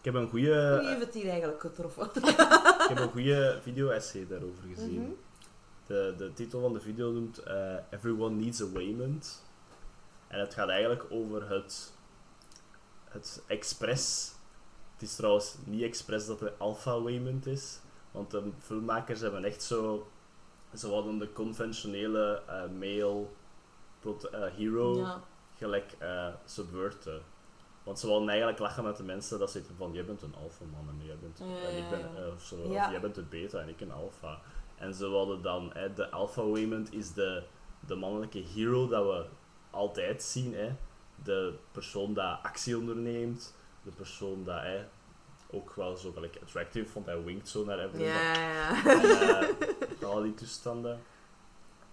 Ik 0.02 0.12
heb 0.12 0.14
een 0.14 0.30
wie 0.30 0.30
goede, 0.30 0.80
heeft 0.88 1.00
het 1.04 1.14
hier 1.14 1.28
eigenlijk 1.30 1.60
getroffen? 1.60 2.04
ik 2.14 2.88
heb 2.88 2.98
een 2.98 3.10
goede 3.10 3.58
video-essay 3.62 4.26
daarover 4.26 4.62
gezien. 4.74 5.00
Mhm. 5.02 5.10
de, 5.86 6.14
de 6.18 6.32
titel 6.34 6.60
van 6.60 6.72
de 6.72 6.80
video 6.80 7.10
noemt 7.10 7.38
eh, 7.38 7.74
Everyone 7.90 8.34
Needs 8.34 8.62
a 8.62 8.66
Waymond. 8.72 9.42
En 10.28 10.40
het 10.40 10.54
gaat 10.54 10.68
eigenlijk 10.68 11.04
over 11.10 11.50
het, 11.50 11.92
het 13.04 13.42
expres. 13.46 14.32
Het 14.92 15.02
is 15.02 15.16
trouwens 15.16 15.54
niet 15.64 15.82
expres 15.82 16.26
dat 16.26 16.40
het 16.40 16.52
Alpha 16.58 17.00
Waymond 17.00 17.46
is, 17.46 17.78
want 18.10 18.30
de 18.30 18.42
filmmakers 18.58 19.20
hebben 19.20 19.44
echt 19.44 19.62
zo. 19.62 20.10
Ze 20.76 20.88
hadden 20.88 21.18
de 21.18 21.32
conventionele 21.32 22.42
eh, 22.46 22.62
male 22.78 23.26
prot- 24.00 24.24
eh, 24.30 24.44
hero 24.56 24.98
Ja. 24.98 25.20
gelijk 25.58 25.96
subverten. 26.44 27.22
Want 27.84 27.98
ze 27.98 28.06
wilden 28.06 28.28
eigenlijk 28.28 28.58
lachen 28.58 28.84
met 28.84 28.96
de 28.96 29.02
mensen 29.02 29.38
dat 29.38 29.50
ze 29.50 29.62
van 29.76 29.92
jij 29.92 30.04
bent 30.04 30.22
een 30.22 30.34
alpha 30.42 30.64
man 30.72 30.88
en 30.88 31.06
jij 31.06 31.16
bent 31.20 31.38
Ja, 31.38 31.68
en 31.68 31.76
ik 31.76 31.90
ben 31.90 31.98
ja, 31.98 32.06
ja. 32.16 32.26
eh, 32.26 32.32
of 32.34 32.42
zo, 32.42 32.56
Ja. 32.72 32.84
of 32.84 32.90
jij 32.90 33.00
bent 33.00 33.16
een 33.16 33.28
beta 33.28 33.58
en 33.60 33.68
ik 33.68 33.80
een 33.80 33.92
alpha. 33.92 34.40
En 34.76 34.94
ze 34.94 35.08
wilden 35.08 35.42
dan 35.42 35.70
hè, 35.74 35.92
de 35.92 36.10
alpha 36.10 36.42
Waymond 36.44 36.92
is 36.92 37.12
de, 37.12 37.42
de 37.86 37.94
mannelijke 37.94 38.38
hero 38.54 38.88
dat 38.88 39.04
we 39.04 39.24
altijd 39.70 40.22
zien, 40.22 40.54
hè. 40.54 40.70
De 41.24 41.54
persoon 41.72 42.14
dat 42.14 42.38
actie 42.42 42.76
onderneemt, 42.78 43.54
de 43.82 43.90
persoon 43.90 44.44
dat 44.44 44.60
hè, 44.60 44.84
ook 45.50 45.72
wel 45.74 45.96
zo 45.96 46.12
gelijk 46.12 46.38
attractive 46.42 46.88
vond, 46.90 47.06
hij 47.06 47.22
winkt 47.22 47.48
zo 47.48 47.64
naar 47.64 47.78
everyone. 47.78 48.10
Ja, 48.12 48.32
ja. 48.34 48.84
En, 48.84 49.58
eh, 50.00 50.08
al 50.08 50.22
die 50.22 50.34
toestanden. 50.34 51.02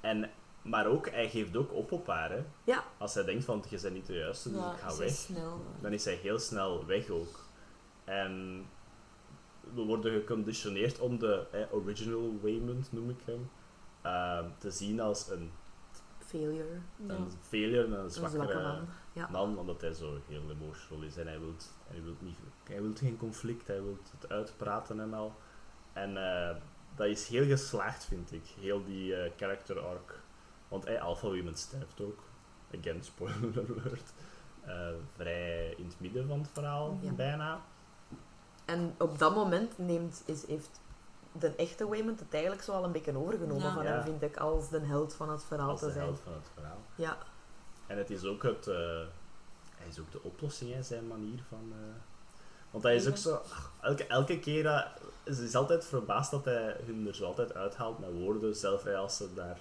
En, 0.01 0.29
maar 0.61 0.85
ook, 0.87 1.09
hij 1.09 1.29
geeft 1.29 1.55
ook 1.57 1.73
op 1.73 1.91
op 1.91 2.07
haar. 2.07 2.31
Hè. 2.31 2.43
Ja. 2.63 2.83
Als 2.97 3.13
hij 3.13 3.23
denkt 3.23 3.45
van, 3.45 3.63
je 3.69 3.79
bent 3.81 3.93
niet 3.93 4.05
de 4.05 4.13
juiste, 4.17 4.49
dus 4.51 4.59
Ja, 4.59 4.71
ik 4.73 4.79
ga 4.79 4.97
weg. 4.97 5.09
snel. 5.11 5.61
Dan 5.81 5.93
is 5.93 6.05
hij 6.05 6.13
heel 6.13 6.39
snel 6.39 6.85
weg 6.85 7.09
ook. 7.09 7.39
En 8.03 8.65
we 9.73 9.81
worden 9.81 10.13
geconditioneerd 10.13 10.99
om 10.99 11.19
de 11.19 11.45
hè, 11.51 11.71
original 11.71 12.39
Waymond, 12.41 12.91
noem 12.91 13.09
ik 13.09 13.19
hem, 13.25 13.49
eh, 14.01 14.45
te 14.57 14.71
zien 14.71 14.99
als 14.99 15.29
een 15.29 15.51
Failure. 16.25 16.79
Een 17.07 17.31
failure, 17.41 17.83
een 17.85 17.91
Een 17.93 18.09
zwakke 18.09 18.37
man. 18.37 18.61
man. 18.63 18.87
Ja. 19.13 19.27
man, 19.29 19.57
omdat 19.57 19.81
hij 19.81 19.93
zo 19.93 20.17
heel 20.27 20.41
emotional 20.49 21.03
is 21.03 21.17
en 21.17 21.27
hij 21.27 21.39
wil 21.39 21.53
hij 21.87 22.03
wilt 22.03 22.21
niet, 22.21 22.37
hij 22.63 22.81
wilt 22.81 22.99
geen 22.99 23.17
conflict, 23.17 23.67
hij 23.67 23.81
wil 23.83 23.97
het 24.19 24.31
uitpraten 24.31 24.99
en 24.99 25.13
al. 25.13 25.33
En 25.93 26.17
eh, 26.17 26.55
dat 26.95 27.07
is 27.07 27.27
heel 27.27 27.45
geslaagd, 27.45 28.05
vind 28.05 28.31
ik, 28.31 28.43
heel 28.59 28.83
die 28.83 29.15
eh, 29.15 29.31
character 29.37 29.79
arc. 29.79 30.18
Want 30.69 30.85
hij, 30.85 31.01
Alpha 31.01 31.27
Women 31.27 31.55
sterft 31.57 32.01
ook, 32.01 32.19
again, 32.79 33.03
spoiler 33.03 33.59
alert, 33.69 34.11
eh, 34.65 34.87
vrij 35.15 35.73
in 35.77 35.85
het 35.85 35.99
midden 35.99 36.27
van 36.27 36.39
het 36.39 36.49
verhaal, 36.53 36.97
Ja. 37.01 37.11
bijna. 37.11 37.61
En 38.65 38.95
op 38.97 39.19
dat 39.19 39.35
moment 39.35 39.77
neemt, 39.77 40.23
is, 40.25 40.47
heeft 40.47 40.79
de 41.31 41.55
echte 41.55 41.87
Waymond 41.87 42.19
het 42.19 42.33
eigenlijk 42.33 42.63
zo 42.63 42.71
al 42.71 42.83
een 42.83 42.91
beetje 42.91 43.17
overgenomen 43.17 43.63
Ja. 43.63 43.73
van 43.73 43.83
Ja. 43.83 43.89
hem, 43.91 44.03
vind 44.03 44.21
ik, 44.21 44.37
als 44.37 44.69
de 44.69 44.79
held 44.79 45.13
van 45.13 45.29
het 45.29 45.43
verhaal 45.43 45.69
Als 45.69 45.79
te 45.79 45.85
de 45.85 45.91
zijn. 45.91 46.05
held 46.05 46.19
van 46.23 46.33
het 46.33 46.47
verhaal. 46.53 46.77
Ja. 46.95 47.17
En 47.87 47.97
het 47.97 48.09
is 48.09 48.23
ook 48.25 48.43
het... 48.43 48.67
eh, 48.67 48.75
hij 49.75 49.87
is 49.87 49.99
ook 49.99 50.11
de 50.11 50.23
oplossing, 50.23 50.73
hè, 50.73 50.83
zijn 50.83 51.07
manier 51.07 51.43
van... 51.49 51.71
eh, 51.71 51.77
want 52.71 52.83
hij 52.83 52.95
is 52.95 53.07
ook 53.07 53.17
zo... 53.17 53.41
Elke, 53.81 54.07
elke 54.07 54.39
keer... 54.39 54.63
dat 54.63 54.85
ze 55.25 55.43
is 55.43 55.55
altijd 55.55 55.85
verbaasd 55.85 56.31
dat 56.31 56.45
hij 56.45 56.75
hun 56.85 57.07
er 57.07 57.15
zo 57.15 57.25
altijd 57.25 57.53
uithaalt 57.55 57.99
met 57.99 58.11
woorden. 58.13 58.55
Zelf 58.55 58.83
hè, 58.83 58.97
als 58.97 59.17
ze 59.17 59.33
daar 59.33 59.59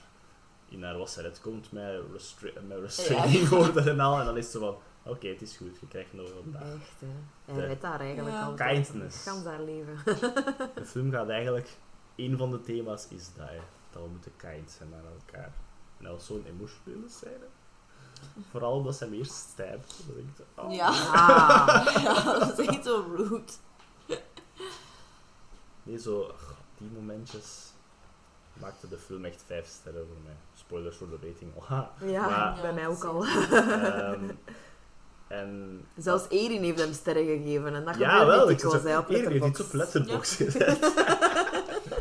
in 0.69 0.83
haar 0.83 0.99
wasseret 0.99 1.41
komt 1.41 1.73
met, 1.73 2.01
restra 2.13 2.51
met 2.69 2.79
restraining 2.79 3.49
woorden 3.59 3.89
en 3.89 4.01
al. 4.01 4.19
En 4.19 4.25
dan 4.25 4.37
is 4.37 4.51
ze 4.51 4.59
van... 4.59 4.77
Oké, 5.05 5.29
het 5.29 5.43
is 5.43 5.57
goed. 5.57 5.79
Je 5.81 5.89
krijgt 5.89 6.13
nog 6.13 6.29
vandaag. 6.43 6.63
Echt, 6.63 7.01
hè. 7.01 7.07
Hij 7.45 7.55
De 7.55 7.67
redt 7.67 7.81
daar 7.81 8.01
eigenlijk 8.01 8.37
Ja. 8.37 8.45
al. 8.45 8.55
Kindness. 8.55 9.23
Gans 9.23 9.45
haar 9.45 9.61
leven. 9.63 9.99
De 10.75 10.85
film 10.85 11.11
gaat 11.11 11.29
eigenlijk... 11.29 11.69
Een 12.17 12.37
van 12.37 12.51
de 12.51 12.61
thema's 12.61 13.07
is 13.09 13.29
dat, 13.37 13.49
hè, 13.49 13.59
dat 13.93 14.03
we 14.03 14.09
moeten 14.09 14.33
kind 14.37 14.71
zijn 14.71 14.89
naar 14.89 15.03
elkaar. 15.19 15.53
En 15.99 16.05
dat 16.05 16.13
was 16.13 16.27
zo'n 16.27 16.45
emotionele 16.47 17.09
scène. 17.09 17.47
Vooral 18.51 18.73
omdat 18.73 18.97
ze 18.97 19.05
hem 19.05 19.13
eerst 19.13 19.33
stijpt. 19.33 19.95
Dan 20.07 20.17
denk 20.17 20.29
ik, 20.39 20.45
oh, 20.65 20.75
Ja. 20.75 20.91
Ja, 22.03 22.39
dat 22.39 22.59
is 22.59 22.67
echt 22.67 22.85
zo 22.85 23.05
rude. 23.17 23.43
Nee, 25.83 25.99
zo, 25.99 26.35
die 26.79 26.89
momentjes 26.95 27.68
maakten 28.61 28.89
de 28.89 28.99
film 28.99 29.25
echt 29.25 29.43
vijf 29.47 29.67
sterren 29.67 30.07
voor 30.07 30.17
mij. 30.25 30.37
Spoilers 30.55 30.97
voor 30.97 31.09
de 31.09 31.19
rating 31.29 31.53
al. 31.57 31.65
Ha. 31.67 31.91
Ja, 32.05 32.29
Maar- 32.29 32.59
bij 32.63 32.73
mij 32.73 32.87
ook 32.89 33.05
al. 33.05 33.25
Ehm, 33.27 34.31
en 35.29 35.81
Zelfs 35.97 36.25
Erin 36.29 36.63
heeft 36.63 36.79
hem 36.79 36.93
sterren 36.93 37.25
gegeven. 37.27 37.75
En 37.75 37.85
dat 37.85 37.97
ja, 37.99 38.27
wel. 38.27 38.49
niet 38.49 38.65
Ik 38.65 38.71
hè, 38.83 38.99
op 38.99 39.09
Erin 39.09 39.31
heeft 39.31 39.47
iets 39.47 39.61
op 39.61 39.73
Letterboxd 39.73 40.35
gezet. 40.35 40.79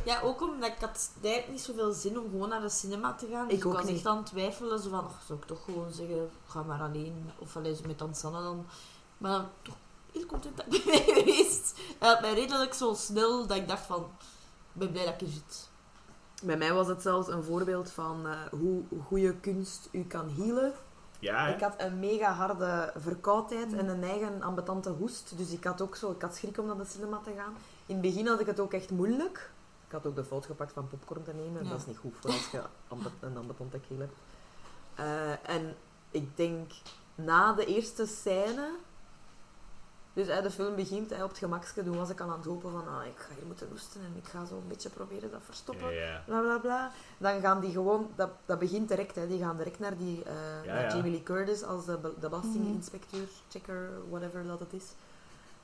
Ja, 0.06 0.22
ook 0.22 0.42
omdat 0.42 0.70
ik 0.70 0.76
had 0.80 1.10
eigenlijk 1.22 1.52
niet 1.52 1.62
zoveel 1.62 1.92
zin 1.92 2.20
om 2.20 2.30
gewoon 2.32 2.50
naar 2.50 2.62
de 2.62 2.70
cinema 2.70 3.14
te 3.14 3.28
gaan. 3.32 3.48
Dus 3.48 3.54
Ik 3.58 3.60
ik, 3.64 3.66
ook 3.68 3.74
was 3.74 3.84
niet. 3.86 3.96
echt 3.96 4.06
aan 4.06 4.18
het 4.18 4.26
twijfelen. 4.26 4.80
Zo 4.80 4.90
van, 4.90 5.00
oh, 5.00 5.12
zou 5.28 5.40
ik 5.40 5.46
toch 5.46 5.64
gewoon 5.64 5.92
zeggen, 5.94 6.30
ga 6.48 6.64
maar 6.64 6.80
alleen. 6.82 7.32
Of 7.40 7.56
alleen 7.56 7.78
met 7.88 8.02
Ansanne 8.02 8.42
dan. 8.42 8.66
Maar 9.18 9.46
toch 9.62 9.76
heel 10.12 10.26
content 10.26 10.58
dat 10.58 10.66
ik 10.74 10.84
ben 10.86 11.14
geweest. 11.16 11.80
Hij 12.00 12.10
had 12.10 12.22
mij 12.22 12.34
redelijk 12.34 12.74
zo 12.74 12.94
snel 12.94 13.48
dat 13.48 13.58
ik 13.58 13.68
dacht 13.68 13.86
van, 13.86 14.00
ik 14.74 14.80
ben 14.80 14.92
blij 14.92 15.06
dat 15.06 15.14
ik 15.14 15.20
hier 15.20 15.30
zit. 15.30 15.67
Bij 16.44 16.58
mij 16.58 16.74
was 16.74 16.88
het 16.88 17.02
zelfs 17.02 17.28
een 17.28 17.44
voorbeeld 17.44 17.92
van 17.92 18.28
eh, 18.28 18.40
hoe 18.50 18.84
goede 19.06 19.36
kunst 19.36 19.90
u 19.92 20.04
kan 20.04 20.30
healen. 20.30 20.74
Ja? 21.20 21.48
Ik 21.48 21.62
had 21.62 21.74
een 21.78 22.00
mega 22.00 22.32
harde 22.32 22.94
verkoudheid 22.96 23.74
en 23.74 23.88
een 23.88 24.04
eigen 24.04 24.42
ambetante 24.42 24.90
hoest. 24.90 25.38
Dus 25.38 25.52
ik 25.52 25.64
had 25.64 25.82
ook 25.82 25.96
zo, 25.96 26.12
ik 26.12 26.22
had 26.22 26.36
schrik 26.36 26.58
om 26.58 26.66
naar 26.66 26.78
de 26.78 26.86
cinema 26.86 27.20
te 27.24 27.34
gaan. 27.38 27.54
In 27.86 27.94
het 27.94 28.02
begin 28.02 28.28
had 28.28 28.40
ik 28.40 28.46
het 28.46 28.60
ook 28.60 28.74
echt 28.74 28.92
moeilijk. 28.92 29.52
Ik 29.88 29.92
had 29.92 30.06
ook 30.06 30.16
de 30.16 30.24
fout 30.24 30.46
gepakt 30.46 30.74
van 30.74 30.88
popcorn 30.88 31.24
te 31.24 31.34
nemen. 31.34 31.64
Ja. 31.64 31.70
Dat 31.70 31.80
is 31.80 31.86
niet 31.86 31.98
goed 31.98 32.16
voor 32.20 32.32
als 32.32 32.50
je 32.52 32.62
een 33.20 33.38
ambetante 33.38 33.80
keel 33.88 34.00
hebt. 34.00 34.18
Eh, 34.96 35.56
en 35.56 35.76
ik 36.12 36.38
denk, 36.38 36.72
na 37.16 37.54
de 37.54 37.66
eerste 37.66 38.06
scène... 38.06 38.70
Dus 40.18 40.28
hè, 40.28 40.42
de 40.42 40.52
film 40.52 40.76
begint 40.76 41.10
hè, 41.10 41.24
op 41.24 41.30
het 41.30 41.38
gemakske. 41.38 41.84
Toen 41.84 41.98
was 41.98 42.10
ik 42.10 42.22
al 42.22 42.30
aan 42.30 42.38
het 42.38 42.46
hopen 42.46 42.72
van, 42.72 42.88
ah, 42.88 43.06
ik 43.06 43.18
ga 43.18 43.34
hier 43.36 43.46
moeten 43.46 43.68
hoesten 43.70 44.02
en 44.02 44.14
ik 44.16 44.28
ga 44.28 44.46
zo 44.46 44.56
een 44.56 44.68
beetje 44.68 44.90
proberen 44.90 45.32
dat 45.32 45.40
verstoppen 45.46 45.94
Ja, 45.94 46.24
bla 46.26 46.40
bla 46.40 46.58
bla. 46.58 46.92
Dan 47.18 47.42
gaan 47.42 47.60
die 47.60 47.72
gewoon, 47.72 48.10
dat, 48.16 48.30
dat 48.46 48.60
begint 48.60 48.88
direct, 48.88 49.16
hè. 49.16 49.28
die 49.28 49.40
gaan 49.40 49.58
direct 49.58 49.80
naar, 49.80 49.98
die, 49.98 50.24
eh, 50.24 50.66
Ja, 50.66 50.74
naar 50.74 50.84
ja. 50.84 50.96
Jamie 50.96 51.12
Lee 51.12 51.24
Curtis 51.24 51.64
als 51.64 51.86
de, 51.86 52.00
de 52.20 52.30
belastinginspecteur, 52.30 53.28
checker, 53.50 53.90
whatever 54.10 54.48
dat 54.48 54.60
het 54.60 54.74
is. 54.74 54.86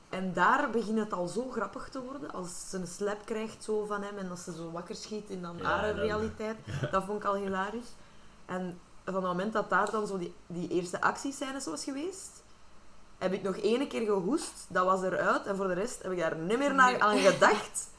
En 0.08 0.32
daar 0.32 0.70
begint 0.70 0.98
het 0.98 1.12
al 1.12 1.26
zo 1.28 1.50
grappig 1.50 1.88
te 1.88 2.02
worden, 2.02 2.30
als 2.30 2.70
ze 2.70 2.78
een 2.78 2.86
slap 2.86 3.24
krijgt 3.24 3.64
zo 3.64 3.84
van 3.84 4.02
hem 4.02 4.18
en 4.18 4.30
als 4.30 4.44
ze 4.44 4.52
zo 4.52 4.70
wakker 4.70 4.94
schiet 4.94 5.30
in 5.30 5.42
dan 5.42 5.56
Ja, 5.56 5.64
haar 5.64 5.94
realiteit. 5.94 6.56
Dat 6.90 7.04
vond 7.04 7.22
ik 7.22 7.28
al 7.28 7.34
hilarisch. 7.34 7.92
En 8.46 8.78
van 9.04 9.14
het 9.14 9.22
moment 9.24 9.52
dat 9.52 9.70
daar 9.70 9.90
dan 9.90 10.06
zo 10.06 10.18
die, 10.18 10.34
die 10.46 10.68
eerste 10.68 11.00
actiescènes 11.00 11.64
was 11.64 11.84
geweest, 11.84 12.43
heb 13.24 13.32
ik 13.32 13.42
nog 13.42 13.56
één 13.56 13.88
keer 13.88 14.04
gehoest, 14.06 14.66
dat 14.68 14.84
was 14.84 15.02
eruit, 15.02 15.46
en 15.46 15.56
voor 15.56 15.66
de 15.68 15.74
rest 15.74 16.02
heb 16.02 16.12
ik 16.12 16.18
daar 16.18 16.36
niet 16.36 16.58
meer 16.58 16.74
naar 16.74 17.00
aan 17.00 17.18
gedacht. 17.18 17.88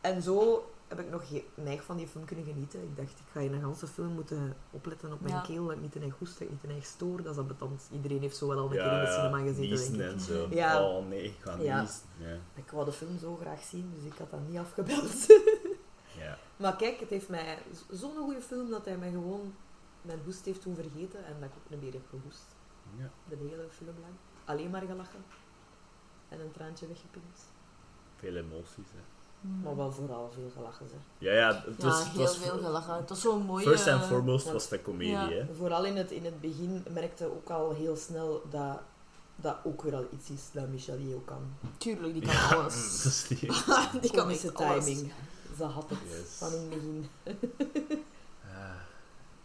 En 0.00 0.22
zo 0.22 0.64
heb 0.88 1.00
ik 1.00 1.10
nog 1.10 1.22
neig 1.54 1.82
van 1.84 1.96
die 1.96 2.06
film 2.08 2.24
kunnen 2.24 2.44
genieten. 2.44 2.82
Ik 2.82 2.96
dacht, 2.96 3.10
ik 3.18 3.24
ga 3.32 3.40
in 3.40 3.52
een 3.52 3.60
ganse 3.62 3.86
film 3.86 4.12
moeten 4.12 4.56
opletten 4.70 5.12
op 5.12 5.20
mijn 5.20 5.34
Ja. 5.34 5.40
keel, 5.40 5.64
dat 5.64 5.74
ik 5.74 5.80
niet 5.80 5.92
te 5.92 6.00
erg 6.00 6.14
hoest, 6.18 6.32
dat 6.38 6.42
ik 6.42 6.50
niet 6.50 6.60
te 6.60 6.66
erg 6.68 6.84
stoor. 6.86 7.22
Dat 7.22 7.32
is 7.32 7.38
ambetant. 7.40 7.82
Iedereen 7.92 8.20
heeft 8.20 8.36
zo 8.36 8.46
wel 8.48 8.58
al 8.58 8.66
een 8.70 8.72
Ja, 8.74 8.82
keer 8.82 8.92
in 8.92 8.98
de 9.04 9.10
ja, 9.10 9.16
cinema 9.16 9.38
gezeten, 9.38 9.68
niezen 9.68 9.96
denk 9.98 10.10
ik. 10.10 10.16
en 10.16 10.20
zo. 10.20 10.46
Ja. 10.50 10.88
Oh 10.88 11.08
nee, 11.08 11.22
ik 11.24 11.36
ga 11.40 11.56
Ja. 11.60 11.86
Ja. 12.18 12.36
Ik 12.54 12.70
wou 12.70 12.84
de 12.84 12.92
film 12.92 13.18
zo 13.18 13.36
graag 13.40 13.62
zien, 13.62 13.92
dus 13.94 14.12
ik 14.12 14.18
had 14.18 14.30
dat 14.30 14.40
niet 14.48 14.58
afgebeld. 14.58 15.26
Ja. 16.18 16.38
maar 16.56 16.76
kijk, 16.76 17.00
het 17.00 17.10
heeft 17.10 17.28
mij 17.28 17.58
zo'n 17.90 18.16
goede 18.16 18.40
film 18.40 18.70
dat 18.70 18.84
hij 18.84 18.96
mij 18.96 19.10
gewoon 19.10 19.54
mijn 20.02 20.18
hoest 20.24 20.44
heeft 20.44 20.62
toen 20.62 20.74
vergeten 20.74 21.24
en 21.24 21.34
dat 21.40 21.48
ik 21.48 21.54
ook 21.56 21.70
niet 21.70 21.82
meer 21.82 21.92
heb 21.92 22.06
gehoest. 22.10 22.44
ja. 22.98 23.10
De 23.28 23.36
hele 23.36 23.66
film 23.70 23.94
lang. 24.00 24.12
Alleen 24.44 24.70
maar 24.70 24.80
gelachen. 24.80 25.24
En 26.28 26.40
een 26.40 26.50
traantje 26.52 26.86
weggepinkt. 26.86 27.40
Veel 28.16 28.36
emoties, 28.36 28.86
hè. 28.94 29.00
Maar 29.62 29.76
wel 29.76 29.92
vooral 29.92 30.30
veel 30.34 30.50
gelachen, 30.56 30.88
zeg. 30.88 30.98
Ja, 31.18 31.32
ja, 31.32 31.62
het 31.66 31.82
was, 31.82 31.98
het 31.98 32.08
heel 32.08 32.20
was 32.22 32.36
veel 32.38 32.58
gelachen. 32.58 32.94
Het 32.94 33.08
was 33.08 33.20
zo'n 33.20 33.42
mooie... 33.42 33.64
First 33.64 33.88
and 33.88 34.04
foremost 34.04 34.52
was 34.52 34.62
het 34.62 34.72
een 34.72 34.82
comedie, 34.82 35.10
Ja. 35.12 35.28
hè. 35.28 35.54
Vooral 35.54 35.84
in 35.84 35.96
het, 35.96 36.10
in 36.10 36.24
het 36.24 36.40
begin 36.40 36.84
merkte 36.90 37.24
ook 37.26 37.50
al 37.50 37.72
heel 37.74 37.96
snel 37.96 38.42
dat 38.50 38.78
dat 39.36 39.56
ook 39.64 39.82
weer 39.82 39.94
al 39.94 40.06
iets 40.12 40.30
is 40.30 40.42
dat 40.52 40.68
Michelle 40.68 41.08
Yeoh 41.08 41.24
kan. 41.24 41.42
Tuurlijk, 41.76 42.12
die 42.12 42.22
kan 42.26 42.32
Ja, 42.32 42.48
alles. 42.54 43.02
dat 43.02 43.12
is 43.12 43.26
die. 43.28 43.38
die 44.00 44.10
kan 44.10 44.20
Komische 44.22 44.46
echt 44.46 44.56
alles. 44.60 44.84
timing. 44.84 45.12
Ze 45.56 45.64
had 45.64 45.88
het 45.90 45.98
Yes. 46.08 46.18
van 46.38 46.52
in 46.52 46.60
het 46.60 46.70
begin. 46.70 47.08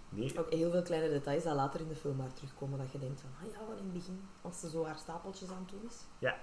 Nee, 0.09 0.39
Ook 0.39 0.49
heel 0.53 0.71
veel 0.71 0.81
kleine 0.81 1.09
details 1.09 1.43
dat 1.43 1.55
later 1.55 1.79
in 1.79 1.87
de 1.87 1.95
film 1.95 2.15
maar 2.15 2.33
terugkomen. 2.33 2.79
Dat 2.79 2.91
je 2.91 2.99
denkt 2.99 3.21
van, 3.21 3.29
ah 3.41 3.51
ja, 3.53 3.57
van 3.65 3.77
in 3.77 3.83
het 3.83 3.93
begin. 3.93 4.21
Als 4.41 4.59
ze 4.59 4.69
zo 4.69 4.85
haar 4.85 4.97
stapeltjes 4.97 5.49
aan 5.49 5.59
het 5.65 5.69
doen 5.69 5.89
is. 5.89 5.95
Ja. 6.19 6.37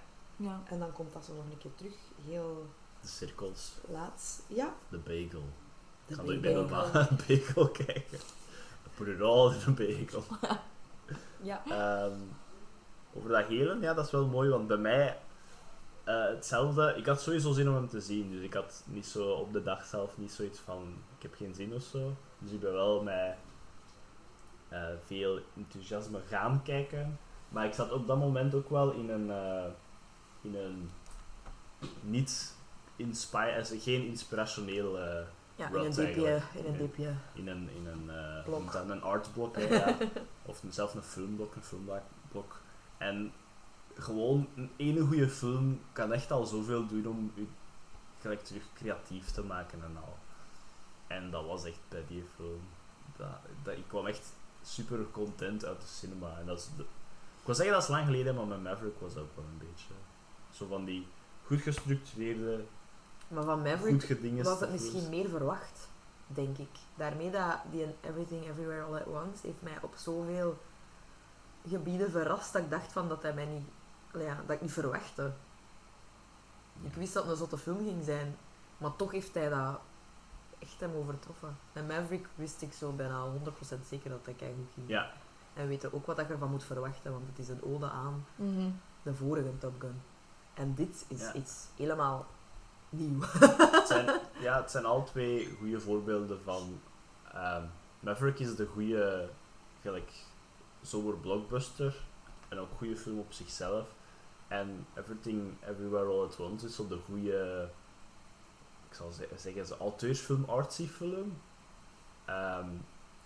En 0.64 0.78
dan 0.78 0.92
komt 0.92 1.12
dat 1.12 1.24
zo 1.24 1.34
nog 1.34 1.44
een 1.50 1.58
keer 1.58 1.74
terug. 1.74 1.94
Heel 2.26 2.66
de 3.00 3.08
cirkels, 3.08 3.72
laat. 3.88 4.42
Ja. 4.46 4.74
de 4.88 4.98
bagel. 4.98 5.42
De 6.06 6.12
Ik 6.12 6.16
ga 6.16 6.22
nooit 6.22 6.40
bagel. 6.42 6.64
bij 6.66 6.76
een 6.76 6.92
ba- 6.92 7.08
bagel 7.26 7.68
kijken. 7.70 8.18
Put 8.94 9.06
it 9.08 9.20
all 9.20 9.52
in 9.54 9.60
een 9.66 9.74
bagel. 9.74 10.22
Ja. 11.42 11.62
Ehm, 11.68 12.18
over 13.14 13.28
dat 13.30 13.46
helen, 13.46 13.80
ja, 13.80 13.94
dat 13.94 14.04
is 14.04 14.10
wel 14.10 14.26
mooi, 14.26 14.50
want 14.50 14.66
bij 14.66 14.76
mij 14.76 15.18
eh, 16.04 16.24
hetzelfde. 16.26 16.94
Ik 16.96 17.06
had 17.06 17.20
sowieso 17.20 17.52
zin 17.52 17.68
om 17.68 17.74
hem 17.74 17.88
te 17.88 18.00
zien, 18.00 18.30
dus 18.30 18.42
ik 18.42 18.54
had 18.54 18.82
niet 18.86 19.06
zo 19.06 19.30
op 19.32 19.52
de 19.52 19.62
dag 19.62 19.84
zelf 19.84 20.18
niet 20.18 20.32
zoiets 20.32 20.58
van 20.58 20.94
ik 21.16 21.22
heb 21.22 21.34
geen 21.34 21.54
zin 21.54 21.74
of 21.74 21.82
zo. 21.82 22.12
Dus 22.38 22.50
ik 22.50 22.60
ben 22.60 22.72
wel 22.72 23.02
met 23.02 23.36
veel 25.06 25.40
enthousiasme 25.56 26.20
gaan 26.28 26.62
kijken. 26.62 27.18
Maar 27.48 27.66
ik 27.66 27.72
zat 27.74 27.92
op 27.92 28.06
dat 28.06 28.18
moment 28.18 28.54
ook 28.54 28.70
wel 28.70 28.90
in 28.90 29.08
een, 29.10 29.30
eh, 29.30 29.64
in 30.40 30.54
een 30.56 30.90
niet 32.00 32.54
inspi- 32.96 33.54
also 33.56 33.74
geen 33.78 34.06
inspirationeel 34.06 34.98
eh, 34.98 35.26
Ja, 35.56 35.68
in 35.68 35.74
een 35.74 35.90
diepje. 35.90 36.40
In 36.54 36.64
een 36.66 36.76
diepje. 36.76 37.14
in 37.32 37.48
een, 37.48 37.68
in 37.74 37.86
een, 37.86 38.10
eh, 38.10 38.44
Blok. 38.44 38.74
een 38.74 39.02
artblok, 39.02 39.58
ja. 39.58 39.96
of 40.46 40.62
zelfs 40.68 40.94
een 40.94 41.02
filmblok, 41.02 41.54
een 41.54 41.62
filmblok. 41.62 42.60
En 42.98 43.32
gewoon 43.94 44.48
een 44.56 44.70
ene 44.76 45.00
goede 45.00 45.28
film 45.28 45.80
kan 45.92 46.12
echt 46.12 46.30
al 46.30 46.44
zoveel 46.44 46.86
doen 46.86 47.06
om 47.06 47.32
je 47.34 47.46
gelijk 48.20 48.44
terug 48.44 48.62
creatief 48.74 49.30
te 49.30 49.42
maken 49.42 49.82
en 49.82 49.96
al. 49.96 50.16
En 51.06 51.30
dat 51.30 51.46
was 51.46 51.64
echt 51.64 51.80
bij 51.88 52.04
die 52.08 52.24
film. 52.36 52.60
Dat, 53.16 53.28
dat, 53.62 53.76
ik 53.76 53.84
kwam 53.88 54.06
echt 54.06 54.32
super 54.64 55.10
content 55.10 55.64
uit 55.64 55.80
de 55.80 55.86
cinema. 55.86 56.38
En 56.38 56.46
dat 56.46 56.58
is 56.58 56.68
de, 56.76 56.82
ik 57.40 57.44
wil 57.44 57.54
zeggen 57.54 57.74
dat 57.74 57.82
is 57.82 57.88
lang 57.88 58.04
geleden, 58.04 58.34
maar 58.34 58.46
met 58.46 58.62
Maverick 58.62 59.00
was 59.00 59.14
dat 59.14 59.22
ook 59.22 59.36
wel 59.36 59.44
een 59.44 59.68
beetje. 59.68 59.94
Zo 60.50 60.66
van 60.66 60.84
die 60.84 61.06
goed 61.46 61.60
gestructureerde, 61.60 62.64
Maar 63.28 63.44
van 63.44 63.62
Maverick 63.62 64.42
was 64.42 64.60
het 64.60 64.70
misschien 64.70 65.08
meer 65.08 65.28
verwacht, 65.28 65.88
denk 66.26 66.58
ik. 66.58 66.68
Daarmee 66.94 67.30
dat 67.30 67.58
die 67.70 67.86
Everything 68.00 68.44
Everywhere 68.44 68.82
All 68.82 68.94
At 68.94 69.06
Once 69.06 69.46
heeft 69.46 69.62
mij 69.62 69.78
op 69.82 69.94
zoveel 69.96 70.58
gebieden 71.68 72.10
verrast 72.10 72.52
dat 72.52 72.62
ik 72.62 72.70
dacht 72.70 72.92
van 72.92 73.08
dat 73.08 73.22
hij 73.22 73.34
mij 73.34 73.44
niet, 73.44 73.66
ja, 74.12 74.42
dat 74.46 74.56
ik 74.56 74.60
niet 74.60 74.72
verwachtte. 74.72 75.32
Ik 76.82 76.94
wist 76.94 77.12
dat 77.12 77.22
het 77.22 77.32
een 77.32 77.38
zotte 77.38 77.58
film 77.58 77.78
ging 77.78 78.04
zijn, 78.04 78.36
maar 78.78 78.96
toch 78.96 79.10
heeft 79.10 79.34
hij 79.34 79.48
dat 79.48 79.80
echt 80.64 80.80
hem 80.80 80.94
overtroffen. 80.96 81.56
Met 81.72 81.88
Maverick 81.88 82.26
wist 82.34 82.62
ik 82.62 82.72
zo 82.72 82.92
bijna 82.92 83.24
100% 83.26 83.86
zeker 83.88 84.10
dat 84.10 84.24
dat 84.24 84.34
goed 84.56 84.68
ging. 84.74 84.88
Ja, 84.88 85.10
En 85.54 85.68
weet 85.68 85.92
ook 85.92 86.06
wat 86.06 86.16
dat 86.16 86.26
je 86.26 86.32
ervan 86.32 86.50
moet 86.50 86.64
verwachten, 86.64 87.12
want 87.12 87.24
het 87.28 87.38
is 87.38 87.48
een 87.48 87.62
ode 87.62 87.90
aan 87.90 88.26
Mhm. 88.36 88.70
de 89.02 89.14
vorige 89.14 89.58
Top 89.58 89.80
Gun. 89.80 90.02
En 90.54 90.74
dit 90.74 91.04
is 91.08 91.20
Ja. 91.20 91.32
iets 91.34 91.66
helemaal 91.76 92.26
nieuw. 92.90 93.20
het 93.20 93.86
zijn, 93.88 94.20
ja, 94.38 94.56
het 94.60 94.70
zijn 94.70 94.84
al 94.84 95.04
twee 95.04 95.56
goede 95.58 95.80
voorbeelden 95.80 96.42
van... 96.42 96.80
ehm, 97.32 97.62
Maverick 98.00 98.38
is 98.38 98.56
de 98.56 98.66
goede, 98.66 99.28
gelijk, 99.82 100.12
zomer 100.82 101.14
blockbuster. 101.16 101.94
En 102.48 102.58
ook 102.58 102.68
goede 102.76 102.96
film 102.96 103.18
op 103.18 103.32
zichzelf. 103.32 103.86
En 104.48 104.86
Everything 104.94 105.54
Everywhere 105.68 106.04
All 106.06 106.24
At 106.24 106.36
Once 106.40 106.66
is 106.66 106.74
zo 106.74 106.88
de 106.88 106.98
goede... 107.06 107.68
Ik 108.94 109.00
zal 109.00 109.12
ze- 109.12 109.28
zeggen, 109.36 109.66
ze 109.66 109.76
auteursfilm, 109.76 110.44
artsy 110.44 110.86
film. 110.88 111.36
Ehm, 112.24 112.68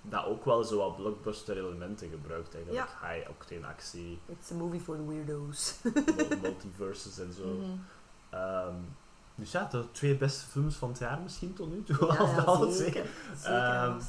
dat 0.02 0.24
ook 0.24 0.44
wel 0.44 0.64
zo 0.64 0.76
wat 0.78 0.96
blockbuster 0.96 1.56
elementen 1.56 2.08
gebruikt. 2.10 2.54
Eigenlijk 2.54 2.88
high 3.00 3.28
octane 3.30 3.66
actie, 3.66 4.18
It's 4.26 4.50
a 4.50 4.54
movie 4.54 4.80
for 4.80 4.96
the 4.96 5.06
weirdos. 5.08 5.74
mul- 5.82 6.38
multiverses 6.42 7.18
en 7.18 7.32
zo. 7.32 7.46
Mhm. 7.46 7.70
Ehm, 8.30 8.74
dus 9.34 9.50
ja, 9.52 9.64
de 9.64 9.84
twee 9.90 10.16
beste 10.16 10.46
films 10.46 10.74
van 10.76 10.88
het 10.88 10.98
jaar 10.98 11.20
misschien 11.20 11.52
tot 11.54 11.70
nu 11.70 11.82
toe. 11.82 11.96
Ja, 12.12 12.16
als 12.16 12.30
ja, 12.30 12.44
dat 12.44 12.60
het 12.60 12.74
zeker. 12.74 13.06
Ehm. 13.44 14.00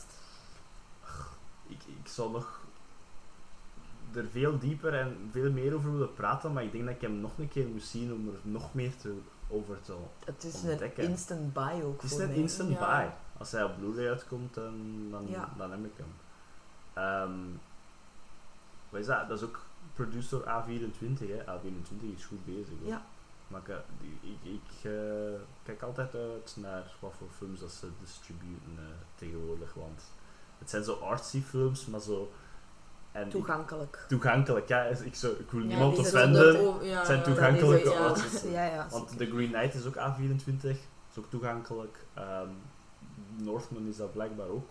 Ik, 1.67 1.81
ik 2.03 2.07
zal 2.07 2.29
nog 2.29 2.59
er 4.13 4.25
veel 4.31 4.59
dieper 4.59 4.93
en 4.93 5.29
veel 5.31 5.51
meer 5.51 5.75
over 5.75 5.91
willen 5.91 6.13
praten, 6.13 6.53
maar 6.53 6.63
ik 6.63 6.71
denk 6.71 6.85
dat 6.85 6.95
ik 6.95 7.01
hem 7.01 7.19
nog 7.19 7.37
een 7.37 7.47
keer 7.49 7.67
moet 7.67 7.83
zien 7.83 8.13
om 8.13 8.27
er 8.27 8.39
nog 8.41 8.73
meer 8.73 8.95
te, 8.97 9.17
over 9.49 9.81
te... 9.81 9.93
Het 10.25 10.43
is 10.43 10.61
ontdekken. 10.63 11.03
een 11.03 11.09
instant 11.09 11.53
buy 11.53 11.81
ook 11.83 11.93
Het 12.01 12.03
is 12.03 12.09
voor 12.09 12.19
net 12.19 12.29
mij. 12.29 12.37
instant 12.37 12.69
Ja. 12.69 12.79
buy. 12.99 13.09
Als 13.37 13.51
hij 13.51 13.63
op 13.63 13.77
Blu-ray 13.77 14.07
uitkomt, 14.09 14.53
dan, 14.53 15.07
dan, 15.11 15.27
Ja. 15.29 15.49
dan 15.57 15.71
heb 15.71 15.85
ik 15.85 15.91
hem. 15.95 16.13
Ehm, 16.93 17.39
wat 18.89 18.99
is 19.01 19.05
dat? 19.07 19.27
Dat 19.27 19.37
is 19.37 19.43
ook 19.47 19.65
produced 19.93 20.29
door 20.29 20.43
A24. 20.43 21.27
Hè. 21.27 21.43
A24 21.57 22.15
is 22.15 22.25
goed 22.25 22.45
bezig. 22.45 22.73
hoor. 22.79 22.87
Ja. 22.87 23.01
Maar 23.47 23.61
ik, 23.67 23.75
die- 23.99 24.31
ik, 24.31 24.37
ik 24.61 24.91
eh, 24.91 25.39
kijk 25.63 25.81
altijd 25.81 26.15
uit 26.15 26.55
naar 26.59 26.83
wat 26.99 27.13
voor 27.17 27.27
films 27.37 27.59
dat 27.59 27.71
ze 27.71 27.87
distributen 28.01 28.75
eh, 28.77 28.83
tegenwoordig. 29.15 29.73
Want 29.73 30.01
het 30.57 30.69
zijn 30.69 30.83
zo 30.83 30.93
artsy 30.93 31.41
films, 31.41 31.85
maar 31.85 31.99
zo... 32.01 32.31
En 33.11 33.23
ik- 33.25 33.29
Toegankelijk. 33.31 34.05
toegankelijk, 34.07 34.67
ja. 34.67 34.83
Ik, 34.83 35.15
zo, 35.15 35.31
ik 35.31 35.51
wil 35.51 35.61
Ja, 35.61 35.67
niemand 35.67 35.97
offenden. 35.97 36.67
oh, 36.67 36.83
ja, 36.83 36.97
Het 36.97 37.05
zijn 37.05 37.23
toegankelijke 37.23 37.89
ja. 37.89 37.99
artsen. 37.99 38.51
Ja, 38.57 38.63
ja. 38.65 38.87
Want. 38.89 39.17
The 39.17 39.25
Green 39.25 39.51
Knight 39.51 39.73
is 39.73 39.85
ook 39.85 39.95
A24, 39.95 40.69
is 41.11 41.17
ook 41.17 41.29
toegankelijk. 41.29 41.97
Ehm, 42.13 42.49
Northman 43.37 43.87
is 43.87 43.97
dat 43.97 44.13
blijkbaar 44.13 44.47
ook. 44.47 44.67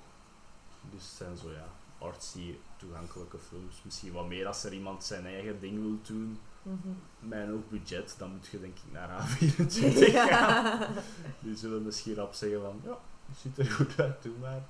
Dus 0.90 1.02
het 1.02 1.12
zijn 1.16 1.36
zo 1.36 1.50
ja, 1.50 1.66
artsy 2.06 2.54
toegankelijke 2.76 3.38
films. 3.48 3.80
Misschien 3.84 4.12
wat 4.12 4.26
meer 4.28 4.46
als 4.46 4.64
er 4.64 4.72
iemand 4.72 5.04
zijn 5.04 5.26
eigen 5.26 5.60
ding 5.60 5.80
wil 5.82 5.98
doen, 6.02 6.38
Mhm. 6.62 6.88
met 7.20 7.38
een 7.38 7.50
hoog 7.50 7.68
budget, 7.70 8.14
dan 8.18 8.30
moet 8.30 8.46
je 8.46 8.60
denk 8.60 8.76
ik 8.76 8.92
naar 8.92 9.08
A24 9.08 10.12
gaan. 10.28 10.86
Die 11.40 11.56
zullen 11.56 11.82
misschien 11.82 12.14
rap 12.14 12.34
zeggen 12.34 12.60
van, 12.60 12.80
ja, 12.84 12.98
het 13.28 13.38
ziet 13.38 13.58
er 13.58 13.70
goed 13.70 14.00
uit, 14.00 14.22
doe 14.22 14.32
maar. 14.40 14.62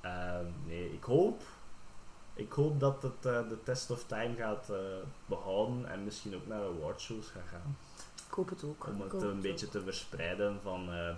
Ehm, 0.00 0.44
nee, 0.66 0.92
ik 0.92 1.02
hoop, 1.04 1.42
ik 2.36 2.52
hoop 2.52 2.80
dat 2.80 3.02
het 3.02 3.26
eh, 3.26 3.48
de 3.48 3.62
test 3.62 3.90
of 3.90 4.04
time 4.04 4.36
gaat 4.36 4.70
eh, 4.70 4.76
behouden 5.26 5.86
en 5.90 6.04
misschien 6.04 6.34
ook 6.34 6.46
naar 6.46 6.62
awardshows 6.62 7.26
gaat 7.28 7.48
gaan. 7.50 7.76
Ik 8.28 8.32
hoop 8.34 8.48
het 8.48 8.64
ook. 8.64 8.86
Om 8.86 9.00
het 9.00 9.12
een 9.12 9.28
het 9.28 9.40
beetje 9.40 9.66
ook. 9.66 9.72
te 9.72 9.82
verspreiden 9.82 10.60
van... 10.62 10.92
eh, 10.92 11.14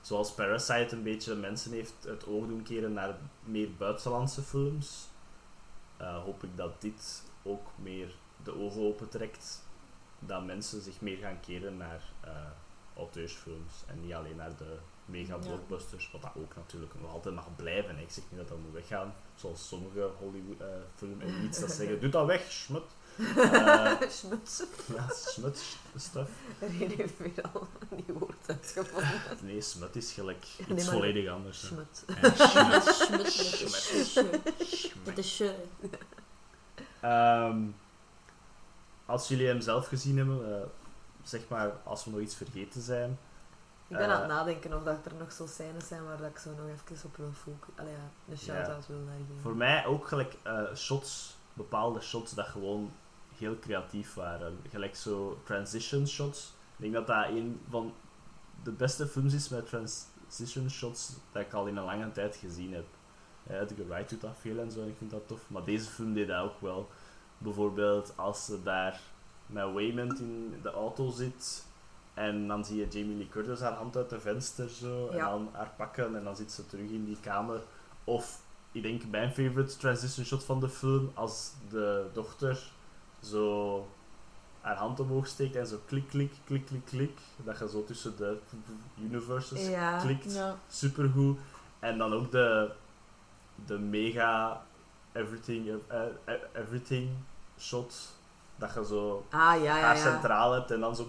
zoals 0.00 0.34
Parasite 0.34 0.96
een 0.96 1.02
beetje 1.02 1.34
mensen 1.34 1.72
heeft 1.72 1.94
het 2.04 2.26
oog 2.26 2.46
doen 2.46 2.62
keren 2.62 2.92
naar 2.92 3.16
meer 3.44 3.74
buitenlandse 3.78 4.42
films, 4.42 5.08
eh, 5.96 6.22
hoop 6.22 6.42
ik 6.42 6.56
dat 6.56 6.80
dit 6.80 7.22
ook 7.42 7.66
meer 7.76 8.14
de 8.44 8.58
ogen 8.58 8.82
opentrekt. 8.82 9.64
Dat 10.18 10.44
mensen 10.44 10.80
zich 10.82 11.00
meer 11.00 11.16
gaan 11.16 11.40
keren 11.40 11.76
naar 11.76 12.02
auteursfilms 12.96 13.84
en 13.86 14.00
niet 14.00 14.12
alleen 14.14 14.36
naar 14.36 14.56
de 14.56 14.78
mega 15.06 15.34
Ja. 15.34 15.38
blockbusters, 15.46 16.10
wat 16.12 16.22
dat 16.22 16.30
ook 16.36 16.56
natuurlijk 16.56 16.92
nog 17.00 17.10
altijd 17.12 17.34
mag 17.34 17.56
blijven. 17.56 17.98
Ik 17.98 18.10
zeg 18.10 18.24
niet 18.28 18.38
dat 18.38 18.48
dat 18.48 18.58
moet 18.58 18.72
weggaan, 18.72 19.14
zoals 19.34 19.68
sommige 19.68 20.10
Hollywood 20.18 20.60
eh 20.60 20.66
film 20.96 21.20
elites 21.20 21.60
dat 21.60 21.72
zeggen, 21.72 22.00
doe 22.00 22.10
dat 22.10 22.26
weg, 22.26 22.52
schmut. 22.52 22.82
Eh, 23.16 24.00
Schmuts. 24.08 24.62
ja, 24.94 25.08
smut 25.08 25.76
stuff. 25.96 26.30
René 26.60 26.94
heeft 26.96 27.18
weer 27.18 27.32
al 27.52 27.66
nieuw 27.90 28.18
woord 28.18 28.36
uitgevonden. 28.46 29.20
Nee, 29.42 29.60
smut 29.60 29.96
is 29.96 30.12
gelijk 30.12 30.44
iets 30.58 30.68
Nee, 30.68 30.84
volledig 30.84 31.30
anders. 31.30 31.66
Schmut. 31.66 32.04
En 32.06 32.36
schmut. 32.36 32.84
Schmut 32.92 33.34
met 35.04 35.16
de 35.16 35.54
als 39.06 39.28
jullie 39.28 39.46
hem 39.46 39.60
zelf 39.60 39.86
gezien 39.86 40.16
hebben, 40.16 40.60
eh, 40.60 40.66
zeg 41.22 41.40
maar 41.48 41.72
als 41.84 42.04
we 42.04 42.10
nog 42.10 42.20
iets 42.20 42.34
vergeten 42.34 42.82
zijn. 42.82 43.18
Ik 43.88 43.96
ben 43.96 44.06
Eh, 44.06 44.12
aan 44.14 44.20
het 44.20 44.28
nadenken 44.28 44.76
of 44.76 44.82
dat 44.82 45.06
er 45.06 45.14
nog 45.18 45.32
zo 45.32 45.46
scènes 45.46 45.88
zijn 45.88 46.04
waar 46.04 46.16
dat 46.16 46.30
ik 46.30 46.38
zo 46.38 46.50
nog 46.50 46.66
even 46.66 47.04
op 47.08 47.16
wil 47.16 47.32
focussen. 47.32 47.78
Allee, 47.82 47.92
ja, 47.92 48.10
een 48.30 48.38
shout-out 48.38 48.86
wil 48.86 48.98
naar 48.98 49.16
geven. 49.16 49.42
Voor 49.42 49.56
mij 49.56 49.86
ook 49.86 50.08
gelijk 50.08 50.36
eh, 50.42 50.74
shots, 50.74 51.36
bepaalde 51.52 52.00
shots 52.00 52.34
dat 52.34 52.46
gewoon 52.46 52.92
heel 53.36 53.58
creatief 53.58 54.14
waren. 54.14 54.58
Gelijk 54.70 54.96
zo 54.96 55.38
transition 55.44 56.06
shots. 56.08 56.52
Ik 56.76 56.82
denk 56.82 56.92
dat 56.92 57.06
dat 57.06 57.28
een 57.28 57.60
van 57.68 57.94
de 58.62 58.70
beste 58.70 59.06
films 59.06 59.34
is 59.34 59.48
met 59.48 59.66
transition 59.68 60.70
shots 60.70 61.12
dat 61.32 61.42
ik 61.42 61.52
al 61.52 61.66
in 61.66 61.76
een 61.76 61.84
lange 61.84 62.12
tijd 62.12 62.36
gezien 62.36 62.72
heb. 62.74 62.86
Ja, 63.42 63.54
Edgar 63.60 63.88
Wright 63.88 64.10
doet 64.10 64.20
dat 64.20 64.36
veel 64.40 64.58
en 64.58 64.70
zo 64.70 64.80
en 64.80 64.88
ik 64.88 64.96
vind 64.98 65.10
dat 65.10 65.28
tof. 65.28 65.40
Maar 65.46 65.64
deze 65.64 65.88
film 65.90 66.14
deed 66.14 66.28
dat 66.28 66.42
ook 66.44 66.60
wel. 66.60 66.90
Bijvoorbeeld 67.38 68.12
als 68.16 68.44
ze 68.44 68.62
daar 68.62 69.00
met 69.46 69.72
Waymond 69.72 70.18
in 70.18 70.58
de 70.62 70.70
auto 70.70 71.10
zit 71.10 71.64
en 72.16 72.48
dan 72.48 72.64
zie 72.64 72.76
je 72.76 72.88
Jamie 72.88 73.16
Lee 73.16 73.28
Curtis 73.28 73.60
haar 73.60 73.72
hand 73.72 73.96
uit 73.96 74.10
de 74.10 74.20
venster 74.20 74.68
zo 74.68 75.08
en 75.08 75.18
dan 75.18 75.48
haar 75.52 75.72
pakken 75.76 76.16
en 76.16 76.24
dan 76.24 76.36
zit 76.36 76.52
ze 76.52 76.66
terug 76.66 76.90
in 76.90 77.04
die 77.04 77.20
kamer. 77.20 77.60
Of 78.04 78.40
ik 78.72 78.82
denk 78.82 79.02
mijn 79.10 79.28
favorite 79.32 79.76
transition 79.76 80.24
shot 80.26 80.44
van 80.44 80.60
de 80.60 80.68
film 80.68 81.10
als 81.14 81.50
de 81.70 82.06
dochter 82.12 82.70
zo 83.22 83.86
haar 84.60 84.76
hand 84.76 85.00
omhoog 85.00 85.26
steekt 85.26 85.56
en 85.56 85.66
zo 85.66 85.76
klik 85.86 86.08
klik 86.08 86.32
klik 86.44 86.66
klik 86.66 86.84
klik 86.84 87.18
dat 87.44 87.58
je 87.58 87.68
zo 87.68 87.84
tussen 87.84 88.16
de 88.16 88.38
universes 89.00 89.68
Ja. 89.68 89.98
klikt 89.98 90.32
Ja. 90.34 90.56
supergoed. 90.68 91.38
En 91.78 91.98
dan 91.98 92.12
ook 92.12 92.30
de, 92.30 92.70
de 93.66 93.78
mega 93.78 94.62
everything, 95.12 95.68
eh, 95.88 96.02
eh, 96.24 96.34
everything 96.52 97.10
shot. 97.58 98.15
Dat 98.56 98.74
je 98.74 98.84
zo 98.86 99.26
Ah, 99.30 99.40
ja, 99.40 99.54
ja, 99.62 99.80
haar 99.80 99.96
ja. 99.96 100.02
centraal 100.02 100.52
hebt 100.52 100.70
en 100.70 100.80
dan 100.80 100.96
zo 100.96 101.08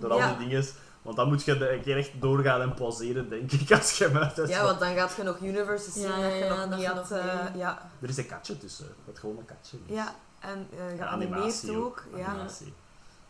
door 0.00 0.10
al 0.10 0.36
die 0.38 0.48
dingen. 0.48 0.64
Want 1.02 1.16
dan 1.16 1.28
moet 1.28 1.44
je 1.44 1.70
een 1.72 1.82
keer 1.82 1.96
echt 1.96 2.20
doorgaan 2.20 2.60
en 2.60 2.74
pauzeren, 2.74 3.28
denk 3.28 3.52
ik, 3.52 3.70
als 3.72 3.98
je 3.98 4.04
hem 4.04 4.16
uit 4.16 4.36
hebt. 4.36 4.48
Ja, 4.48 4.64
want 4.64 4.80
dan 4.80 4.94
gaat 4.94 5.14
je 5.16 5.22
nog 5.22 5.38
universes 5.40 5.92
zien 5.94 6.02
Ja, 6.02 6.20
dat 6.20 6.32
je 6.32 6.38
ja, 6.38 6.48
nog 6.48 6.68
dat 6.68 6.78
niet 6.78 6.86
had. 6.86 6.94
nog 6.96 7.10
eh, 7.18 7.54
ja. 7.54 7.90
Er 8.00 8.08
is 8.08 8.16
een 8.16 8.26
katje 8.26 8.58
tussen. 8.58 8.94
Dat 9.06 9.18
gewoon 9.18 9.36
een 9.38 9.44
katje 9.44 9.76
is. 9.86 9.94
ja, 9.94 10.14
en 10.40 10.68
eh 10.70 10.78
geanimeerd 10.78 11.32
animatie 11.32 11.76
ook. 11.76 12.04
Ja, 12.16 12.26
Animatie. 12.26 12.72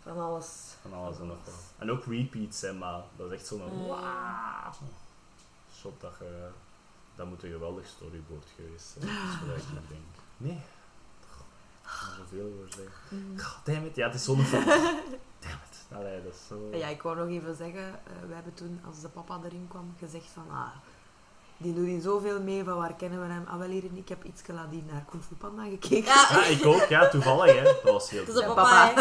van 0.03 0.21
alles. 0.21 0.47
Van 0.83 0.93
alles 0.95 1.19
en 1.19 1.27
nog 1.27 1.37
wat. 1.45 1.55
En 1.79 1.91
ook 1.91 2.05
repeats, 2.05 2.61
hè, 2.61 2.73
maar 2.73 3.01
dat 3.17 3.27
is 3.31 3.33
echt 3.39 3.47
zo'n 3.47 3.63
Mm. 3.73 3.87
wauw 3.87 4.73
shot 5.81 6.01
dat 6.01 6.13
je... 6.19 6.49
Dat 7.15 7.27
moet 7.27 7.43
een 7.43 7.51
geweldig 7.51 7.87
storyboard 7.87 8.47
geweest 8.57 8.87
zijn. 8.99 9.07
Dat 9.47 9.57
is 9.57 9.63
wat 9.65 9.83
ik 9.83 9.89
denk. 9.89 10.01
Nee. 10.37 10.61
Goh, 11.31 11.41
Ik 11.41 11.82
kan 11.82 11.82
er 11.82 11.82
zoveel 12.19 12.45
over 12.55 12.73
zeggen. 12.77 12.93
Mhm. 13.09 13.39
God, 13.39 13.59
damn 13.65 13.87
it. 13.87 13.97
Ja, 13.97 14.07
het 14.07 14.15
is 14.15 14.25
zo'n 14.25 14.45
film. 14.45 14.65
Damn 14.65 15.61
it. 15.71 15.97
Allee, 15.97 16.23
dat 16.25 16.33
is 16.33 16.47
zo... 16.49 16.69
Ja, 16.77 16.87
ik 16.89 17.03
wou 17.03 17.17
nog 17.17 17.29
even 17.29 17.57
zeggen, 17.57 17.83
eh, 17.89 18.29
we 18.29 18.35
hebben 18.35 18.55
toen, 18.55 18.81
als 18.87 19.01
de 19.01 19.09
papa 19.09 19.41
erin 19.45 19.67
kwam, 19.69 19.95
gezegd 19.99 20.29
van, 20.33 20.45
ah, 20.51 20.67
die 21.57 21.75
doet 21.75 21.87
hier 21.87 22.01
zoveel 22.01 22.41
mee, 22.43 22.65
van 22.65 22.77
waar 22.77 22.95
kennen 22.95 23.21
we 23.27 23.33
hem? 23.33 23.45
Ah, 23.49 23.59
wel 23.59 23.69
hier, 23.69 23.85
ik 23.95 24.09
heb 24.09 24.25
iets 24.25 24.43
nadien 24.47 24.89
naar 24.93 25.05
Kung 25.11 25.23
Fu 25.25 25.35
Panda 25.35 25.63
gekeken. 25.63 26.05
Ja, 26.05 26.27
Ja, 26.31 26.45
ik 26.45 26.67
ook. 26.67 26.85
Ja, 26.89 27.09
toevallig, 27.09 27.55
hè. 27.57 27.63
Dat 27.63 27.83
was 27.83 28.11
heel 28.11 28.21
het 28.21 28.29
is 28.29 28.35
een 28.35 28.41
Ja, 28.49 28.55
papa. 28.55 28.93
hè. 28.95 29.01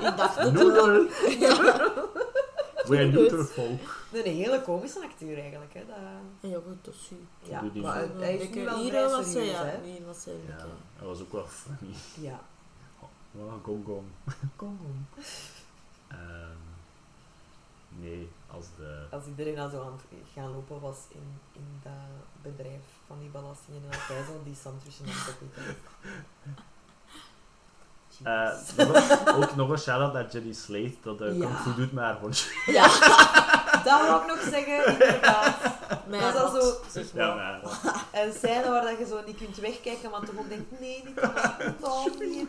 Ik 0.08 0.16
dacht 0.16 0.36
het 0.36 0.54
al. 2.90 3.44
Folk. 3.44 4.06
Nee, 4.12 4.26
een 4.26 4.34
hele 4.34 4.62
komische 4.62 5.02
acteur 5.02 5.38
eigenlijk, 5.38 5.74
hè. 5.74 5.84
Dat... 5.86 6.50
Ja, 6.50 6.58
goed, 6.66 6.84
dat 6.84 6.94
is. 6.94 7.10
Ja, 7.42 7.60
die 7.72 7.82
maar 7.82 8.08
hij 8.16 8.36
is 8.36 8.54
nu 8.54 8.64
wel 8.64 8.78
Hier 8.78 8.88
vrij 8.88 9.02
was 9.02 9.12
hij, 9.12 9.24
serieus, 9.24 9.50
ja. 9.50 9.80
Hier 9.84 10.06
was 10.06 10.24
hij, 10.24 10.34
Ja, 10.46 10.66
dat 10.98 11.08
was 11.08 11.20
ook 11.20 11.32
wel 11.32 11.46
funny. 11.46 11.94
Ja. 12.20 12.40
Oh, 13.32 13.52
gong 13.62 13.84
gong. 13.84 14.06
Kom, 14.56 14.78
kom. 14.78 15.06
Ehm, 16.08 16.58
nee, 17.88 18.28
als 18.46 18.64
de... 18.76 19.06
Als 19.10 19.26
iedereen 19.26 19.54
dan 19.54 19.70
zo 19.70 19.82
aan 19.82 19.92
het 19.92 20.20
gaan 20.32 20.50
lopen 20.50 20.80
was 20.80 20.98
in, 21.08 21.40
in 21.52 21.80
dat 21.82 21.92
bedrijf 22.42 22.82
van 23.06 23.18
die 23.18 23.28
belastingen 23.28 23.82
en 23.82 23.88
hij 23.90 24.24
zo 24.24 24.40
die 24.44 24.54
sandwiches 24.54 25.00
aan 25.00 25.06
het 25.08 25.38
Eh, 28.22 28.50
nog 28.76 29.36
ook 29.36 29.56
nog 29.56 29.68
een 29.70 29.78
shout-out 29.78 30.12
naar 30.12 30.26
Jenny 30.30 30.52
Slate, 30.52 30.94
dat 31.02 31.18
de 31.18 31.24
Ja. 31.24 31.44
kung 31.44 31.56
fu 31.58 31.74
doet 31.74 31.92
met 31.92 32.04
haar 32.04 32.16
hondje. 32.18 32.50
Ja, 32.66 32.82
Dat 33.84 34.00
wou 34.00 34.20
ik 34.22 34.26
nog 34.26 34.40
zeggen, 34.50 34.86
inderdaad. 34.92 35.56
Mijn 36.08 36.22
Dat 36.22 36.34
is 36.34 36.40
al 36.40 36.60
zo- 36.62 36.80
Zeg 36.90 37.12
Ja, 37.12 37.34
maar. 37.34 37.60
maar... 37.62 38.04
Een 38.22 38.32
scène 38.32 38.70
waar 38.70 38.82
dat 38.82 38.98
je 38.98 39.06
zo 39.06 39.22
niet 39.26 39.36
kunt 39.36 39.56
wegkijken, 39.56 40.10
maar 40.10 40.20
toch 40.20 40.38
ook 40.38 40.48
denkt, 40.48 40.80
nee, 40.80 41.02
niet 41.04 41.16
dat. 41.20 41.32
Oh, 41.80 42.18
nee. 42.18 42.46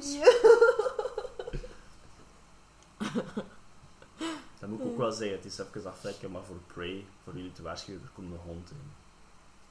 Dat 4.60 4.70
moet 4.70 4.80
ik 4.80 4.86
ook 4.86 4.98
wel 4.98 5.12
zeggen, 5.12 5.38
het 5.38 5.46
is 5.46 5.60
even 5.60 5.90
afwijken, 5.92 6.32
maar 6.32 6.42
voor 6.48 6.56
Prey, 6.74 7.06
voor 7.24 7.34
jullie 7.36 7.52
te 7.52 7.62
waarschuwen, 7.62 8.02
er 8.04 8.10
komt 8.14 8.32
een 8.32 8.40
hond 8.46 8.70
in. 8.72 8.92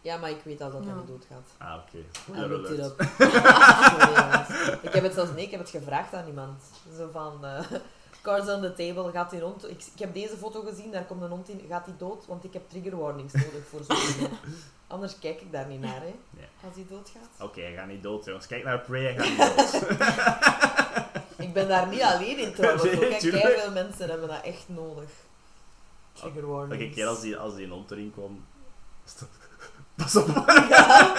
Ja, 0.08 0.16
maar 0.16 0.30
ik 0.30 0.42
weet 0.44 0.60
al 0.60 0.70
dat 0.70 0.84
hij 0.84 0.92
Ja. 0.92 0.98
niet 0.98 1.06
doodgaat. 1.06 1.48
Ah, 1.58 1.74
oké. 1.82 2.48
Looked 2.48 2.70
it 2.70 2.78
up. 2.84 3.06
Jongens. 3.18 4.48
Ik 4.82 4.92
heb 4.92 5.02
het 5.02 5.14
zelfs 5.14 5.30
nee, 5.34 5.44
ik 5.44 5.50
heb 5.50 5.60
het 5.60 5.70
gevraagd 5.70 6.14
aan 6.14 6.26
iemand. 6.26 6.62
Zo 6.96 7.08
van, 7.12 7.44
eh 7.44 7.60
cards 8.22 8.48
on 8.48 8.60
the 8.60 8.72
table, 8.72 9.10
gaat 9.10 9.30
die 9.30 9.40
hond... 9.40 9.70
Ik, 9.70 9.82
ik 9.94 9.98
heb 9.98 10.14
deze 10.14 10.36
foto 10.36 10.62
gezien, 10.62 10.90
daar 10.90 11.04
komt 11.04 11.22
een 11.22 11.28
hond 11.30 11.48
in, 11.48 11.64
gaat 11.68 11.84
die 11.84 11.96
dood? 11.96 12.26
Want 12.26 12.44
ik 12.44 12.52
heb 12.52 12.68
trigger 12.68 12.96
warnings 12.98 13.32
nodig 13.32 13.66
voor 13.68 13.80
zo'n 13.84 13.96
dingen. 14.16 14.38
Anders 14.86 15.18
kijk 15.18 15.40
ik 15.40 15.52
daar 15.52 15.66
niet 15.66 15.80
naar, 15.80 16.00
hè. 16.00 16.14
Nee. 16.30 16.46
Als 16.64 16.74
hij 16.74 16.86
doodgaat. 16.88 17.28
Oké, 17.48 17.60
hij 17.60 17.74
gaat 17.74 17.86
niet 17.86 18.02
dood, 18.02 18.24
jongens. 18.24 18.46
Kijk 18.46 18.64
naar 18.64 18.78
Prey, 18.80 19.02
hij 19.02 19.14
gaat 19.16 19.56
niet 19.56 19.72
dood. 19.72 19.98
Ik 21.46 21.52
ben 21.52 21.68
daar 21.68 21.88
niet 21.88 22.02
alleen 22.02 22.38
in 22.38 22.54
trouwens. 22.54 22.82
Nee, 22.82 22.94
ook, 22.96 23.12
hè. 23.12 23.18
tuurlijk. 23.18 23.42
Keiveel 23.44 23.72
mensen 23.72 24.08
hebben 24.08 24.28
dat 24.28 24.42
echt 24.42 24.64
nodig. 24.68 25.10
Trigger 26.12 26.46
warnings. 26.46 26.82
Elke 26.82 26.94
keer 26.94 27.06
als 27.06 27.20
die, 27.20 27.36
als 27.36 27.54
die 27.54 27.64
een 27.64 27.70
hond 27.70 27.90
erin 27.90 28.12
kwam... 28.12 28.44
dat- 29.98 30.12
Pas 30.12 30.16
op. 30.16 30.26
Ja. 30.68 31.14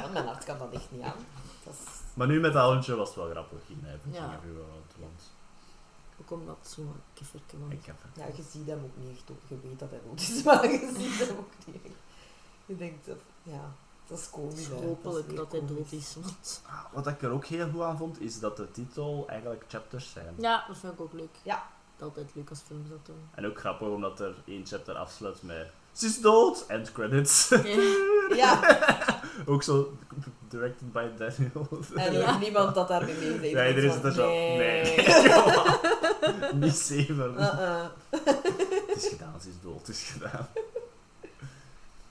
Want 0.00 0.12
mijn 0.12 0.26
hart 0.26 0.44
kan 0.44 0.58
dat 0.58 0.72
echt 0.72 0.90
niet 0.90 1.02
aan. 1.02 1.16
Dat 1.64 1.74
is... 1.74 1.90
Maar 2.14 2.26
nu 2.26 2.40
met 2.40 2.52
dat 2.52 2.70
hondje 2.72 2.96
was 2.96 3.08
het 3.08 3.16
wel 3.16 3.30
grappig 3.30 3.58
in 3.68 3.80
Heaven 3.84 4.12
Ja. 4.12 4.18
King 4.18 4.32
Everywhere 4.38 4.64
All 4.70 4.78
at 4.88 4.94
Once. 5.10 5.24
Ook 6.20 6.30
omdat 6.30 6.56
het 6.62 6.70
zo'n 6.70 6.92
kifferke 7.14 7.58
was. 7.58 7.72
Ik 7.72 7.84
heb 7.86 7.96
Ja, 8.14 8.26
je 8.36 8.42
ziet 8.50 8.66
hem 8.66 8.84
ook 8.84 8.96
niet 9.04 9.10
echt. 9.10 9.22
Je 9.48 9.56
weet 9.68 9.78
dat 9.78 9.90
hij 9.90 10.00
dood 10.06 10.20
is, 10.20 10.42
maar 10.44 10.64
je 10.70 10.92
ziet 10.98 11.28
hem 11.28 11.36
ook 11.38 11.50
niet 11.66 11.84
echt. 11.84 11.94
Je 12.66 12.76
denkt, 12.76 13.08
of- 13.08 13.14
ja, 13.42 13.60
dat 14.06 14.18
is 14.18 14.30
komisch. 14.30 14.68
Hopelijk 14.68 15.36
dat, 15.36 15.52
hij 15.52 15.66
dood 15.66 15.92
is. 15.92 16.14
Want... 16.20 16.62
Ah, 16.66 16.84
Wat 16.92 17.06
ik 17.06 17.22
er 17.22 17.30
ook 17.30 17.44
heel 17.46 17.70
goed 17.70 17.82
aan 17.82 17.96
vond, 17.96 18.20
is 18.20 18.40
dat 18.40 18.56
de 18.56 18.70
titel 18.70 19.24
eigenlijk 19.28 19.64
chapters 19.68 20.10
zijn. 20.10 20.34
Ja, 20.38 20.64
dat 20.68 20.76
vind 20.78 20.92
ik 20.92 21.00
ook 21.00 21.12
leuk. 21.12 21.36
Ja. 21.42 21.66
Altijd 22.00 22.30
leuk 22.34 22.50
als 22.50 22.60
films 22.60 22.88
dat 22.88 23.06
doen. 23.06 23.28
En 23.34 23.46
ook 23.46 23.58
grappig, 23.58 23.88
omdat 23.88 24.20
er 24.20 24.34
één 24.46 24.66
chapter 24.66 24.94
afsluit 24.96 25.42
met... 25.42 25.70
Ze 25.98 26.06
is 26.06 26.20
dood! 26.20 26.64
End 26.66 26.92
credits. 26.92 27.48
Ja, 28.36 28.60
ook 29.46 29.62
zo 29.62 29.92
directed 30.48 30.92
by 30.92 31.06
Daniel. 31.16 31.68
en 31.94 32.12
Ja. 32.12 32.38
niemand 32.44 32.74
dat 32.74 32.88
daarmee 32.88 33.14
mee 33.14 33.40
deed. 33.40 33.52
Nee, 33.54 33.74
er 33.74 33.84
is 33.84 33.94
er 33.94 34.12
zo. 34.12 34.26
Nee. 34.28 34.56
Nee. 34.58 35.06
Niet 36.64 36.74
zeven. 36.74 37.34
Uh-uh. 37.34 37.86
Het 38.88 38.96
is 38.96 39.08
gedaan, 39.08 39.40
ze 39.40 39.48
is 39.48 39.54
dood, 39.62 39.78
het 39.78 39.88
is 39.88 40.02
gedaan. 40.02 40.48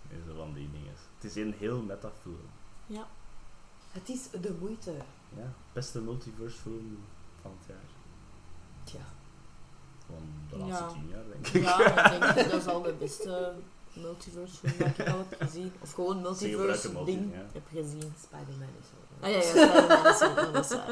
Nee, 0.09 0.19
zo 0.27 0.33
van 0.35 0.53
die 0.53 0.69
dingen. 0.71 0.93
Het 1.19 1.23
is 1.31 1.35
een 1.35 1.55
heel 1.59 1.81
metafilm. 1.81 2.49
Ja. 2.85 3.07
Het 3.91 4.09
is 4.09 4.29
de 4.41 4.55
moeite. 4.59 4.91
Ja, 5.37 5.53
beste 5.73 6.01
multiverse 6.01 6.57
film 6.57 6.97
van 7.41 7.51
het 7.59 7.67
jaar. 7.67 7.85
Tja. 8.83 8.99
Van 10.07 10.29
de 10.49 10.57
laatste 10.57 10.83
Ja. 10.83 10.89
tien 10.91 11.07
jaar, 11.09 11.23
denk 11.31 11.47
ik. 11.47 11.63
Ja, 11.63 12.11
ik 12.27 12.35
denk 12.35 12.51
dat 12.51 12.61
is 12.61 12.67
al 12.67 12.81
de 12.81 12.93
beste 12.99 13.53
multiverse 14.01 14.55
film 14.55 14.77
dat 14.77 14.97
ik 15.07 15.09
al 15.13 15.17
heb 15.29 15.41
gezien. 15.41 15.73
Of 15.79 15.91
gewoon 15.93 16.21
multiverse 16.21 16.91
multi, 16.91 17.11
ding 17.11 17.33
ja. 17.33 17.45
heb 17.53 17.67
gezien. 17.71 18.13
Spider-Man 18.21 18.69
is 18.81 18.87
wel. 18.91 19.29
Ah 19.29 19.29
ja, 19.29 19.37
ja, 19.37 19.43
Spider-Man 20.13 20.13
is 20.13 20.21
ook 20.21 20.53
dat 20.53 20.65
is 20.65 20.71
waar. 20.75 20.85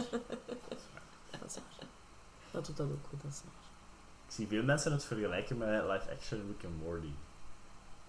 Dat 1.39 1.49
is 1.49 1.55
waar. 1.55 1.87
Dat 2.51 2.65
doet 2.65 2.77
dat 2.77 2.87
ook 2.87 3.05
goed, 3.09 3.21
dat 3.21 3.31
is 3.31 3.41
waar. 3.43 3.63
Ik 4.27 4.31
zie 4.33 4.47
veel 4.47 4.63
mensen 4.63 4.91
het 4.91 5.03
vergelijken 5.03 5.57
met 5.57 5.83
live 5.83 6.11
action 6.11 6.39
Rick 6.47 6.65
and 6.65 6.83
Morty. 6.83 7.11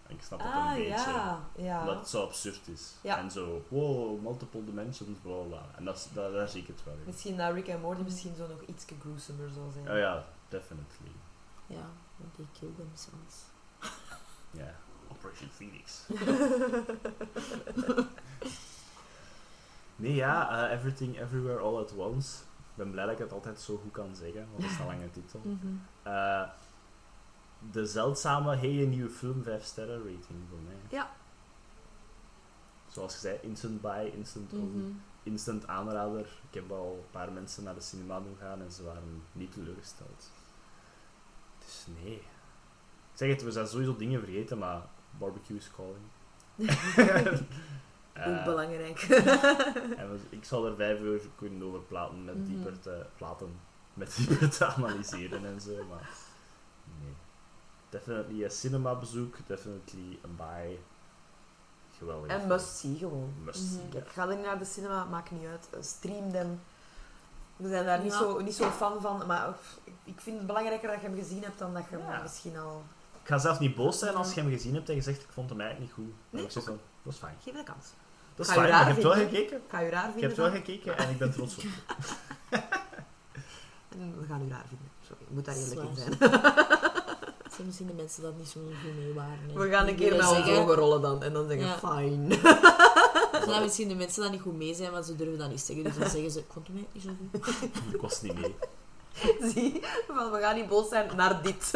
En 0.07 0.15
ik 0.15 0.23
snap 0.23 0.39
het 0.39 0.49
een 0.49 0.55
Ah, 0.55 0.75
beetje. 0.75 0.89
ja. 0.91 1.41
ja. 1.57 1.81
Omdat 1.81 1.99
het 1.99 2.09
zo 2.09 2.23
absurd 2.25 2.69
is. 2.69 2.93
Ja. 3.01 3.19
En 3.19 3.31
zo, 3.31 3.65
wow, 3.69 4.23
multiple 4.23 4.65
dimensions, 4.65 5.19
bla 5.23 5.43
bla. 5.49 5.63
En 5.77 5.85
dat, 5.85 6.09
dat, 6.13 6.33
daar 6.33 6.49
zie 6.49 6.61
ik 6.61 6.67
het 6.67 6.85
wel 6.85 6.95
in. 6.95 7.01
Misschien 7.07 7.37
dat 7.37 7.53
Rick 7.53 7.69
en 7.69 7.81
Morty 7.81 8.01
misschien 8.03 8.35
zo 8.37 8.47
nog 8.47 8.61
iets 8.67 8.85
gruesomer 9.01 9.51
zou 9.55 9.73
zijn. 9.73 9.91
Oh 9.91 9.99
ja, 9.99 10.25
definitely. 10.49 11.13
Ja, 11.67 11.87
want 12.17 12.37
die 12.37 12.47
kill 12.59 12.69
themselves. 12.77 13.37
Ja, 14.51 14.75
Operation 15.27 15.51
Phoenix. 15.51 16.07
nee, 19.97 20.15
ja, 20.15 20.67
eh, 20.69 20.73
Everything 20.77 21.19
Everywhere 21.21 21.59
All 21.59 21.77
at 21.79 21.93
Once. 21.97 22.39
Ik 22.71 22.83
ben 22.83 22.91
blij 22.91 23.05
dat 23.05 23.13
ik 23.15 23.19
het 23.19 23.33
altijd 23.33 23.61
zo 23.61 23.77
goed 23.77 23.93
kan 23.93 24.17
zeggen, 24.17 24.47
want 24.51 24.63
dat 24.63 24.71
is 24.71 24.79
een 24.79 24.87
lange 24.87 25.11
titel. 25.11 25.41
Eh, 26.03 26.43
de 27.73 27.87
zeldzame, 27.87 28.57
hey, 28.57 28.83
een 28.83 28.89
nieuwe 28.91 29.11
film, 29.11 29.43
5 29.43 29.65
sterren 29.65 29.99
rating 29.99 30.49
voor 30.49 30.59
mij. 30.67 30.77
Ja. 30.89 31.11
Zoals 32.89 33.13
gezegd, 33.15 33.43
instant 33.43 33.81
buy, 33.81 34.07
instant 34.15 34.53
Mhm. 34.53 34.63
own, 34.63 35.03
instant 35.23 35.67
aanrader. 35.67 36.21
Ik 36.49 36.55
heb 36.55 36.71
al 36.71 36.93
een 37.05 37.11
paar 37.11 37.33
mensen 37.33 37.63
naar 37.65 37.75
de 37.75 37.81
cinema 37.81 38.21
doen 38.21 38.37
gaan 38.41 38.61
en 38.63 38.73
ze 38.73 38.85
waren 38.85 39.23
niet 39.33 39.53
teleurgesteld. 39.53 40.31
Dus 41.59 41.87
nee. 42.03 42.15
Ik 43.13 43.23
zeg 43.23 43.29
het, 43.29 43.43
we 43.43 43.51
zijn 43.53 43.67
sowieso 43.67 43.97
dingen 43.97 44.21
vergeten, 44.21 44.59
maar 44.59 44.83
barbecue 45.19 45.57
is 45.57 45.71
calling. 45.77 46.05
Eh, 48.17 48.29
Ook 48.39 48.45
belangrijk. 48.45 49.01
en 49.03 50.11
we- 50.11 50.19
ik 50.29 50.45
zal 50.45 50.67
er 50.67 50.77
vijf 50.77 51.01
uur 51.01 51.21
kunnen 51.39 51.63
over 51.69 51.81
praten 51.81 52.25
met 52.25 52.35
Mhm. 52.37 52.45
dieper 52.47 52.81
te, 52.81 53.07
praten, 53.17 53.61
met 53.95 54.17
dieper 54.17 54.51
te 54.51 54.67
analyseren 54.67 55.45
en 55.45 55.61
zo, 55.61 55.71
maar 55.89 56.09
nee. 57.03 57.15
Definitely 57.89 58.45
een 58.45 58.51
cinema 58.51 58.95
bezoek, 58.95 59.37
definitely 59.47 60.19
een 60.23 60.37
buy. 60.37 60.79
Geweldig. 61.99 62.31
En 62.31 62.47
must 62.47 62.77
see 62.77 62.97
gewoon. 62.97 63.33
Must 63.45 63.63
Mhm. 63.63 63.73
see, 63.73 63.89
Kijk, 63.89 64.09
ga 64.09 64.29
er 64.29 64.37
niet 64.37 64.45
naar 64.45 64.59
de 64.59 64.65
cinema, 64.65 65.05
maakt 65.05 65.31
niet 65.31 65.47
uit. 65.47 65.69
Eh, 65.71 65.83
Stream 65.83 66.31
them. 66.33 66.61
We 67.57 67.69
zijn 67.69 67.85
daar 67.85 68.01
niet, 68.03 68.13
zo, 68.13 68.41
niet 68.41 68.55
zo 68.55 68.71
fan 68.71 69.01
van, 69.01 69.27
maar 69.27 69.49
ik- 69.85 69.93
ik 70.05 70.21
vind 70.21 70.37
het 70.37 70.47
belangrijker 70.47 70.89
dat 70.89 71.01
je 71.01 71.07
hem 71.07 71.17
gezien 71.17 71.43
hebt 71.43 71.59
dan 71.59 71.75
dat 71.75 71.85
je 71.91 71.97
Ja. 71.99 72.05
hem 72.05 72.23
misschien 72.23 72.57
al... 72.59 72.83
Ik 73.27 73.33
ga 73.33 73.39
zelf 73.39 73.59
niet 73.59 73.75
boos 73.75 73.99
zijn 73.99 74.15
als 74.15 74.35
je 74.35 74.41
hem 74.41 74.51
gezien 74.51 74.75
hebt 74.75 74.89
en 74.89 74.95
je 74.95 75.01
zegt 75.01 75.23
ik 75.23 75.29
vond 75.33 75.49
hem 75.51 75.61
eigenlijk 75.61 75.91
niet 75.97 76.07
goed. 76.07 76.15
Nee, 76.31 76.43
dat 77.03 77.13
is 77.15 77.19
fijn. 77.19 77.37
Geef 77.45 77.55
een 77.55 77.65
kans. 77.65 77.87
Dat 78.35 78.47
is 78.49 78.55
je 78.55 78.61
fijn, 78.61 78.71
maar 78.73 78.79
je 78.81 78.93
hebt 78.93 79.03
wel 79.03 79.13
gekeken. 79.13 79.57
Ik 79.57 79.63
ga 79.71 79.81
je 79.81 79.91
raar 79.91 80.05
Je 80.07 80.11
vinden. 80.13 80.23
hebt 80.31 80.37
wel 80.37 80.51
gekeken 80.51 80.99
en 80.99 81.11
ik 81.11 81.19
ben 81.19 81.33
trots 81.33 81.55
op 81.57 81.63
je. 81.63 81.69
En 83.99 84.15
we 84.21 84.27
gaan 84.29 84.43
u 84.47 84.51
raar 84.51 84.65
vinden. 84.69 84.89
Sorry, 85.07 85.23
ik 85.23 85.31
moet 85.31 85.45
daar 85.45 85.57
eerlijk 85.57 85.89
in 85.89 85.97
zijn. 85.97 86.17
Zijn 87.55 87.67
misschien 87.67 87.87
de 87.87 87.93
mensen 87.93 88.23
dat 88.23 88.37
niet 88.37 88.49
zo 88.49 88.61
goed 88.61 88.95
mee 88.97 89.13
waren. 89.15 89.39
hè. 89.53 89.59
We 89.59 89.69
gaan 89.71 89.89
een 89.89 89.97
keer 89.97 90.17
met 90.17 90.29
onze 90.29 90.51
ogen 90.53 90.75
rollen 90.75 91.01
dan. 91.03 91.23
En 91.23 91.33
dan 91.33 91.49
zeggen, 91.49 91.67
Ja. 91.67 91.79
fine. 91.79 92.35
Zodat 93.33 93.63
misschien 93.67 93.89
de 93.89 93.95
mensen 93.95 94.23
dat 94.23 94.31
niet 94.31 94.41
goed 94.41 94.57
mee 94.57 94.75
zijn, 94.75 94.93
maar 94.93 95.03
ze 95.03 95.17
durven 95.17 95.39
dat 95.39 95.51
niet 95.51 95.61
zeggen. 95.61 95.85
Dus 95.85 95.97
dan 95.99 96.11
zeggen 96.11 96.31
ze, 96.31 96.39
ik 96.39 96.45
vond 96.53 96.67
hem 96.67 96.87
niet 96.93 97.03
zo 97.03 97.09
goed. 97.33 97.55
Ik 97.95 98.01
was 98.01 98.23
niet 98.23 98.41
mee. 98.41 98.55
Zie, 99.53 99.81
van, 100.07 100.31
we 100.31 100.39
gaan 100.41 100.55
niet 100.55 100.69
boos 100.69 100.89
zijn 100.89 101.17
naar 101.17 101.43
dit. 101.43 101.71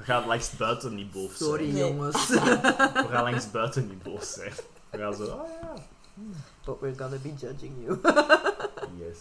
We 0.00 0.06
gaan 0.06 0.26
langs 0.26 0.50
buiten 0.56 0.94
niet 0.94 1.10
boos 1.12 1.36
zijn. 1.36 1.48
Sorry, 1.50 1.76
jongens. 1.78 2.28
We 2.28 3.06
gaan 3.10 3.22
langs 3.22 3.50
buiten 3.50 3.86
niet 3.88 4.02
boos 4.02 4.32
zijn. 4.32 4.52
We 4.90 4.98
gaan 4.98 5.14
zo, 5.14 5.24
oh 5.24 5.48
ja, 5.62 5.74
But 6.64 6.80
we're 6.80 6.94
gonna 6.98 7.16
be 7.22 7.34
judging 7.34 7.72
you. 7.84 8.00
yes. 8.98 9.18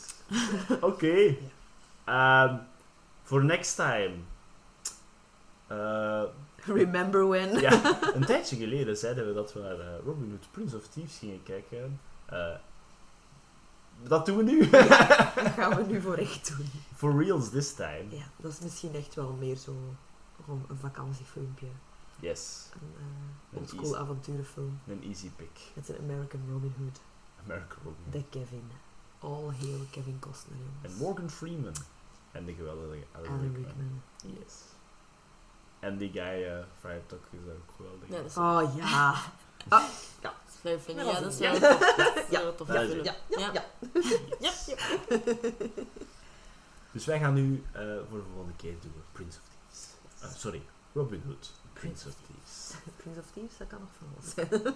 Oké. 0.81 1.35
Ehm, 2.03 2.55
Voor 3.23 3.43
next 3.43 3.75
time. 3.75 4.11
Eh, 5.67 6.23
Remember 6.65 7.27
when? 7.27 7.59
ja, 7.59 7.81
een 8.15 8.25
tijdje 8.25 8.55
geleden 8.55 8.97
zeiden 8.97 9.27
we 9.27 9.33
dat 9.33 9.53
we 9.53 9.59
naar 9.59 9.79
eh, 9.79 9.87
Robin 10.05 10.29
Hood 10.29 10.51
Prince 10.51 10.75
of 10.75 10.87
Thieves 10.87 11.17
gingen 11.17 11.43
kijken. 11.43 11.99
Eh, 12.25 12.55
dat 14.03 14.25
doen 14.25 14.37
we 14.37 14.43
nu. 14.43 14.69
Dat 14.69 14.85
gaan 15.57 15.75
we 15.75 15.83
nu 15.87 16.01
voor 16.01 16.15
echt 16.17 16.57
doen. 16.57 16.69
For 16.95 17.23
reals 17.23 17.49
this 17.49 17.73
time. 17.73 18.05
Ja, 18.09 18.23
dat 18.35 18.51
is 18.51 18.59
misschien 18.59 18.95
echt 18.95 19.15
wel 19.15 19.35
meer 19.39 19.55
zo 19.55 19.75
gewoon 20.49 20.65
een 20.69 20.77
vakantiefilmpje. 20.77 21.67
Yes. 22.19 22.69
Een 22.73 22.93
uh, 23.51 23.59
oldschool 23.59 23.83
easy- 23.83 23.95
avonturenfilm. 23.97 24.79
Een 24.87 25.03
easy 25.03 25.29
pick. 25.35 25.59
Met 25.73 25.89
een 25.89 25.97
American 25.97 26.41
Robin 26.51 26.73
Hood. 26.77 26.99
American 27.43 27.77
Robin 27.83 27.99
Hood. 28.03 28.13
De 28.13 28.23
Kevin. 28.39 28.71
All 29.19 29.53
hail 29.59 29.79
Kevin 29.91 30.19
Costner, 30.19 30.57
En. 30.81 30.91
Morgan 30.97 31.29
Freeman. 31.29 31.73
En 32.31 32.45
de 32.45 32.53
geweldige 32.53 33.03
Alan, 33.11 33.27
Alan 33.27 33.41
Rickman. 33.41 33.63
Rickman. 33.65 34.01
Yes. 34.39 34.53
En 35.79 35.97
die 35.97 36.11
guy, 36.11 36.43
eh 36.43 36.63
Friar 36.79 37.05
Tuck, 37.05 37.19
is 37.31 37.39
ook 37.39 37.73
geweldig. 37.75 38.09
Ja, 38.09 38.17
is 38.17 38.37
Oh 38.37 38.75
ja. 38.77 39.13
is 40.63 40.81
funny. 40.81 41.01
Ja, 41.03 41.11
Ja, 41.11 41.19
dat 41.19 41.31
is 41.33 41.37
ja. 41.39 41.59
wel 41.59 41.77
tof. 41.77 41.95
Dat 41.95 42.15
is 42.15 42.29
Ja. 42.29 42.39
wel 42.39 42.49
een 42.49 42.55
toffe 42.55 42.73
Ja. 42.73 43.15
Ja, 43.29 43.39
ja, 43.39 43.51
ja. 43.53 43.65
Yes. 44.39 44.75
Dus 46.91 47.05
wij 47.05 47.19
gaan 47.19 47.33
nu 47.33 47.63
eh, 47.71 47.81
voor 48.09 48.17
de 48.17 48.23
volgende 48.33 48.55
keer 48.57 48.73
doen 48.81 48.91
Prince 49.11 49.37
of 49.39 49.43
Thieves. 49.47 49.58
Eh, 50.21 50.29
sorry, 50.37 50.61
Robin 50.93 51.21
Hood. 51.25 51.51
Prince 51.73 52.07
of 52.07 52.13
Thieves. 52.27 52.73
Prince 53.01 53.19
of 53.19 53.25
Thieves, 53.33 53.57
dat 53.57 53.67
kan 53.67 53.79
nog 53.79 53.89
van 53.97 54.07
alles 54.15 54.33
zijn. 54.33 54.63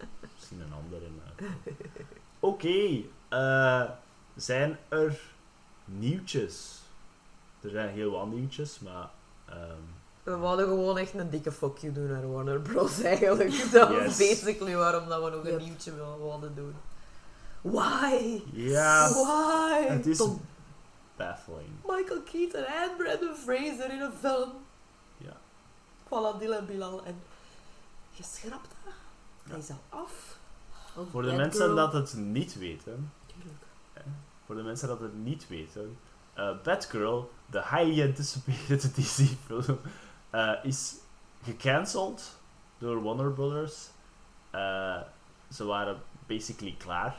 Ja, 0.00 0.06
misschien 0.34 0.60
een 0.60 0.72
andere. 0.72 1.06
maar- 1.16 1.48
Oké, 2.40 3.02
eh, 3.28 3.90
zijn 4.36 4.78
er 4.88 5.20
nieuwtjes? 5.84 6.78
Er 7.60 7.70
zijn 7.70 7.88
heel 7.88 8.10
wat 8.10 8.26
nieuwtjes, 8.26 8.78
maar 8.80 9.10
Ehm, 9.48 9.80
We 10.22 10.36
wouden 10.36 10.66
gewoon 10.66 10.98
echt 10.98 11.14
een 11.14 11.30
dikke 11.30 11.52
fuck 11.52 11.76
you 11.78 11.92
doen 11.92 12.06
naar 12.10 12.32
Warner 12.32 12.60
Bros. 12.60 13.02
eigenlijk. 13.02 13.50
Dat 13.72 13.88
was 13.88 13.98
Yes. 13.98 14.16
basically 14.18 14.76
waarom 14.76 15.08
dat 15.08 15.24
we 15.24 15.30
nog 15.30 15.44
een 15.44 15.50
Yep. 15.50 15.60
nieuwtje 15.60 15.94
wil- 15.94 16.18
wilden 16.18 16.54
doen. 16.54 16.74
Why? 17.60 18.40
ja, 18.52 19.10
Why? 19.12 19.86
het 19.88 20.06
is 20.06 20.16
Tom. 20.16 20.40
Baffling. 21.18 21.68
Michael 21.86 22.22
Keaton 22.22 22.64
en 22.64 22.96
Brandon 22.96 23.34
Fraser 23.36 23.90
in 23.92 24.00
een 24.00 24.12
film. 24.12 24.52
Ja. 25.16 25.36
Voilà, 26.04 26.38
Dylan 26.38 26.66
Bilal. 26.66 27.04
En 27.04 27.22
je 28.10 28.22
schrapt 28.22 28.68
dat? 28.84 28.92
Ja. 29.44 29.50
Hij 29.50 29.58
is 29.58 29.70
al 29.70 29.80
af. 29.88 30.36
Of 30.94 31.10
Voor 31.10 31.22
de 31.22 31.32
mensen 31.32 31.60
Girl. 31.64 31.74
dat 31.74 31.92
het 31.92 32.14
niet 32.14 32.58
weten, 32.58 33.12
Tuurlijk. 33.26 33.62
voor 34.46 34.54
de 34.54 34.62
mensen 34.62 34.88
dat 34.88 35.00
het 35.00 35.14
niet 35.16 35.48
weten, 35.48 35.98
eh 36.34 36.50
Batgirl, 36.62 37.30
de 37.46 37.58
highly 37.62 38.02
anticipated 38.08 38.94
DC-film, 38.96 39.80
eh, 40.30 40.52
is 40.62 40.94
gecanceld 41.44 42.38
door 42.78 43.02
Warner 43.02 43.32
Brothers. 43.32 43.88
Eh, 44.50 45.00
ze 45.52 45.64
waren 45.64 46.02
basically 46.26 46.74
klaar. 46.78 47.16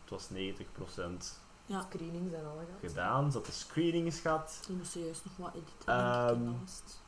Het 0.00 0.10
was 0.10 0.28
90% 0.30 1.40
Ja, 1.66 1.80
Screenings 1.80 2.32
en 2.34 2.44
alle 2.46 2.64
gehad. 2.64 2.80
gedaan. 2.80 3.30
Ze 3.32 3.36
had 3.36 3.46
de 3.46 3.52
screenings 3.52 4.20
gehad. 4.20 4.62
die 4.66 4.76
moesten 4.76 5.00
juist 5.04 5.24
nog 5.24 5.36
wat 5.36 5.54
editen. 5.54 5.94
Ehm, 5.94 6.46
het. 6.64 6.98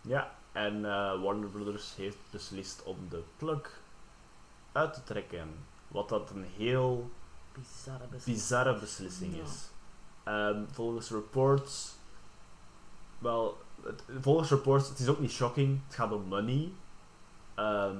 Ja, 0.00 0.34
en 0.52 0.84
eh, 0.84 1.22
Warner 1.22 1.48
Brothers 1.48 1.94
heeft 1.94 2.16
beslist 2.30 2.82
om 2.82 2.96
de 3.08 3.22
plug 3.36 3.80
uit 4.72 4.94
te 4.94 5.02
trekken. 5.02 5.54
Wat 5.88 6.08
dat 6.08 6.30
een 6.30 6.44
heel 6.56 7.10
Bizarre 7.52 8.04
beslissing. 8.06 8.36
bizarre 8.36 8.78
beslissing 8.78 9.36
Ja. 9.36 9.42
is. 9.42 9.68
Ehm, 10.24 10.64
volgens 10.72 11.10
reports, 11.10 11.94
wel, 13.18 13.58
het, 13.82 14.02
volgens 14.20 14.50
reports, 14.50 14.88
het 14.88 14.98
is 14.98 15.08
ook 15.08 15.18
niet 15.18 15.30
shocking, 15.30 15.80
het 15.86 15.94
gaat 15.94 16.12
om 16.12 16.22
money. 16.22 16.72
Ehm, 17.54 17.96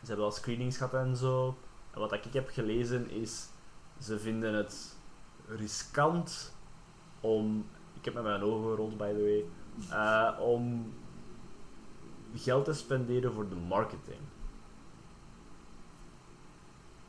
ze 0.00 0.06
hebben 0.06 0.24
al 0.24 0.32
screenings 0.32 0.76
gehad 0.76 0.94
en 0.94 1.16
zo. 1.16 1.56
En 1.90 2.00
wat 2.00 2.12
ik 2.12 2.24
heb 2.32 2.48
gelezen 2.48 3.10
is, 3.10 3.46
ze 4.00 4.18
vinden 4.18 4.54
het 4.54 4.96
riskant 5.46 6.52
om, 7.20 7.66
ik 7.94 8.04
heb 8.04 8.14
met 8.14 8.22
mijn 8.22 8.42
ogen 8.42 8.70
gerold 8.70 8.96
by 8.96 9.12
the 9.12 9.22
way, 9.22 9.44
eh, 9.90 10.40
om 10.40 10.92
geld 12.34 12.64
te 12.64 12.72
spenderen 12.72 13.32
voor 13.32 13.48
de 13.48 13.54
marketing. 13.54 14.20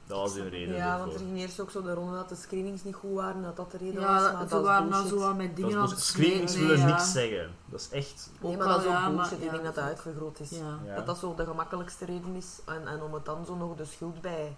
Dat 0.07 0.17
was 0.17 0.35
hun 0.35 0.49
reden 0.49 0.75
Ja, 0.75 0.99
want 0.99 1.13
er 1.13 1.19
ging 1.19 1.37
eerst 1.37 1.59
ook 1.59 1.71
zo 1.71 1.81
de 1.81 1.93
ronde 1.93 2.15
dat 2.15 2.29
de 2.29 2.35
screenings 2.35 2.83
niet 2.83 2.95
goed 2.95 3.13
waren, 3.13 3.41
dat 3.41 3.55
dat 3.55 3.71
de 3.71 3.77
reden 3.77 4.01
was. 4.01 4.21
Ja, 4.21 4.31
maar 4.31 4.47
ze 4.47 4.61
waren 4.61 4.89
nou 4.89 5.07
zo 5.07 5.19
wat 5.19 5.35
met 5.35 5.55
dingen 5.55 5.77
aan 5.77 5.89
het 5.89 5.99
screenings 5.99 6.55
willen 6.55 6.77
ja. 6.77 6.85
niks 6.85 7.11
zeggen. 7.11 7.51
Dat 7.65 7.79
is 7.79 7.89
echt... 7.89 8.31
Nee, 8.41 8.57
maar 8.57 8.67
dat 8.67 8.79
is 8.79 8.85
ook 8.85 8.91
ja, 8.91 9.09
bullshit. 9.09 9.31
Ik 9.31 9.39
denk 9.39 9.51
dat 9.51 9.63
dat 9.63 9.75
dat- 9.75 9.83
uitvergroot 9.83 10.39
is. 10.39 10.49
Ja. 10.49 10.79
Ja. 10.85 10.95
Dat 10.95 11.05
dat 11.05 11.17
zo 11.17 11.35
de 11.35 11.45
gemakkelijkste 11.45 12.05
reden 12.05 12.35
is. 12.35 12.59
En, 12.65 12.87
en 12.87 13.01
om 13.01 13.13
het 13.13 13.25
dan 13.25 13.45
zo 13.45 13.55
nog 13.55 13.75
de 13.75 13.85
schuld 13.85 14.21
bij 14.21 14.55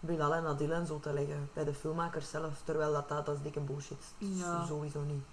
Bilal 0.00 0.34
en 0.34 0.46
Adil 0.46 0.72
en 0.72 0.86
zo 0.86 1.00
te 1.00 1.12
leggen. 1.12 1.50
Bij 1.52 1.64
de 1.64 1.74
filmmakers 1.74 2.30
zelf. 2.30 2.60
Terwijl 2.64 2.92
dat, 2.92 3.08
dat, 3.08 3.26
dat 3.26 3.36
is 3.36 3.42
dikke 3.42 3.60
bullshit. 3.60 4.04
Ja. 4.18 4.64
Sowieso 4.64 5.00
niet. 5.00 5.24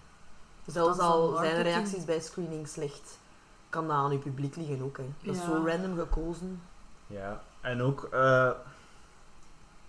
Zelfs 0.65 0.97
is 0.97 1.03
al 1.03 1.35
zijn 1.35 1.61
reacties 1.61 2.05
bij 2.05 2.19
screening 2.19 2.67
slecht, 2.67 3.19
kan 3.69 3.87
dat 3.87 3.95
aan 3.97 4.11
uw 4.11 4.19
publiek 4.19 4.55
liggen 4.55 4.81
ook. 4.81 4.97
Hè. 4.97 5.13
Dat 5.23 5.35
is 5.35 5.43
zo 5.43 5.63
random 5.65 5.97
gekozen. 5.97 6.61
Ja. 7.07 7.41
En 7.61 7.81
ook, 7.81 8.03
eh, 8.11 8.51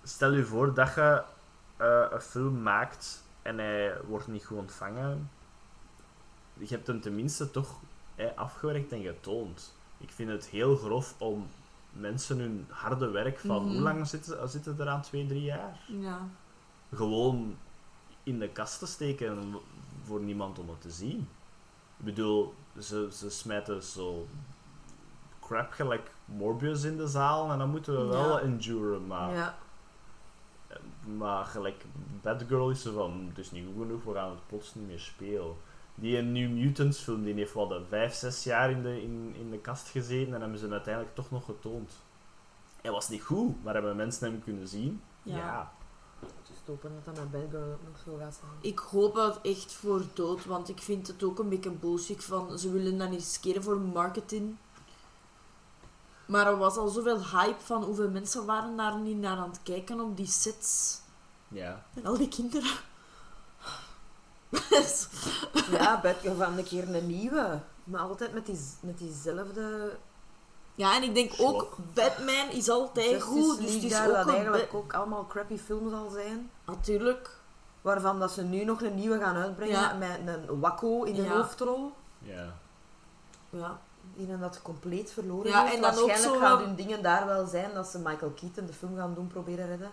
stel 0.02 0.32
je 0.32 0.44
voor 0.44 0.74
dat 0.74 0.94
je 0.94 1.22
eh, 1.76 2.06
een 2.10 2.20
film 2.20 2.62
maakt 2.62 3.24
en 3.42 3.58
hij 3.58 4.00
wordt 4.06 4.26
niet 4.26 4.44
goed 4.44 4.58
ontvangen. 4.58 5.30
Je 6.52 6.66
hebt 6.66 6.86
hem 6.86 7.00
tenminste 7.00 7.50
toch 7.50 7.80
eh, 8.14 8.26
afgewerkt 8.34 8.92
en 8.92 9.02
getoond. 9.02 9.74
Ik 9.98 10.10
vind 10.10 10.30
het 10.30 10.46
heel 10.46 10.76
grof 10.76 11.14
om 11.18 11.48
mensen 12.00 12.38
hun 12.38 12.66
harde 12.70 13.10
werk 13.10 13.38
van... 13.38 13.62
Mhm. 13.64 13.72
Hoe 13.72 13.80
lang 13.82 14.06
zitten, 14.06 14.48
zitten 14.48 14.76
er 14.80 14.88
aan? 14.88 15.02
Twee, 15.02 15.26
drie 15.26 15.42
jaar? 15.42 15.80
Ja. 15.86 16.28
gewoon 16.94 17.56
in 18.22 18.38
de 18.38 18.48
kast 18.48 18.78
te 18.78 18.86
steken 18.86 19.54
voor 20.04 20.20
niemand 20.20 20.58
om 20.58 20.68
het 20.68 20.80
te 20.80 20.90
zien. 20.90 21.28
Ik 21.98 22.04
bedoel, 22.04 22.54
ze, 22.80 23.08
ze 23.12 23.30
smijten 23.30 23.82
zo 23.82 24.26
crap 25.40 25.70
gelijk 25.72 26.10
Morbius 26.24 26.82
in 26.82 26.96
de 26.96 27.06
zaal 27.08 27.50
en 27.52 27.58
dan 27.58 27.70
moeten 27.70 27.96
we 27.96 28.04
wel 28.06 28.40
enduren, 28.40 29.06
maar, 29.06 29.34
Ja. 29.34 29.58
maar 31.16 31.44
gelijk 31.44 31.84
Batgirl 32.22 32.70
is 32.70 32.84
er 32.84 32.92
van, 32.92 33.24
het 33.28 33.38
is 33.38 33.50
niet 33.50 33.64
goed 33.66 33.82
genoeg, 33.82 34.04
we 34.04 34.12
gaan 34.12 34.30
het 34.30 34.46
plots 34.46 34.74
niet 34.74 34.86
meer 34.86 34.98
spelen. 35.00 35.54
Die 35.98 36.18
een 36.18 36.32
New 36.32 36.50
Mutants 36.50 36.98
film, 36.98 37.24
die 37.24 37.34
heeft 37.34 37.52
wat, 37.52 37.74
vijf, 37.88 38.14
zes 38.14 38.44
jaar 38.44 38.70
in 38.70 38.82
de, 38.82 39.02
in, 39.02 39.34
in 39.38 39.50
de 39.50 39.58
kast 39.58 39.88
gezeten 39.88 40.34
en 40.34 40.40
hebben 40.40 40.58
ze 40.58 40.64
hem 40.64 40.72
uiteindelijk 40.72 41.14
toch 41.14 41.30
nog 41.30 41.44
getoond. 41.44 41.92
Hij 42.80 42.90
was 42.90 43.08
niet 43.08 43.22
goed, 43.22 43.64
maar 43.64 43.74
hebben 43.74 43.96
mensen 43.96 44.30
hem 44.30 44.42
kunnen 44.42 44.68
zien? 44.68 45.02
Ja. 45.22 45.72
Dus 46.20 46.56
hopen 46.66 46.92
dat 47.04 47.14
dat 47.14 47.24
met 47.24 47.30
Bad 47.30 47.50
Girl 47.50 47.72
ook 47.72 47.88
nog 47.88 47.98
zo 48.04 48.16
gaat 48.18 48.34
zijn. 48.34 48.72
Ik 48.72 48.78
hoop 48.78 49.14
het 49.14 49.40
echt 49.42 49.72
voor 49.72 50.02
dood, 50.14 50.44
want 50.44 50.68
ik 50.68 50.78
vind 50.78 51.06
het 51.06 51.22
ook 51.22 51.38
een 51.38 51.48
beetje 51.48 51.70
bullshit 51.70 52.24
van 52.24 52.58
ze 52.58 52.70
willen 52.70 52.98
dat 52.98 53.10
niet 53.10 53.18
riskeren 53.18 53.62
voor 53.62 53.78
marketing. 53.78 54.56
Maar 56.26 56.46
er 56.46 56.56
was 56.56 56.76
al 56.76 56.88
zoveel 56.88 57.24
hype 57.26 57.60
van 57.60 57.82
hoeveel 57.82 58.10
mensen 58.10 58.46
waren 58.46 58.76
daar 58.76 58.98
niet 58.98 59.18
naar 59.18 59.36
aan 59.36 59.50
het 59.50 59.60
kijken 59.62 60.00
op 60.00 60.16
die 60.16 60.26
sets. 60.26 61.00
Ja. 61.48 61.86
En 61.94 62.06
al 62.06 62.16
die 62.16 62.28
kinderen. 62.28 62.70
Ja, 65.70 66.00
Girl 66.20 66.34
van 66.36 66.58
een 66.58 66.64
keer 66.64 66.94
een 66.94 67.06
nieuwe. 67.06 67.60
Maar 67.84 68.00
altijd 68.00 68.32
met, 68.34 68.46
die, 68.46 68.58
met 68.80 68.98
diezelfde 68.98 69.96
ja, 70.74 70.96
en 70.96 71.02
ik 71.02 71.14
denk 71.14 71.32
ook. 71.38 71.76
Batman 71.94 72.48
is 72.50 72.68
altijd 72.68 73.10
Justice 73.10 73.26
goed, 73.26 73.56
dus 73.58 73.58
League 73.58 73.74
het 73.74 73.82
is 73.84 73.90
daar, 73.90 74.08
ook 74.08 74.14
dat 74.14 74.28
eigenlijk 74.28 74.74
ook 74.74 74.92
allemaal 74.92 75.26
crappy 75.26 75.58
films 75.58 75.92
al 75.92 76.10
zijn. 76.10 76.50
Natuurlijk. 76.66 77.30
Waarvan 77.80 78.18
dat 78.18 78.30
ze 78.32 78.42
nu 78.42 78.64
nog 78.64 78.82
een 78.82 78.94
nieuwe 78.94 79.18
gaan 79.18 79.36
uitbrengen 79.36 79.80
Ja. 79.80 79.92
met 79.94 80.20
een 80.24 80.60
wakko 80.60 81.02
in 81.02 81.14
de 81.14 81.22
Ja. 81.22 81.28
hoofdrol. 81.36 81.92
Ja. 82.18 82.54
Ja. 83.50 83.78
Die 84.16 84.26
dan 84.26 84.40
dat 84.40 84.62
compleet 84.62 85.10
verloren 85.12 85.50
Ja, 85.50 85.62
heeft. 85.62 85.74
en 85.74 85.80
dan 85.80 85.90
ook 85.90 86.06
Waarschijnlijk 86.06 86.42
zo 86.42 86.48
gaan 86.48 86.58
hun 86.62 86.74
dingen 86.74 87.02
daar 87.02 87.26
wel 87.26 87.46
zijn 87.46 87.74
dat 87.74 87.86
ze 87.86 87.98
Michael 87.98 88.30
Keaton 88.30 88.66
de 88.66 88.72
film 88.72 88.96
gaan 88.96 89.14
doen 89.14 89.26
proberen 89.26 89.66
redden. 89.66 89.90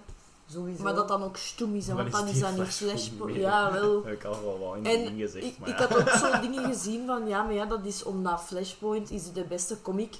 Sowieso. 0.51 0.83
Maar 0.83 0.95
dat 0.95 1.07
dan 1.07 1.23
ook 1.23 1.37
stoem 1.37 1.75
is, 1.75 1.87
hè, 1.87 1.93
want 1.93 2.11
dan 2.11 2.27
is 2.27 2.39
dat 2.39 2.49
niet 2.57 2.67
Flash 2.67 2.75
slash... 2.75 3.09
meer. 3.09 3.39
Ja, 3.39 3.71
wel. 3.71 3.93
Dat 3.93 4.03
heb 4.09 4.13
ik 4.13 4.23
al 4.23 4.59
wel 4.59 4.75
in 4.75 4.85
En 4.85 5.17
gezegd, 5.17 5.45
Ik, 5.45 5.59
maar 5.59 5.69
ik 5.69 5.79
ja. 5.79 5.87
had 5.87 5.97
ook 5.99 6.09
zo 6.09 6.39
dingen 6.39 6.65
gezien 6.65 7.05
van, 7.05 7.27
ja, 7.27 7.43
maar 7.43 7.53
ja, 7.53 7.65
dat 7.65 7.85
is 7.85 8.03
omdat 8.03 8.43
Flashpoint 8.43 9.11
is 9.11 9.31
de 9.31 9.43
beste 9.43 9.81
comic. 9.81 10.15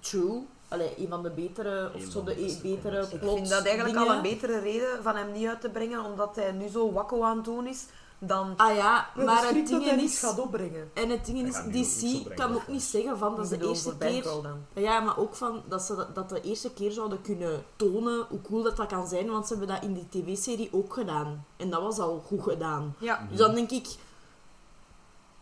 True. 0.00 0.42
Allee, 0.68 0.94
een 0.98 1.08
van 1.08 1.22
de 1.22 1.30
betere, 1.30 1.90
of 1.94 2.02
zo 2.10 2.24
de 2.24 2.58
betere. 2.62 3.00
Ik 3.00 3.20
vind 3.20 3.48
dat 3.48 3.64
eigenlijk 3.64 3.98
dingen. 3.98 4.08
al 4.08 4.16
een 4.16 4.22
betere 4.22 4.58
reden 4.58 5.02
van 5.02 5.16
hem 5.16 5.32
niet 5.32 5.46
uit 5.46 5.60
te 5.60 5.68
brengen, 5.68 6.04
omdat 6.04 6.36
hij 6.36 6.52
nu 6.52 6.68
zo 6.68 6.92
wakko 6.92 7.22
aan 7.22 7.36
het 7.36 7.44
doen 7.44 7.66
is, 7.66 7.86
dan 8.24 8.56
Ah 8.56 8.76
ja, 8.76 9.10
maar 9.14 9.46
het 9.46 9.54
dat 9.54 9.66
ding 9.66 9.84
hij 9.84 10.02
is... 10.02 10.18
gaat 10.18 10.38
opbrengen. 10.38 10.90
En 10.94 11.08
het 11.08 11.26
ding 11.26 11.48
is, 11.48 11.54
DC 11.54 12.34
kan 12.34 12.54
ook 12.54 12.68
niet 12.68 12.82
zeggen 12.82 13.18
van, 13.18 13.36
dat 13.36 13.52
Ik 13.52 13.60
de 13.60 13.68
eerste 13.68 13.96
keer... 13.98 14.26
Ja, 14.74 15.00
maar 15.00 15.18
ook 15.18 15.34
van 15.34 15.62
dat 15.68 15.82
ze 15.82 16.06
dat, 16.14 16.28
de 16.28 16.40
eerste 16.40 16.72
keer 16.72 16.90
zouden 16.90 17.22
kunnen 17.22 17.64
tonen 17.76 18.26
hoe 18.28 18.40
cool 18.40 18.62
dat, 18.62 18.76
dat 18.76 18.86
kan 18.86 19.08
zijn, 19.08 19.30
want 19.30 19.46
ze 19.46 19.56
hebben 19.56 19.74
dat 19.74 19.84
in 19.84 19.92
die 19.92 20.08
tv-serie 20.08 20.68
ook 20.72 20.94
gedaan. 20.94 21.46
En 21.56 21.70
dat 21.70 21.82
was 21.82 21.98
al 21.98 22.22
goed 22.26 22.42
gedaan. 22.42 22.94
Ja. 22.98 23.26
Dus 23.30 23.38
dan 23.38 23.54
denk 23.54 23.70
ik... 23.70 23.86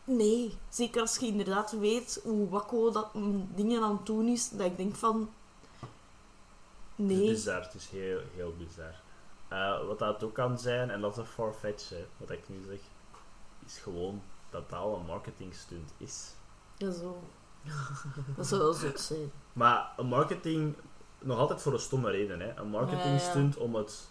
Nee, 0.05 0.59
zeker 0.69 1.01
als 1.01 1.17
je 1.17 1.27
inderdaad 1.27 1.73
weet 1.73 2.21
hoe 2.25 2.49
wakko 2.49 2.91
dat 2.91 3.15
mm, 3.15 3.49
dingen 3.55 3.83
aan 3.83 3.97
het 3.97 4.07
doen 4.07 4.29
is, 4.29 4.49
dat 4.49 4.67
ik 4.67 4.77
denk 4.77 4.95
van... 4.95 5.31
Het 6.97 7.11
is 7.11 7.17
Nee. 7.17 7.29
bizar, 7.29 7.63
het 7.63 7.75
is 7.75 7.89
heel, 7.89 8.21
heel 8.35 8.55
bizar. 8.59 8.95
Eh, 9.51 9.87
wat 9.87 9.99
dat 9.99 10.23
ook 10.25 10.35
kan 10.35 10.59
zijn, 10.59 10.91
en 10.91 11.01
dat 11.01 11.11
is 11.13 11.17
een 11.19 11.27
farfetch, 11.27 11.89
hè, 11.89 12.07
wat 12.17 12.31
ik 12.31 12.49
nu 12.49 12.57
zeg, 12.69 12.79
is 13.67 13.79
gewoon 13.79 14.23
dat 14.51 14.71
dat 14.71 14.79
al 14.79 14.97
een 14.97 15.07
marketing 15.07 15.55
stunt 15.55 15.93
is. 15.97 16.35
Ja, 16.77 16.91
zo. 16.91 17.23
Dat 18.37 18.47
zou 18.47 18.61
wel 18.61 18.73
zot 18.73 19.01
zijn. 19.01 19.31
Maar 19.53 19.93
een 19.97 20.07
marketing, 20.07 20.75
nog 21.19 21.39
altijd 21.39 21.63
voor 21.63 21.73
een 21.73 21.79
stomme 21.79 22.11
reden, 22.11 22.41
hè. 22.41 22.57
Een 22.57 22.69
marketing 22.69 23.03
Ja, 23.05 23.13
ja. 23.13 23.19
stunt 23.19 23.57
om 23.57 23.75
het, 23.75 24.09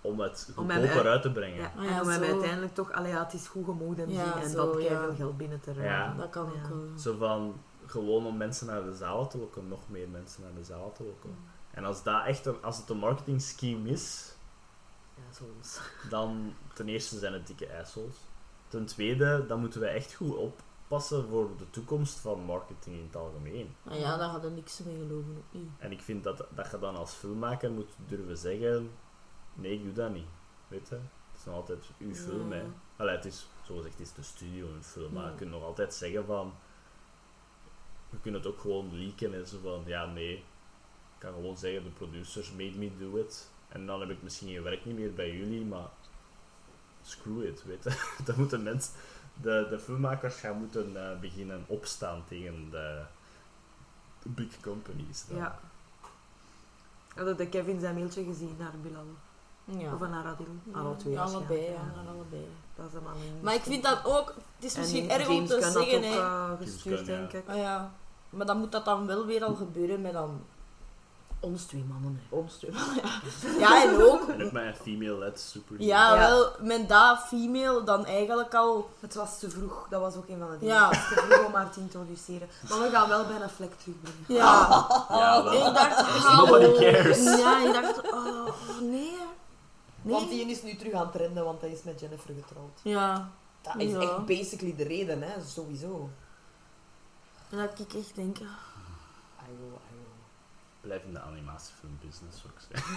om 0.00 0.20
het 0.20 0.48
goedkoper 0.54 0.80
uit- 0.96 1.06
uit 1.06 1.22
te 1.22 1.32
brengen. 1.32 1.56
Ja, 1.60 1.72
Ah 1.76 1.84
ja, 1.84 1.90
en 1.96 2.00
om 2.02 2.08
hem 2.08 2.24
zo. 2.24 2.30
uiteindelijk 2.30 2.74
toch, 2.74 2.92
allee, 2.92 3.12
ja, 3.12 3.24
het 3.24 3.32
is 3.32 3.46
goed 3.46 3.64
gemoed 3.64 3.98
en 3.98 4.10
Ja, 4.10 4.24
zien 4.32 4.42
en 4.42 4.50
zo, 4.50 4.72
dat 4.72 4.82
ja. 4.82 5.00
veel 5.02 5.14
geld 5.14 5.36
binnen 5.36 5.60
te 5.60 5.72
Ja. 5.74 5.80
rijden. 5.80 6.16
Dat 6.16 6.30
kan 6.30 6.46
ook 6.48 6.54
Ja. 6.54 6.68
wel. 6.68 6.98
Zo 6.98 7.16
van, 7.16 7.60
gewoon 7.86 8.26
om 8.26 8.36
mensen 8.36 8.66
naar 8.66 8.84
de 8.84 8.94
zaal 8.96 9.28
te 9.28 9.38
lokken, 9.38 9.68
nog 9.68 9.80
meer 9.88 10.08
mensen 10.08 10.42
naar 10.42 10.54
de 10.54 10.64
zaal 10.64 10.92
te 10.92 11.02
lokken. 11.04 11.36
En 11.70 11.84
als 11.84 12.02
dat 12.02 12.24
echt 12.24 12.46
een, 12.46 12.62
als 12.62 12.76
het 12.76 12.88
een 12.90 12.96
marketing 12.98 13.42
scheme 13.42 13.88
is, 13.88 14.34
Dan 16.10 16.54
ten 16.74 16.88
eerste 16.88 17.18
zijn 17.18 17.32
het 17.32 17.46
dikke 17.46 17.78
assholes. 17.78 18.14
Ten 18.68 18.86
tweede, 18.86 19.46
dan 19.46 19.60
moeten 19.60 19.80
wij 19.80 19.94
echt 19.94 20.14
goed 20.14 20.36
oppassen 20.36 21.28
voor 21.28 21.56
de 21.56 21.70
toekomst 21.70 22.18
van 22.18 22.40
marketing 22.40 22.96
in 22.96 23.02
het 23.06 23.16
algemeen. 23.16 23.74
Maar 23.82 23.98
ja, 23.98 24.16
daar 24.16 24.28
hadden 24.28 24.54
niks 24.54 24.78
mee 24.78 24.96
geloven, 24.96 25.42
niet. 25.50 25.68
En 25.78 25.92
ik 25.92 26.02
vind 26.02 26.24
dat, 26.24 26.44
dat 26.54 26.70
je 26.70 26.78
dan 26.78 26.96
als 26.96 27.12
filmmaker 27.12 27.70
moet 27.70 27.90
durven 28.06 28.38
zeggen, 28.38 28.90
nee, 29.54 29.72
ik 29.72 29.82
doe 29.82 29.92
dat 29.92 30.12
niet. 30.12 30.28
Weet 30.68 30.88
je? 30.88 30.94
Het 30.94 31.38
is 31.38 31.44
nog 31.44 31.54
altijd 31.54 31.84
uw 31.98 32.14
film, 32.14 32.52
hè. 32.52 32.60
Ja. 32.60 32.66
Allee, 32.96 33.16
het 33.16 33.24
is, 33.24 33.46
zoals 33.64 33.82
gezegd, 33.82 33.98
het 33.98 34.06
is 34.06 34.14
de 34.14 34.22
studio 34.22 34.66
een 34.68 34.84
film, 34.84 35.12
maar 35.12 35.24
Ja. 35.24 35.30
je 35.30 35.36
kunt 35.36 35.50
nog 35.50 35.62
altijd 35.62 35.94
zeggen 35.94 36.26
van... 36.26 36.54
Je 38.10 38.20
kunt 38.20 38.34
het 38.34 38.46
ook 38.46 38.60
gewoon 38.60 38.98
leaken 38.98 39.34
en 39.34 39.46
zo 39.46 39.58
van, 39.62 39.82
ja, 39.86 40.06
nee. 40.06 40.36
Ik 40.36 40.42
kan 41.18 41.32
gewoon 41.32 41.56
zeggen, 41.56 41.84
de 41.84 41.90
producers 41.90 42.50
made 42.52 42.78
me 42.78 42.96
do 42.98 43.16
it. 43.16 43.50
En 43.68 43.86
dan 43.86 44.00
heb 44.00 44.10
ik 44.10 44.22
misschien 44.22 44.48
geen 44.48 44.62
werk 44.62 44.84
niet 44.84 44.96
meer 44.96 45.12
bij 45.12 45.36
jullie, 45.36 45.64
maar... 45.64 45.88
Screw 47.02 47.42
it, 47.42 47.64
weet 47.64 47.84
je. 47.84 48.06
Dan 48.24 48.34
moeten 48.38 48.62
mensen... 48.62 48.92
De, 49.42 49.66
de 49.70 49.78
filmmakers 49.78 50.34
gaan 50.34 50.58
moeten 50.58 51.10
eh, 51.10 51.20
beginnen 51.20 51.64
opstaan 51.66 52.24
tegen 52.28 52.70
de, 52.70 53.02
big 54.22 54.60
companies. 54.60 55.24
dan. 55.28 55.36
Ja. 55.36 55.58
Hadden 57.14 57.36
de 57.36 57.48
Kevin 57.48 57.80
zijn 57.80 57.94
mailtje 57.94 58.24
gezien 58.24 58.54
naar 58.58 58.72
Bilal? 58.82 59.06
Ja. 59.64 59.94
Of 59.94 60.00
naar 60.00 60.24
Adil? 60.24 60.46
Ja, 60.72 60.78
Alle 60.78 60.96
twee 60.96 61.20
allebei, 61.20 61.60
ja, 61.60 61.92
allebei. 62.08 62.48
Dat 62.74 62.86
is 62.86 62.94
een 62.94 63.02
man 63.02 63.16
in 63.16 63.40
Maar 63.42 63.54
ik 63.54 63.62
vind 63.62 63.82
dat 63.82 64.04
ook, 64.04 64.34
het 64.54 64.64
is 64.64 64.74
En 64.74 64.80
misschien 64.80 65.10
erg 65.10 65.28
om 65.28 65.46
te 65.46 65.60
zeggen, 65.60 65.98
ook, 65.98 66.04
hè. 66.04 66.16
James 66.16 66.58
gestuurd, 66.60 66.98
Gunn, 66.98 67.10
ja. 67.10 67.18
denk 67.18 67.32
ik. 67.32 67.48
Ah, 67.48 67.56
ja. 67.56 67.92
Maar 68.30 68.46
dan 68.46 68.58
moet 68.58 68.72
dat 68.72 68.84
dan 68.84 69.06
wel 69.06 69.26
weer 69.26 69.44
al 69.44 69.54
gebeuren 69.54 70.00
met 70.00 70.12
dan 70.12 70.40
Ons 71.46 71.64
twee 71.64 71.84
mannen, 71.88 72.20
hè. 72.28 72.36
ons 72.36 72.54
twee. 72.56 72.72
Ja. 72.72 73.20
ja, 73.58 73.82
en 73.82 74.02
ook, 74.02 74.28
En 74.28 74.44
ook 74.44 74.52
met 74.52 74.64
een 74.66 74.74
female-led 74.74 75.40
super. 75.40 75.76
ja, 75.82 76.14
Ja. 76.14 76.18
wel, 76.28 76.50
met 76.60 76.88
dat 76.88 77.18
female 77.18 77.84
dan 77.84 78.06
eigenlijk 78.06 78.54
al, 78.54 78.90
Het 79.00 79.14
was 79.14 79.38
te 79.38 79.50
vroeg, 79.50 79.86
dat 79.90 80.00
was 80.00 80.14
ook 80.16 80.28
een 80.28 80.38
van 80.38 80.50
de 80.50 80.58
dingen. 80.58 80.74
Ja. 80.74 80.88
Het 80.88 80.96
was 80.98 81.08
te 81.08 81.14
vroeg 81.28 81.46
om 81.46 81.54
haar 81.54 81.70
te 81.70 81.80
introduceren. 81.80 82.48
Maar 82.68 82.78
we 82.80 82.90
gaan 82.90 83.08
wel 83.08 83.26
bijna 83.26 83.48
vlek 83.48 83.72
terugbrengen. 83.78 84.24
ja. 84.26 84.86
Ja, 85.08 85.42
wel. 85.44 85.52
Ik 85.68 85.74
dacht, 85.74 86.00
oh, 86.00 86.36
Nobody 86.38 86.78
cares. 86.78 87.22
Ja, 87.38 87.66
ik 87.66 87.72
dacht, 87.72 88.12
oh, 88.12 88.48
nee. 88.80 89.16
Nee. 90.02 90.14
Want 90.14 90.28
die 90.28 90.46
is 90.46 90.62
nu 90.62 90.76
terug 90.76 90.92
aan 90.92 91.00
het 91.02 91.12
trenden, 91.12 91.44
want 91.44 91.60
hij 91.60 91.70
is 91.70 91.82
met 91.82 92.00
Jennifer 92.00 92.34
getrouwd. 92.34 92.80
Ja. 92.82 93.30
Dat 93.62 93.74
is 93.78 93.90
Ja. 93.90 94.00
echt 94.00 94.26
basically 94.26 94.74
de 94.76 94.84
reden, 94.84 95.22
hè. 95.22 95.32
Sowieso. 95.46 96.10
En 97.50 97.58
dat 97.58 97.78
ik 97.78 97.94
echt 97.94 98.14
denk, 98.14 98.36
Ayo, 98.38 99.66
ayo. 99.90 100.05
Blijf 100.86 101.02
in 101.04 101.12
de 101.12 101.20
animatiefilmbusiness, 101.20 102.40
zou 102.40 102.52
ik 102.54 102.60
zeggen. 102.68 102.94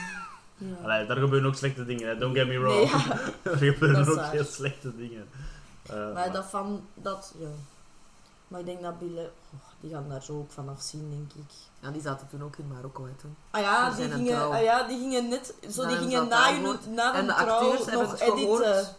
ja. 0.70 0.84
Allee, 0.84 1.06
daar 1.06 1.18
gebeuren 1.18 1.48
ook 1.50 1.56
slechte 1.56 1.86
dingen, 1.86 2.08
hè. 2.08 2.18
don't 2.18 2.38
get 2.38 2.48
me 2.48 2.60
wrong. 2.60 2.76
Nee, 2.76 2.88
ja. 2.88 3.20
er 3.52 3.58
gebeuren 3.58 4.08
ook 4.10 4.16
waar. 4.16 4.32
heel 4.32 4.44
slechte 4.44 4.96
dingen. 4.96 5.28
Eh, 5.86 5.96
Maar 5.96 6.14
maar- 6.14 6.32
dat 6.32 6.46
van, 6.46 6.88
dat, 6.94 7.34
ja. 7.38 7.48
Maar 8.48 8.60
ik 8.60 8.66
denk 8.66 8.82
dat 8.82 9.00
Bille, 9.00 9.32
oh, 9.54 9.60
die 9.80 9.92
gaan 9.92 10.10
daar 10.10 10.24
zo 10.24 10.38
ook 10.38 10.52
vanaf 10.52 10.82
zien, 10.82 11.10
denk 11.10 11.46
ik. 11.46 11.54
Ja, 11.80 11.92
die 11.92 12.02
zaten 12.02 12.28
toen 12.28 12.44
ook 12.44 12.56
in 12.58 12.68
Marokko, 12.68 13.06
hè, 13.06 13.12
toen. 13.12 13.36
Ah 13.52 13.62
ja, 13.62 13.90
die 13.92 14.10
gingen, 14.12 14.52
ah 14.52 14.62
ja, 14.64 14.84
die 14.88 15.00
gingen 15.00 15.30
net, 15.30 15.54
zo 15.72 15.82
Na 15.82 15.88
die 15.88 15.98
gingen 15.98 16.28
na, 16.28 16.54
hun, 16.54 16.94
na 16.94 17.14
En 17.16 17.28
de 17.28 17.34
trouw 17.34 17.72
nog 17.72 17.86
het 18.12 18.22
gehoord 18.22 18.62
editen. 18.62 18.96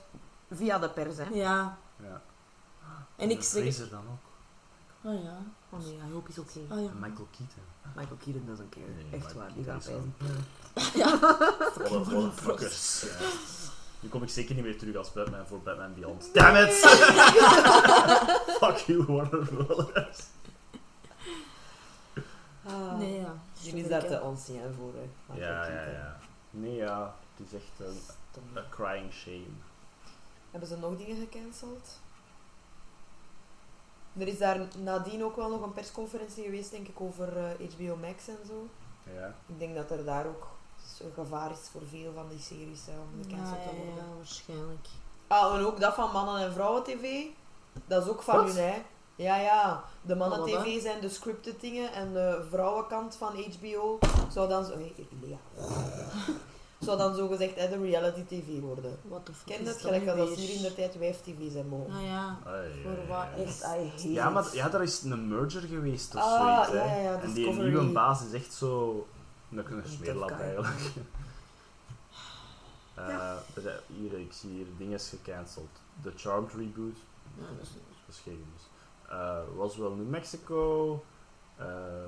via 0.52 0.78
de 0.78 0.88
pers, 0.88 1.16
hè. 1.16 1.24
Ja. 1.32 1.78
ja. 2.02 2.20
En 3.16 3.30
ik 3.30 3.42
zeg... 3.42 3.88
Dan 3.90 4.02
ook. 4.10 4.30
Oh 5.12 5.22
ja. 5.22 5.36
Oh 5.72 5.78
nee, 5.84 5.94
I 6.08 6.12
hope 6.12 6.28
is 6.30 6.38
oké. 6.38 6.58
Oh 6.68 6.82
ja. 6.82 6.90
Michael 6.94 7.28
Keaton. 7.30 7.62
Michael 7.96 8.16
Keaton 8.24 8.46
doesn't 8.46 8.68
care. 8.68 8.86
Nee, 8.86 9.04
Echt 9.20 9.34
Michael 9.34 9.34
waar, 9.38 9.52
die 9.54 9.64
gaat 9.64 9.80
is 9.80 9.86
pijzen. 9.86 10.14
What 11.74 11.92
a, 11.92 12.10
what 12.10 12.24
a 12.24 12.30
fuckers. 12.30 13.02
Ja. 13.02 13.26
Nu 14.00 14.08
kom 14.08 14.22
ik 14.22 14.28
zeker 14.28 14.54
niet 14.54 14.64
meer 14.64 14.78
terug 14.78 14.96
als 14.96 15.12
Batman 15.12 15.46
voor 15.46 15.60
Batman 15.60 15.94
Beyond. 15.94 16.28
Damn 16.34 16.56
it! 16.56 16.72
Fuck 18.60 18.76
you, 18.76 19.04
Warner 19.06 19.46
Brothers. 19.46 20.18
Nee, 22.98 23.20
ja. 23.20 23.34
Jullie 23.60 23.80
is 23.80 23.88
Sorry, 23.88 23.88
daar 23.88 24.02
hè. 24.02 24.08
te 24.08 24.18
ancien 24.18 24.60
voor, 24.76 24.92
hè. 24.94 25.08
Michael 25.26 25.48
Ja, 25.48 25.64
ja, 25.64 25.68
Keaton. 25.74 25.92
ja. 25.92 26.18
Nee, 26.50 26.74
ja. 26.74 27.14
Het 27.36 27.46
is 27.46 27.54
echt 27.54 27.88
een, 27.88 27.98
een 28.54 28.68
crying 28.70 29.12
shame. 29.12 29.46
Hebben 30.50 30.68
ze 30.68 30.76
nog 30.76 30.96
dingen 30.96 31.16
gecanceld? 31.16 32.00
Er 34.18 34.28
is 34.28 34.38
daar 34.38 34.60
nadien 34.78 35.24
ook 35.24 35.36
wel 35.36 35.48
nog 35.50 35.62
een 35.62 35.72
persconferentie 35.72 36.44
geweest, 36.44 36.70
denk 36.70 36.88
ik, 36.88 37.00
over 37.00 37.36
eh, 37.36 37.70
HBO 37.74 37.96
Max 37.96 38.28
en 38.28 38.38
zo. 38.46 38.66
Ja. 39.14 39.34
Ik 39.46 39.58
denk 39.58 39.74
dat 39.74 39.90
er 39.90 40.04
daar 40.04 40.26
ook 40.26 40.46
een 41.00 41.12
gevaar 41.14 41.50
is 41.50 41.68
voor 41.72 41.82
veel 41.90 42.12
van 42.14 42.28
die 42.28 42.38
series 42.40 42.80
hè, 42.86 42.92
om 42.92 43.08
Ja, 43.18 43.22
gecanceld 43.36 43.62
te 43.62 43.68
ja, 43.76 43.84
worden. 43.84 44.04
ja, 44.10 44.16
waarschijnlijk. 44.16 44.86
Ah, 45.26 45.54
en 45.54 45.64
ook 45.64 45.80
dat 45.80 45.94
van 45.94 46.10
mannen- 46.12 46.40
en 46.42 46.52
vrouwen-tv. 46.52 47.24
Dat 47.86 48.04
is 48.04 48.10
ook 48.10 48.22
van 48.22 48.36
Wat? 48.36 48.46
hun, 48.46 48.64
hè. 48.64 48.82
Ja, 49.16 49.36
ja. 49.36 49.84
De 50.02 50.16
mannen-tv 50.16 50.80
zijn 50.82 51.00
de 51.00 51.08
scripted 51.08 51.60
dingen 51.60 51.92
en 51.92 52.12
de 52.12 52.46
vrouwenkant 52.50 53.16
van 53.16 53.32
HBO 53.60 53.98
zou 54.32 54.48
dan 54.48 54.64
zo... 54.64 54.72
Hey, 54.72 54.94
Lea. 55.20 55.36
Zou 56.80 56.98
dan 56.98 57.14
zo 57.14 57.28
gezegd 57.28 57.54
hè, 57.56 57.68
de 57.68 57.78
reality-tv 57.78 58.60
worden. 58.60 58.98
What 59.08 59.24
the 59.26 59.32
fuck 59.32 59.46
Ken 59.46 59.60
is 59.60 59.66
dat 59.66 59.76
Gelijk 59.80 60.08
als 60.08 60.18
dat 60.18 60.38
hier 60.38 60.54
in 60.56 60.62
de 60.62 60.74
tijd 60.74 60.98
wijf-tv 60.98 61.52
zijn 61.52 61.68
mogen. 61.68 61.94
Ah 61.94 62.02
ja. 62.02 62.38
Voor 62.82 63.06
wat. 63.08 63.26
Echt, 63.46 63.60
I 63.62 63.64
hate 63.88 64.12
Ja, 64.12 64.30
maar 64.30 64.44
ja, 64.54 64.68
daar 64.68 64.82
is 64.82 65.02
een 65.02 65.28
merger 65.28 65.60
geweest 65.60 66.14
of 66.14 66.20
Ah, 66.22 66.56
zoiets. 66.64 66.72
ja, 66.72 66.88
hè. 66.88 67.02
ja, 67.02 67.20
en 67.20 67.32
die 67.32 67.52
nieuwe 67.52 67.92
baas 67.92 68.24
is 68.24 68.32
echt 68.32 68.52
zo. 68.52 69.06
Een, 69.54 69.82
smeerlap 69.86 70.30
eigenlijk. 70.30 70.76
Eh, 72.94 73.08
Ja. 73.08 73.42
er 73.54 73.62
zijn- 73.62 73.78
hier, 73.86 74.18
ik 74.18 74.32
zie 74.32 74.50
hier 74.50 74.66
dingen 74.78 75.00
gecanceld. 75.00 75.68
The 76.02 76.12
Charmed 76.16 76.52
reboot, 76.52 76.96
Ja, 77.38 77.44
dat 77.56 77.62
is 77.62 77.68
dat 78.06 78.14
is 78.14 78.20
geen 78.24 78.44
nieuws. 78.46 78.62
Eh, 79.08 79.38
Roswell, 79.56 79.88
New 79.90 80.08
Mexico, 80.08 80.92
eh 81.56 81.66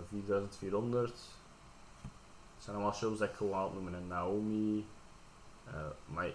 4400. 0.09 1.12
Zijn 2.63 2.77
allemaal 2.77 2.95
shows 2.95 3.19
dat 3.19 3.29
ik 3.29 3.35
gewoon 3.37 3.55
aan 3.55 3.65
het 3.65 3.73
noemen. 3.75 3.95
En 3.95 4.07
Naomi. 4.07 4.87
Eh, 5.67 5.75
maar 6.07 6.29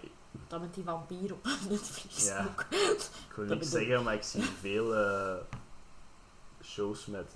Dat 0.48 0.60
met 0.60 0.74
die 0.74 0.84
vampier 0.84 1.32
op 1.32 1.44
Netflix 1.68 2.26
Ja. 2.26 2.44
ook. 2.44 2.60
ik 2.70 3.32
wil 3.36 3.44
niks 3.44 3.68
zeggen, 3.70 4.02
maar 4.02 4.14
ik 4.14 4.22
zie 4.22 4.42
veel 4.42 4.94
eh, 4.96 5.34
shows 6.64 7.06
met 7.06 7.34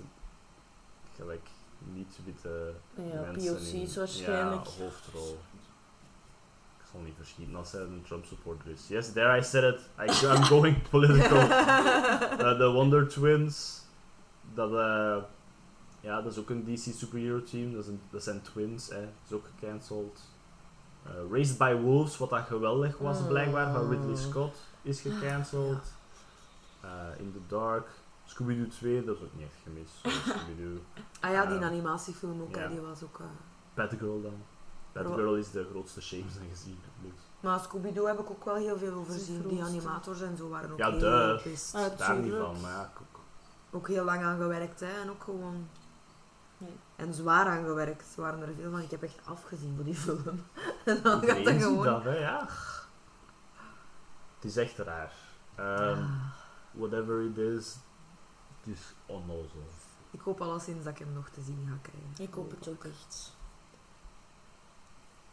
gelijk 1.15 1.47
niet-witte 1.93 2.73
Ja, 2.95 3.01
mensen 3.21 3.53
POC's 3.55 3.71
in, 3.73 3.93
waarschijnlijk. 3.95 4.65
Ja, 4.65 4.83
hoofdrol. 4.83 5.39
Ik 6.79 6.85
zal 6.91 6.99
niet 7.01 7.15
verschieten 7.17 7.55
als 7.55 7.71
hij 7.71 7.81
een 7.81 8.03
Trump 8.07 8.25
supporter 8.25 8.69
is. 8.71 8.87
Yes, 8.87 9.11
there 9.13 9.37
I 9.37 9.43
said 9.43 9.73
it. 9.73 9.79
I, 9.99 10.25
I'm 10.25 10.43
going 10.43 10.81
political. 10.89 11.47
De 12.57 12.69
Wonder 12.73 13.07
Twins. 13.07 13.81
Dat, 14.53 14.73
eh, 14.73 15.23
ja, 16.03 16.21
dat 16.21 16.31
is 16.31 16.37
ook 16.39 16.49
een 16.49 16.63
DC 16.63 16.93
superhero 16.95 17.43
team. 17.43 17.71
Dat, 17.73 17.81
is 17.83 17.87
een, 17.89 18.01
dat 18.09 18.23
zijn 18.23 18.41
twins. 18.41 18.89
Hè. 18.89 19.01
Dat 19.01 19.09
is 19.25 19.31
ook 19.33 19.45
gecanceld. 19.59 20.19
Eh, 21.03 21.11
Raised 21.31 21.57
by 21.57 21.73
Wolves, 21.81 22.17
wat 22.17 22.29
dat 22.29 22.41
geweldig 22.45 22.97
was 22.97 23.19
Mm. 23.19 23.27
blijkbaar, 23.27 23.73
van 23.73 23.89
Ridley 23.89 24.15
Scott, 24.15 24.57
is 24.81 25.01
gecanceld. 25.01 25.91
Eh, 26.81 26.89
In 27.19 27.31
the 27.31 27.39
Dark. 27.47 27.87
Scooby-Doo 28.25 28.67
2, 28.67 29.03
dat 29.05 29.15
is 29.15 29.21
ook 29.23 29.33
niet 29.33 29.45
echt 29.47 29.61
gemist. 29.63 29.93
Scooby-Doo. 30.29 30.79
Ah 31.19 31.31
ja, 31.31 31.45
die 31.45 31.59
Ja. 31.59 31.65
animatiefilm 31.65 32.41
ook, 32.41 32.55
Ja. 32.55 32.67
die 32.67 32.79
was 32.79 33.03
ook... 33.03 33.19
eh, 33.19 33.25
Batgirl 33.73 34.21
dan. 34.21 34.33
Batgirl 34.91 35.35
is 35.35 35.51
de 35.51 35.67
grootste 35.71 36.01
shame 36.01 36.29
zijn 36.31 36.49
gezien. 36.49 36.79
Dus. 37.01 37.11
Maar 37.39 37.59
Scooby-Doo 37.59 38.05
heb 38.05 38.19
ik 38.19 38.29
ook 38.29 38.45
wel 38.45 38.55
heel 38.55 38.77
veel 38.77 38.93
over 38.93 39.13
gezien. 39.13 39.47
Die 39.47 39.63
animators 39.63 40.21
en 40.21 40.37
zo 40.37 40.49
waren 40.49 40.71
ook 40.71 40.77
Ja, 40.77 40.89
heel 40.89 40.99
duh. 40.99 41.41
pist. 41.43 41.75
Ah, 41.75 41.97
Daar 41.97 42.19
niet 42.19 42.33
van, 42.33 42.61
maar 42.61 42.71
ja, 42.71 42.91
ook. 43.01 43.19
Ook 43.71 43.87
heel 43.87 44.03
lang 44.03 44.23
aan 44.23 44.37
gewerkt, 44.37 44.79
hè. 44.79 45.01
En 45.01 45.09
ook 45.09 45.23
gewoon... 45.23 45.67
En 46.95 47.13
zwaar 47.13 47.45
aan 47.45 47.65
gewerkt. 47.65 48.15
Er 48.15 48.21
waren 48.21 48.41
er 48.41 48.53
veel 48.55 48.71
van. 48.71 48.81
Ik 48.81 48.91
heb 48.91 49.03
echt 49.03 49.19
afgezien 49.25 49.75
voor 49.75 49.83
die 49.83 49.95
film. 49.95 50.23
en 50.85 51.01
dan 51.03 51.21
gaat 51.21 51.43
dat 51.43 51.53
ziet 51.53 51.63
gewoon... 51.63 51.83
dat, 51.85 52.03
hè, 52.03 52.17
ja. 52.17 52.47
Het 54.35 54.43
is 54.45 54.57
echt 54.57 54.77
raar. 54.77 55.13
Ehm, 55.55 55.99
Ah. 56.01 56.09
whatever 56.71 57.21
it 57.23 57.37
is, 57.37 57.75
het 58.59 58.75
is 58.75 58.93
onnozel. 59.05 59.63
Ik 60.11 60.21
hoop 60.21 60.41
alleszins 60.41 60.83
dat 60.83 60.93
ik 60.93 60.99
hem 60.99 61.13
nog 61.13 61.29
te 61.29 61.41
zien 61.41 61.67
ga 61.69 61.77
krijgen. 61.81 62.23
Ik 62.27 62.33
hoop 62.33 62.51
het 62.51 62.67
ook 62.67 62.83
echt. 62.83 63.31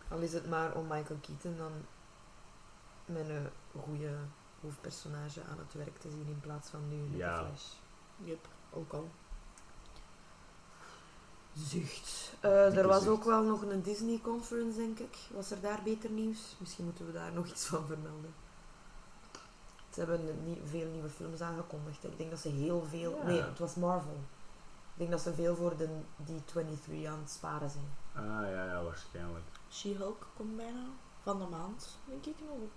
Al 0.08 0.18
is 0.18 0.32
het 0.32 0.48
maar 0.50 0.74
om 0.74 0.82
Michael 0.86 1.18
Keaton 1.20 1.56
dan 1.56 1.72
met 3.04 3.28
een 3.28 3.48
goede 3.80 4.16
hoofdpersonage 4.62 5.40
aan 5.50 5.58
het 5.58 5.72
werk 5.74 5.98
te 5.98 6.10
zien 6.10 6.26
in 6.26 6.40
plaats 6.40 6.70
van 6.70 6.88
nu 6.88 6.96
met 6.96 7.18
Ja. 7.18 7.38
de 7.40 7.46
Flash. 7.46 7.66
Yep, 8.16 8.48
ook 8.70 8.92
al. 8.92 9.10
Zucht. 11.54 12.32
Eh, 12.40 12.76
er 12.76 12.86
was 12.88 13.02
zucht. 13.02 13.10
ook 13.16 13.24
wel 13.24 13.42
nog 13.42 13.62
een 13.62 13.82
Disney-conference, 13.82 14.78
denk 14.78 14.98
ik. 14.98 15.16
Was 15.34 15.50
er 15.50 15.60
daar 15.60 15.80
beter 15.84 16.10
nieuws? 16.10 16.56
Misschien 16.58 16.84
moeten 16.84 17.06
we 17.06 17.12
daar 17.12 17.32
nog 17.32 17.46
iets 17.46 17.64
van 17.66 17.86
vermelden. 17.86 18.34
Ze 19.92 20.00
hebben 20.00 20.44
nie- 20.44 20.60
veel 20.64 20.88
nieuwe 20.90 21.08
films 21.08 21.40
aangekondigd. 21.40 22.04
Ik 22.04 22.18
denk 22.18 22.30
dat 22.30 22.38
ze 22.38 22.48
heel 22.48 22.84
veel... 22.88 23.16
Ja. 23.16 23.22
Nee, 23.24 23.42
het 23.42 23.58
was 23.58 23.74
Marvel. 23.74 24.18
Ik 24.92 25.06
denk 25.06 25.10
dat 25.10 25.20
ze 25.20 25.34
veel 25.34 25.56
voor 25.56 25.76
de 25.76 25.88
D23 26.26 27.06
aan 27.08 27.18
het 27.18 27.30
sparen 27.30 27.70
zijn. 27.70 27.88
Ah 28.14 28.22
ja, 28.50 28.64
ja, 28.64 28.82
waarschijnlijk. 28.82 29.44
She-Hulk 29.70 30.26
komt 30.36 30.56
bijna. 30.56 30.84
Van 31.22 31.38
de 31.38 31.44
maand, 31.46 31.98
denk 32.04 32.26
ik 32.26 32.36
nog 32.40 32.50
op. 32.56 32.72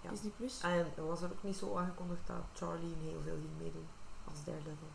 Ja. 0.00 0.10
Disney 0.10 0.32
Plus. 0.36 0.60
En 0.62 0.86
er 0.96 1.06
was 1.06 1.22
er 1.22 1.30
ook 1.30 1.42
niet 1.42 1.56
zo 1.56 1.76
aangekondigd 1.76 2.26
dat 2.26 2.36
Charlie 2.54 2.92
in 3.00 3.08
heel 3.08 3.20
veel 3.22 3.36
ging 3.40 3.58
meedoen. 3.58 3.86
Als 4.30 4.44
Daredevil. 4.44 4.88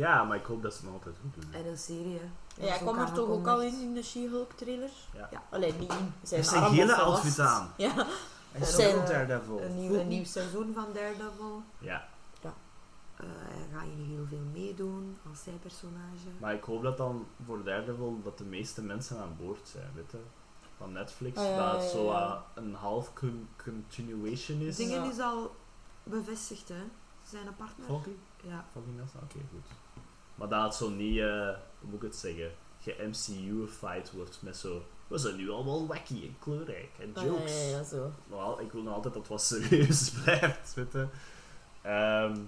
Ja, 0.00 0.24
maar 0.24 0.36
ik 0.36 0.44
hoop 0.44 0.62
dat 0.62 0.72
ze 0.74 0.78
het 0.78 0.86
nog 0.86 0.94
altijd 0.94 1.14
goed 1.22 1.42
doen. 1.42 1.52
En 1.52 1.66
een 1.66 1.78
serie, 1.78 2.18
hè. 2.18 2.28
Dat 2.56 2.64
Ja, 2.64 2.70
hij 2.70 2.78
kwam 2.78 2.98
er 2.98 3.12
toch 3.12 3.28
ook 3.28 3.46
al 3.46 3.62
in 3.62 3.80
in 3.80 3.94
de 3.94 4.02
She-Hulk 4.02 4.52
trailer? 4.52 4.90
Ja. 5.14 5.42
Alleen 5.50 5.74
niet 5.78 5.92
in. 5.92 5.98
Hij 5.98 6.36
heeft 6.36 6.52
arm 6.52 6.74
zijn 6.74 6.86
was 6.86 6.96
vast. 6.96 7.00
outfit 7.06 7.38
aan. 7.38 7.72
Ja. 7.76 7.94
Hij 7.94 8.04
En 8.52 8.60
is 8.60 8.74
zijn- 8.74 8.94
ook 8.94 9.00
een 9.00 9.06
Daredevil. 9.08 9.60
Een 9.62 9.74
nieuw, 9.80 9.94
een 9.94 10.08
nieuw 10.08 10.24
seizoen 10.24 10.74
van 10.74 10.86
Daredevil. 10.94 11.62
Ja, 11.78 12.08
Eh, 13.16 13.26
hij 13.28 13.66
gaat 13.72 13.88
hier 13.96 14.06
heel 14.06 14.26
veel 14.28 14.42
meedoen 14.52 15.16
als 15.30 15.42
zijn 15.42 15.58
personage. 15.58 16.28
maar 16.38 16.54
ik 16.54 16.62
hoop 16.64 16.82
dat 16.82 16.96
dan 16.96 17.26
voor 17.46 17.64
Daredevil 17.64 18.20
dat 18.24 18.38
de 18.38 18.44
meeste 18.44 18.82
mensen 18.82 19.18
aan 19.18 19.36
boord 19.38 19.68
zijn, 19.68 19.90
weet 19.94 20.10
je. 20.10 20.18
Van 20.76 20.92
Netflix, 20.92 21.38
Ah, 21.38 21.44
ja, 21.44 21.56
dat 21.72 21.72
het 21.72 21.82
ja, 21.82 21.96
zo 21.98 22.04
ja. 22.04 22.26
uh, 22.26 22.64
een 22.64 22.74
half 22.74 23.12
con- 23.12 23.48
continuation 23.64 24.60
is. 24.60 24.76
Dingen 24.76 25.04
Ja. 25.04 25.10
is 25.10 25.18
al 25.18 25.54
bevestigd, 26.02 26.68
hè. 26.68 26.82
Zijn 27.28 27.46
een 27.46 27.56
partner. 27.56 27.86
Foggy? 27.86 28.10
Ja. 28.42 28.64
Foggy 28.72 28.90
Nelson? 28.96 29.20
Oké, 29.22 29.38
goed. 29.52 29.66
Maar 30.40 30.48
dat 30.48 30.62
het 30.62 30.74
zo 30.74 30.88
niet, 30.90 31.18
eh, 31.18 31.48
hoe 31.80 31.90
moet 31.90 31.94
ik 31.94 32.02
het 32.02 32.16
zeggen, 32.16 32.50
ge-MCU-fight 32.80 34.12
wordt 34.12 34.38
met 34.42 34.56
zo... 34.56 34.82
We 35.06 35.18
zijn 35.18 35.36
nu 35.36 35.50
allemaal 35.50 35.86
wacky 35.86 36.22
en 36.22 36.36
kleurrijk 36.38 36.90
en 36.98 37.10
Ah, 37.14 37.24
jokes. 37.24 37.52
ja, 37.52 37.68
ja, 37.68 37.76
ja, 37.76 37.84
zo. 37.84 38.12
Ik 38.60 38.72
wil 38.72 38.82
nog 38.82 38.94
altijd 38.94 39.14
dat 39.14 39.22
het 39.22 39.32
wat 39.32 39.42
serieus 39.42 40.10
blijft, 40.22 40.74
weet 40.74 40.92
je. 40.92 41.06
Ehm, 41.82 42.38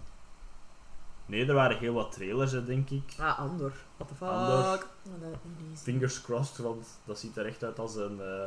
nee, 1.27 1.47
er 1.47 1.55
waren 1.55 1.79
heel 1.79 1.93
wat 1.95 2.13
trailers, 2.13 2.53
hè, 2.53 2.65
denk 2.65 2.91
ik. 2.91 3.15
Ah, 3.19 3.39
Andor. 3.39 3.73
What 3.97 4.09
the 4.09 4.15
fuck? 4.15 4.29
Andor. 4.29 4.89
Gezien. 5.43 5.77
Fingers 5.79 6.23
crossed, 6.23 6.57
want 6.57 6.87
dat 7.05 7.19
ziet 7.19 7.37
er 7.37 7.47
echt 7.47 7.65
uit 7.65 7.79
als 7.79 7.95
een 7.97 8.21
eh 8.21 8.47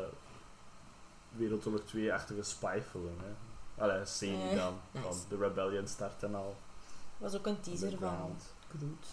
Wereldoorlog 1.37 1.81
2-achtige 1.81 2.43
spyfilm. 2.43 3.17
Hè. 3.23 3.33
Allee, 3.83 4.01
die 4.19 4.33
Eh, 4.49 4.55
dan 4.55 4.73
nice. 4.91 5.07
van 5.07 5.17
de 5.29 5.37
Rebellion 5.37 5.87
start 5.87 6.23
en 6.23 6.35
al. 6.35 6.55
was 7.17 7.35
ook 7.35 7.45
een 7.45 7.59
teaser 7.59 7.97
van. 7.97 8.35
Groot. 8.69 9.05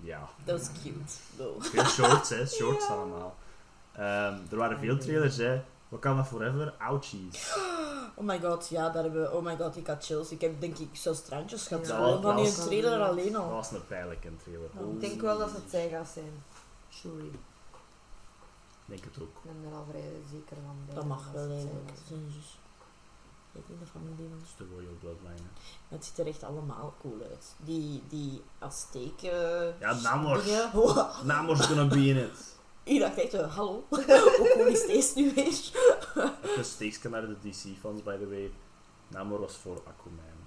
Ja. 0.00 0.28
Dat 0.44 0.58
was 0.58 0.68
cute. 0.82 1.12
though. 1.36 1.62
Veel 1.64 1.84
shorts, 1.84 2.28
hè. 2.28 2.46
Shorts 2.56 2.86
Ja. 2.86 2.94
allemaal. 2.94 3.36
Ehm, 3.92 4.38
er 4.50 4.56
waren 4.56 4.78
veel 4.78 4.98
trailers, 4.98 5.36
hè. 5.36 5.62
Wakanda 5.88 6.24
Forever, 6.24 6.74
ouchies. 6.78 7.52
Oh 8.14 8.26
my 8.26 8.40
god, 8.40 8.68
ja, 8.68 8.90
daar 8.90 9.02
hebben 9.02 9.22
we... 9.22 9.32
Oh 9.32 9.44
my 9.44 9.56
god, 9.56 9.76
ik 9.76 9.86
had 9.86 10.04
chills. 10.04 10.30
Ik 10.30 10.40
heb 10.40 10.60
denk 10.60 10.78
ik 10.78 10.96
zo 10.96 11.12
strandjes 11.14 11.66
gehad. 11.66 11.86
Ja, 11.86 12.20
van 12.20 12.36
die 12.36 12.44
dat 12.44 12.66
trailer 12.66 13.00
alleen 13.02 13.32
Dat 13.32 13.42
al. 13.42 13.50
was 13.50 13.70
een 13.70 13.86
pijnlijke 13.86 14.36
trailer. 14.36 14.68
Ja, 14.74 14.80
Oh, 14.80 14.94
Ik 14.94 15.00
denk 15.00 15.20
wel 15.20 15.38
dat 15.38 15.52
het 15.52 15.62
zij 15.70 15.88
gaat 15.88 16.08
zijn. 16.08 16.42
Shuri. 16.90 17.26
Ik 17.26 17.32
Ik 17.32 17.38
denk 18.84 19.04
het 19.04 19.22
ook. 19.22 19.42
ben 19.42 19.70
er 19.70 19.76
al 19.76 19.86
vrij 19.90 20.10
zeker 20.30 20.56
van. 20.66 20.94
Dat 20.94 21.04
mag 21.04 21.30
wel 21.32 21.50
eigenlijk. 21.50 21.88
gaat 21.88 21.98
zijn. 22.08 22.18
Zijn 22.20 22.30
zus. 22.42 22.50
Ik 22.52 22.58
weet 23.52 23.68
niet 23.68 23.88
van. 23.92 24.00
Is 24.44 24.54
de 24.56 24.66
Royal 24.74 24.94
Bloodline. 25.00 25.40
Maar 25.88 25.98
het 25.98 26.04
ziet 26.04 26.18
er 26.18 26.26
echt 26.26 26.42
allemaal 26.42 26.94
cool 27.00 27.20
uit. 27.30 27.54
Die, 27.56 28.02
die 28.08 28.42
Azteek... 28.58 29.22
eh, 29.22 29.80
Ja, 29.80 29.92
Namor. 29.92 30.42
Wow. 30.72 31.22
Namor's 31.24 31.66
gonna 31.66 31.86
be 31.86 32.06
in 32.06 32.16
it. 32.16 32.54
Ik 32.82 33.00
dacht 33.00 33.16
echt, 33.18 33.32
hallo, 33.32 33.84
hoe 33.88 34.50
cool 34.54 34.66
is 34.66 34.86
deze 34.86 35.12
nu 35.20 35.34
weer? 35.34 35.46
Even 36.42 36.64
steekje 36.64 37.08
naar 37.08 37.26
de 37.26 37.36
DC-fans, 37.48 38.02
by 38.02 38.16
the 38.16 38.28
way. 38.28 38.50
Namor 39.08 39.40
was 39.40 39.56
voor 39.56 39.82
Aquaman. 39.86 40.38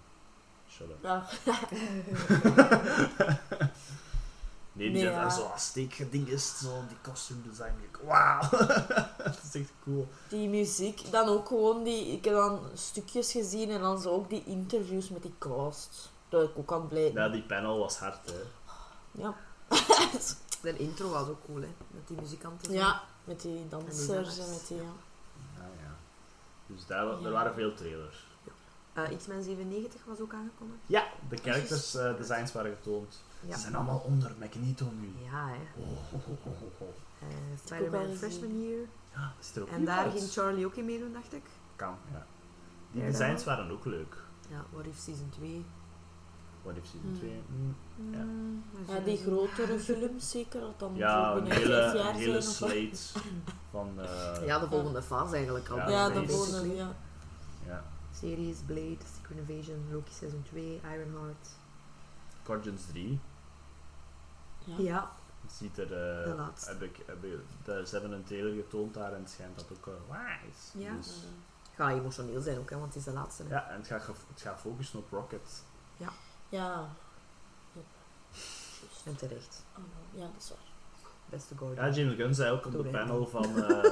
Shut 0.69 0.87
up. 0.89 1.03
Ja, 1.03 1.25
Nee, 4.73 4.91
die 4.91 5.01
Nee, 5.03 5.11
zijn 5.11 5.21
ja. 5.25 5.29
zo 5.29 5.45
Azteek 5.45 6.11
ding 6.11 6.27
is, 6.27 6.57
zo 6.59 6.83
die 6.87 6.97
costume 7.01 7.41
design. 7.49 7.73
Wauw, 8.03 8.49
dat 9.23 9.39
is 9.43 9.61
echt 9.61 9.71
cool. 9.83 10.07
die 10.29 10.49
muziek. 10.49 11.11
Dan 11.11 11.27
ook 11.27 11.47
gewoon 11.47 11.83
die... 11.83 12.05
Ik 12.07 12.25
heb 12.25 12.33
dan 12.33 12.59
stukjes 12.73 13.31
gezien 13.31 13.69
en 13.69 13.81
dan 13.81 14.01
zo 14.01 14.09
ook 14.09 14.29
die 14.29 14.43
interviews 14.45 15.09
met 15.09 15.21
die 15.21 15.33
cast. 15.37 16.09
Daar 16.29 16.39
ben 16.41 16.49
ik 16.49 16.57
ook 16.57 16.71
aan 16.71 16.87
blij. 16.87 17.11
Ja, 17.11 17.29
die 17.29 17.41
panel 17.43 17.77
was 17.79 17.97
hard, 17.97 18.19
hè. 18.25 18.41
Ja. 19.11 19.35
De 20.61 20.77
intro 20.77 21.09
was 21.09 21.27
ook 21.27 21.45
cool, 21.45 21.61
hè. 21.61 21.69
Met 21.87 22.07
die 22.07 22.17
muzikanten. 22.21 22.65
zo. 22.67 22.73
ja, 22.73 23.03
met 23.23 23.41
die 23.41 23.67
dansers 23.69 24.37
en 24.39 24.49
met 24.49 24.67
die... 24.67 24.77
Ja. 24.77 24.83
Ja, 25.57 25.63
ja. 25.83 25.95
Dus 26.67 26.85
daar, 26.85 27.05
Ja. 27.05 27.25
er 27.25 27.31
waren 27.31 27.53
veel 27.53 27.73
trailers. 27.73 28.25
Eh, 28.93 29.17
X-Men 29.17 29.43
97 29.43 30.01
was 30.05 30.19
ook 30.19 30.33
aangekondigd. 30.33 30.79
Ja, 30.85 31.07
de 31.29 31.37
characters 31.37 31.95
eh, 31.95 32.17
designs 32.17 32.51
waren 32.51 32.75
getoond. 32.75 33.21
Ja. 33.47 33.55
Ze 33.55 33.59
zijn 33.61 33.75
allemaal 33.75 33.99
onder 34.05 34.31
Magneto 34.39 34.85
nu. 34.99 35.11
Ja, 35.23 35.47
hè. 35.47 35.81
Oh, 35.81 36.13
oh, 36.13 36.27
oh. 36.81 36.87
Eh, 37.19 37.27
Spider-Man. 37.65 38.15
Freshman 38.15 38.61
Year. 38.63 38.79
Ja, 39.13 39.33
dat 39.37 39.45
ziet 39.45 39.55
er 39.55 39.61
ook 39.61 39.67
En 39.69 39.85
daar 39.85 39.97
uit. 40.05 40.11
ging 40.11 40.31
Charlie 40.31 40.65
ook 40.65 40.75
in 40.75 40.85
meedoen, 40.85 41.13
dacht 41.13 41.33
ik. 41.33 41.43
Kan, 41.75 41.95
ja. 42.11 42.25
Die 42.91 43.01
Ja, 43.01 43.07
designs 43.11 43.43
dan- 43.43 43.55
waren 43.55 43.71
ook 43.71 43.85
leuk. 43.85 44.15
Ja, 44.49 44.65
What 44.71 44.85
If 44.85 44.97
Season 44.97 45.29
2. 45.29 45.65
Wat 46.61 46.73
heeft 46.73 46.87
season 46.87 47.09
Hmm. 47.09 47.17
2? 47.19 47.31
Ja. 48.11 48.23
Mm, 48.23 48.63
we 48.71 48.79
Ja, 48.79 48.85
zullen 48.87 49.03
die 49.03 49.17
grotere 49.17 49.79
films 49.89 50.29
zeker, 50.31 50.59
dat 50.61 50.79
dan 50.79 50.95
Ja, 50.95 51.31
zo 51.33 51.37
een 51.41 51.51
hele, 51.51 51.75
een 52.09 52.15
hele 52.15 52.41
slate 52.41 52.97
van... 53.71 53.89
eh, 53.99 54.45
Ja, 54.45 54.59
de 54.59 54.67
volgende 54.67 55.01
fase 55.01 55.35
eigenlijk 55.35 55.69
al. 55.69 55.77
Ja, 55.77 55.89
Ja, 55.89 56.09
de 56.09 56.27
volgende, 56.29 56.75
ja. 56.75 56.95
ja. 57.65 57.83
Series, 58.19 58.57
Blade, 58.65 58.97
Secret 59.15 59.37
Invasion, 59.49 59.85
Loki 59.91 60.11
Season 60.13 60.43
2, 60.49 60.81
Ironheart. 60.93 61.47
Guardians 62.43 62.85
3. 62.85 63.19
Ja. 64.65 64.73
Ja, 64.77 65.11
Het 65.41 65.51
ziet 65.51 65.77
er... 65.77 65.83
eh, 65.83 66.29
De 66.29 66.35
laatste. 66.37 66.69
Heb 66.69 66.81
ik, 66.81 66.99
heb 67.05 67.23
ik, 67.23 67.39
de, 67.63 67.83
ze 67.87 67.93
hebben 67.93 68.11
een 68.11 68.23
trailer 68.23 68.53
getoond 68.55 68.93
daar 68.93 69.13
en 69.13 69.19
het 69.19 69.29
schijnt 69.29 69.55
dat 69.55 69.65
ook 69.77 69.85
uh, 69.87 69.93
waar 70.07 70.41
is. 70.51 70.81
Ja. 70.81 70.95
Dus, 70.95 71.23
ga 71.75 71.91
emotioneel 71.91 72.41
zijn 72.41 72.57
ook, 72.57 72.69
hè, 72.69 72.75
want 72.77 72.87
het 72.93 72.97
is 72.97 73.03
de 73.03 73.13
laatste. 73.13 73.43
hè. 73.43 73.49
ja, 73.49 73.69
en 73.69 73.77
het 73.77 73.87
gaat, 73.87 74.05
het 74.07 74.41
gaat 74.41 74.59
focussen 74.59 74.99
op 74.99 75.11
Rocket. 75.11 75.63
Ja. 76.49 76.87
En 79.05 79.15
terecht. 79.15 79.63
Oh, 79.77 79.83
ja, 80.19 80.21
dat 80.33 80.41
is 80.43 80.49
waar. 80.49 80.57
Beste 81.25 81.57
Gordon. 81.57 81.75
Ja, 81.85 81.89
James 81.91 82.15
Gunn 82.15 82.33
zei 82.33 82.51
ook 82.51 82.65
op 82.65 82.71
de 82.71 82.81
Doe 82.81 82.91
panel 82.91 83.27
van... 83.27 83.43
eh, 83.63 83.91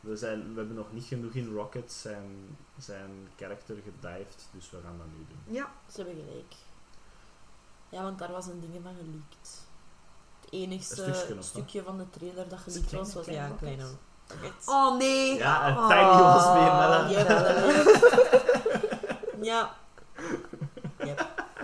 we, 0.00 0.16
zijn, 0.16 0.52
we 0.52 0.58
hebben 0.58 0.76
nog 0.76 0.92
niet 0.92 1.04
genoeg 1.04 1.32
in 1.32 1.54
Rocket 1.54 1.92
zijn, 1.92 2.56
zijn 2.78 3.28
karakter 3.36 3.76
gedived, 3.84 4.48
dus 4.52 4.70
we 4.70 4.80
gaan 4.84 4.98
dat 4.98 5.06
nu 5.06 5.26
doen. 5.28 5.54
Ja, 5.54 5.72
Ze 5.92 5.96
hebben 6.02 6.24
gelijk. 6.24 6.54
Ja, 7.88 8.02
want 8.02 8.18
daar 8.18 8.30
was 8.32 8.46
een 8.46 8.60
ding 8.60 8.82
van 8.82 8.94
geleakt. 8.96 9.66
Het 10.52 10.60
enigste 10.60 11.04
Een 11.36 11.42
stukje 11.42 11.78
hè? 11.78 11.84
van 11.84 11.98
de 11.98 12.10
trailer 12.10 12.48
dat 12.48 12.58
het 12.64 12.92
was, 12.92 13.14
was 13.14 13.26
ja, 13.26 13.44
een 13.46 13.56
kleine. 13.58 13.84
Oh 14.66 14.96
nee! 14.98 15.36
Ja, 15.36 15.66
en 15.66 15.76
Oh. 15.76 15.88
Tiny 15.88 16.22
was 16.22 16.44
weer 16.44 16.72
Mella. 16.74 17.08
Ja, 19.42 19.74
ja. 21.04 21.14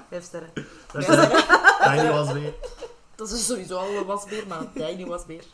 Vijf 0.08 0.24
sterren. 0.24 0.50
Dat 0.92 1.02
is- 1.02 1.06
Tiny 1.84 2.10
was 2.10 2.32
weer. 2.32 2.54
Dat 3.14 3.30
is 3.30 3.46
sowieso 3.46 3.76
al 3.78 3.88
een 3.96 4.04
wasbeer, 4.04 4.46
maar 4.46 4.72
Tiny 4.72 5.06
wasbeer. 5.06 5.44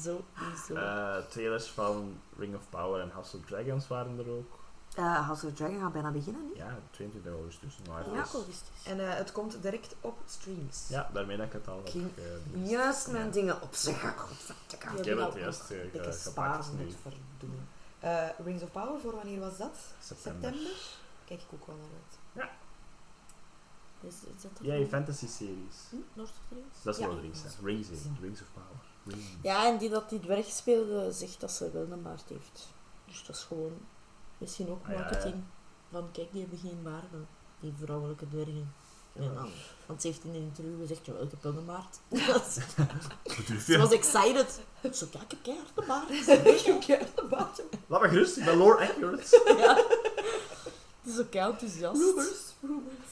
Zo, 0.00 0.24
zo. 0.68 0.74
Eh, 0.74 1.16
trailers 1.30 1.66
van 1.66 2.20
Ring 2.38 2.54
of 2.54 2.62
Power 2.70 3.00
en 3.00 3.10
House 3.10 3.36
of 3.36 3.42
Dragons 3.44 3.88
waren 3.88 4.18
er 4.18 4.30
ook. 4.30 4.58
Eh, 4.94 5.26
House 5.26 5.46
of 5.46 5.52
Dragon 5.52 5.80
gaat 5.80 5.92
bijna 5.92 6.10
beginnen, 6.10 6.46
niet? 6.48 6.56
Ja, 6.56 6.78
22 6.90 7.32
augustus. 7.32 7.78
Ja. 7.82 8.02
Augustus. 8.16 8.60
En 8.84 9.00
eh, 9.10 9.14
het 9.16 9.32
komt 9.32 9.62
direct 9.62 9.94
op 10.00 10.18
streams. 10.26 10.84
ja, 10.88 11.10
daarmee 11.12 11.36
dat 11.36 11.46
ik 11.46 11.52
het 11.52 11.68
al 11.68 11.82
heb. 11.84 11.94
Eh, 11.94 12.70
Juist 12.70 13.08
mijn 13.10 13.26
Ja. 13.26 13.32
dingen 13.32 13.62
opzeggen. 13.62 14.18
Godverdikke. 14.18 14.86
Ja. 14.86 14.92
Ik 14.98 15.04
heb 15.04 15.18
het 15.18 15.34
juist 15.34 15.60
gepakt 15.62 16.14
sparen 16.20 16.76
nu. 16.76 16.84
moet 16.84 16.94
verdoen. 17.02 17.66
Eh, 18.00 18.28
Rings 18.44 18.62
of 18.62 18.70
Power, 18.70 19.00
voor 19.00 19.14
wanneer 19.14 19.40
was 19.40 19.56
dat? 19.56 19.76
September. 20.00 20.42
September? 20.50 20.72
Kijk 21.24 21.40
ik 21.40 21.46
ook 21.54 21.66
wel 21.66 21.76
naar 21.76 21.86
uit. 22.44 22.50
Is, 24.00 24.14
is 24.14 24.42
dat 24.42 24.50
toch 24.56 24.66
Ja, 24.66 24.72
je 24.74 24.78
wel- 24.80 24.88
fantasy 24.88 25.26
series. 25.28 25.76
Hm? 25.90 25.96
Lord 26.12 26.28
of 26.30 26.36
the 26.48 26.54
Rings? 26.54 26.82
Dat 26.82 26.94
is 26.94 27.00
ja. 27.00 27.06
Lord 27.06 27.18
of 27.18 27.24
the 27.24 27.30
Rings. 27.66 27.88
hè. 27.90 28.10
Rings, 28.20 28.40
of 28.40 28.46
Power. 28.52 28.80
Rings. 29.04 29.26
Ja, 29.42 29.66
en 29.66 29.78
die 29.78 29.90
dat 29.90 30.08
die 30.08 30.20
dwerg 30.20 30.46
speelde, 30.46 31.12
zegt 31.12 31.40
dat 31.40 31.50
ze 31.52 31.70
wel 31.70 31.90
een 31.90 32.02
baard 32.02 32.24
heeft. 32.28 32.68
Dus 33.06 33.24
dat 33.26 33.36
is 33.36 33.42
gewoon 33.42 33.72
misschien 34.38 34.70
ook 34.70 34.82
Ah, 34.84 34.88
ja, 34.88 34.94
ja. 34.94 35.00
marketing. 35.00 35.42
Van 35.90 36.08
kijk, 36.12 36.32
die 36.32 36.40
hebben 36.40 36.58
geen 36.58 36.82
baarden. 36.82 37.26
Die 37.60 37.74
vrouwelijke 37.80 38.28
dwergen. 38.28 38.72
Ja. 39.12 39.22
En 39.22 39.34
dan, 39.34 39.48
want 39.86 40.00
ze 40.00 40.06
heeft 40.06 40.24
in 40.24 40.30
een 40.34 40.42
interview 40.42 40.80
gezegd, 40.80 41.06
ja, 41.06 41.12
ik 41.12 41.30
heb 41.30 41.42
wel 41.42 41.56
een 41.56 41.64
baard. 41.66 41.98
Ze 43.66 43.78
was 43.78 43.92
excited. 43.92 44.60
Zo, 44.92 45.06
kijk, 45.10 45.22
ik 45.22 45.30
heb 45.30 45.42
keihard 45.42 45.70
een 45.74 45.86
baard. 45.86 46.10
Ik 46.80 46.84
heb 46.84 47.18
een 47.18 47.28
baardje. 47.28 47.64
Laat 47.86 48.00
me 48.00 48.08
gerust, 48.08 48.36
ik 48.36 48.44
ben 48.44 48.56
lore 48.56 48.88
accurate. 48.88 49.42
ja. 49.58 49.74
Het 51.02 51.12
is 51.12 51.18
ook 51.20 51.30
kei 51.30 51.50
enthousiast. 51.50 52.00
Rumors, 52.00 52.52
rumors. 52.60 53.08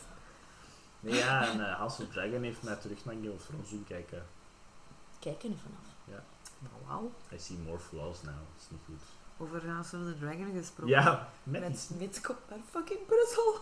Nee, 1.00 1.14
ja, 1.14 1.48
en 1.48 1.68
eh, 1.68 1.76
House 1.76 2.02
of 2.02 2.08
Dragon 2.08 2.42
heeft 2.42 2.62
mij 2.62 2.76
terug 2.76 3.04
naar 3.04 3.14
Game 3.14 3.30
of 3.32 3.44
Thrones 3.44 3.70
doen 3.70 3.84
kijken. 3.88 4.26
Kijk 5.18 5.42
er 5.42 5.50
vanaf. 5.62 6.20
Nou, 6.58 6.74
wauw. 6.86 7.12
I 7.32 7.38
see 7.38 7.56
more 7.58 7.78
flaws 7.78 8.22
now. 8.22 8.34
Dat 8.34 8.60
is 8.60 8.66
niet 8.70 8.80
goed. 8.86 9.02
Over 9.39 9.70
House 9.70 9.97
of 9.97 10.03
the 10.05 10.18
Dragon 10.18 10.53
gesproken. 10.57 10.93
Ja, 10.95 11.28
met 11.43 11.91
Met 11.99 12.20
komt 12.20 12.39
naar 12.49 12.59
fucking 12.70 13.07
Brussel. 13.07 13.55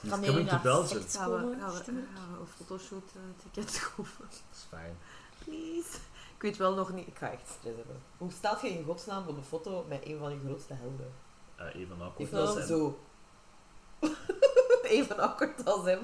He's 0.00 0.10
Kan 0.10 0.20
coming 0.20 0.34
hij 0.34 0.44
to 0.44 0.50
naar 0.52 0.60
Belgium. 0.62 1.00
sect- 1.00 1.16
Gaan 1.16 1.30
we, 1.30 1.56
gaan 1.60 1.70
we, 1.72 1.84
gaan 1.84 2.32
we 2.32 2.40
een 2.40 2.46
fotoshoot 2.56 3.10
eh, 3.14 3.20
ticket 3.52 3.90
kopen? 3.96 4.12
Dat 4.18 4.40
is 4.52 4.66
fijn. 4.68 4.96
Please. 5.44 5.96
Ik 6.36 6.42
weet 6.44 6.56
wel 6.56 6.74
nog 6.74 6.92
niet. 6.92 7.06
Ik 7.06 7.16
ga 7.18 7.30
echt 7.30 7.48
stress 7.58 7.76
hebben. 7.76 7.96
Hoe 8.18 8.30
staat 8.30 8.60
je 8.60 8.68
in 8.68 8.84
godsnaam 8.84 9.26
op 9.28 9.36
een 9.36 9.44
foto 9.44 9.84
met 9.88 10.00
een 10.06 10.18
van 10.18 10.30
je 10.32 10.38
grootste 10.44 10.74
helden? 10.74 11.12
Eh 11.56 11.74
even 11.80 12.00
awkward 12.00 12.28
Ik 12.32 12.34
als 12.38 12.54
hem. 12.54 12.66
zo. 12.66 12.98
Even 14.82 15.18
awkward 15.18 15.64
als 15.64 15.84
hem. 15.84 15.98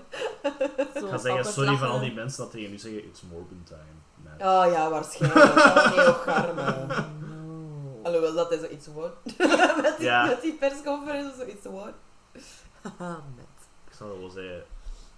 Zo 0.94 1.04
Ik 1.04 1.10
ga 1.10 1.18
zeggen, 1.18 1.52
sorry 1.52 1.76
van 1.76 1.88
al 1.88 2.00
die 2.00 2.12
mensen 2.14 2.42
dat 2.42 2.50
tegen 2.50 2.70
nu 2.70 2.78
zeggen, 2.78 3.04
it's 3.04 3.22
Morbin 3.22 3.62
time. 3.64 3.82
Nee. 4.16 4.48
Oh 4.48 4.72
ja, 4.72 4.90
waarschijnlijk. 4.90 5.44
Oh 5.44 5.96
nee, 5.96 6.08
och, 6.08 6.26
arme. 6.26 6.86
Alhoewel 8.04 8.34
dat 8.34 8.48
hij 8.48 8.58
zoiets 8.58 8.86
wordt. 8.86 9.16
met, 9.82 9.94
die, 9.96 10.06
Ja. 10.06 10.26
met 10.26 10.42
die 10.42 10.52
persconferentie 10.52 11.36
zoiets 11.38 11.66
wordt. 11.66 11.96
Haha, 12.82 13.22
met. 13.36 13.44
Ik 13.88 13.92
zou 13.98 14.20
wel 14.20 14.28
zeggen, 14.30 14.64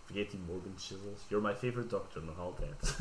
vergeet 0.05 0.31
die 0.31 0.41
Morgan 0.47 0.73
Chisels. 0.77 1.21
You're 1.29 1.47
my 1.49 1.55
favorite 1.55 1.87
doctor, 1.89 2.23
nog 2.23 2.39
altijd. 2.39 2.97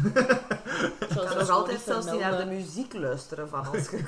Ik 0.99 1.07
kan 1.15 1.37
nog 1.37 1.49
altijd 1.49 1.79
zelfs 1.81 2.05
niet 2.11 2.19
naar 2.19 2.37
de 2.37 2.45
muziek 2.45 2.93
luisteren 2.93 3.49
van 3.49 3.65
als 3.67 3.89
je 3.89 4.03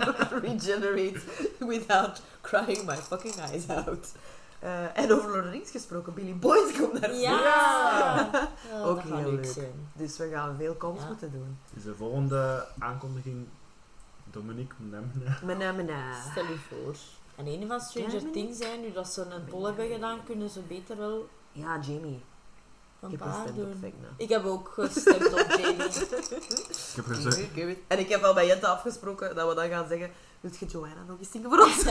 regenerate 0.42 1.20
without 1.58 2.22
crying 2.40 2.84
my 2.86 2.96
fucking 2.96 3.34
eyes 3.34 3.68
out. 3.68 4.12
Eh, 4.58 4.98
en 4.98 5.12
over 5.12 5.30
Lord 5.30 5.38
of 5.38 5.44
the 5.44 5.50
Rings 5.50 5.70
gesproken, 5.70 6.14
Billy 6.14 6.36
Boyd 6.36 6.78
komt 6.78 7.00
naar. 7.00 7.14
Ja! 7.14 8.30
ja 8.70 8.82
Ook 8.82 8.96
dat 8.96 9.04
gaat 9.08 9.18
heel 9.18 9.30
leuk 9.30 9.44
leuk. 9.44 9.52
zijn. 9.52 9.88
Dus 9.92 10.16
we 10.16 10.28
gaan 10.32 10.56
veel 10.58 10.76
comms 10.76 11.00
Ja. 11.00 11.06
moeten 11.06 11.32
doen. 11.32 11.58
Is 11.76 11.82
de 11.82 11.94
volgende 11.94 12.66
aankondiging 12.78 13.46
Dominique 14.32 14.74
Mnemne? 14.78 15.36
Mena, 15.44 15.72
mena. 15.72 16.22
Stel 16.30 16.44
je 16.44 16.56
voor. 16.68 16.94
En 17.36 17.46
een 17.46 17.66
van 17.68 17.80
Stranger 17.80 18.30
Things 18.30 18.58
zijn, 18.58 18.80
nu 18.80 18.92
dat 18.92 19.08
ze 19.08 19.20
een 19.22 19.44
poll 19.44 19.64
hebben 19.64 19.88
gedaan, 19.88 20.24
kunnen 20.24 20.50
ze 20.50 20.60
beter 20.60 20.96
wel 20.96 21.28
Ja, 21.52 21.78
Jamie. 21.80 22.20
Ik 23.10 23.18
heb 23.20 23.54
doen. 23.56 23.94
Ik 24.16 24.28
heb 24.28 24.44
ook 24.44 24.68
gestemd 24.74 25.32
op 25.32 25.46
Jamie. 25.48 25.84
Ik 26.92 26.96
heb 26.96 27.04
gezegd... 27.04 27.78
En 27.86 27.98
ik 27.98 28.08
heb 28.08 28.22
al 28.22 28.34
bij 28.34 28.46
Jette 28.46 28.66
afgesproken 28.66 29.34
dat 29.34 29.48
we 29.48 29.54
dan 29.54 29.68
gaan 29.68 29.88
zeggen, 29.88 30.10
wilt 30.40 30.58
je 30.58 30.66
Joanna 30.66 31.02
nog 31.06 31.18
eens 31.18 31.30
zingen 31.30 31.50
voor 31.50 31.58
ons? 31.60 31.84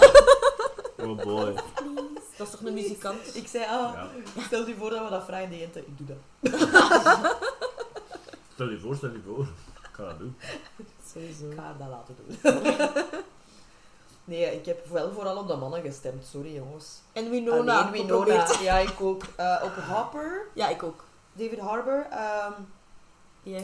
Oh 1.02 1.24
boy. 1.24 1.54
Please. 1.76 2.20
Dat 2.38 2.48
is 2.48 2.54
toch 2.54 2.62
een 2.66 2.74
muzikant? 2.74 3.36
Ik 3.36 3.48
zei, 3.48 3.64
ah, 3.66 3.94
Ja. 3.94 4.10
stel 4.46 4.68
je 4.68 4.76
voor 4.76 4.90
dat 4.90 5.04
we 5.04 5.10
dat 5.10 5.26
vragen, 5.26 5.50
die 5.50 5.60
Jette, 5.60 5.80
ik 5.80 5.98
doe 5.98 6.08
dat. 6.08 6.18
Stel 8.54 8.70
je 8.70 8.80
voor, 8.80 8.96
stel 8.96 9.12
je 9.12 9.22
voor. 9.26 9.48
Ik 10.08 10.08
ga 10.08 10.10
dat 10.10 10.20
doen. 10.20 10.36
Sowieso. 11.14 11.50
Ik 11.50 11.56
ga 11.58 11.62
haar 11.64 11.78
dat 11.78 11.88
laten 11.90 12.16
doen. 12.18 12.64
nee, 14.36 14.56
ik 14.56 14.66
heb 14.66 14.88
wel 14.88 15.12
vooral 15.12 15.38
op 15.38 15.48
de 15.48 15.56
mannen 15.56 15.82
gestemd, 15.82 16.26
sorry 16.26 16.54
jongens. 16.56 17.02
En 17.14 17.30
Winona. 17.30 17.80
Alleen 17.80 17.92
Winona. 17.92 18.20
geprobeerd. 18.26 18.60
Ja, 18.70 18.78
ik 18.78 19.02
ook. 19.02 19.24
Eh, 19.36 19.62
op 19.64 19.72
Harper, 19.76 20.48
Ja, 20.54 20.68
ik 20.70 20.84
ook. 20.84 21.04
David 21.34 21.60
Harbour, 21.60 22.08
ehm, 22.10 22.52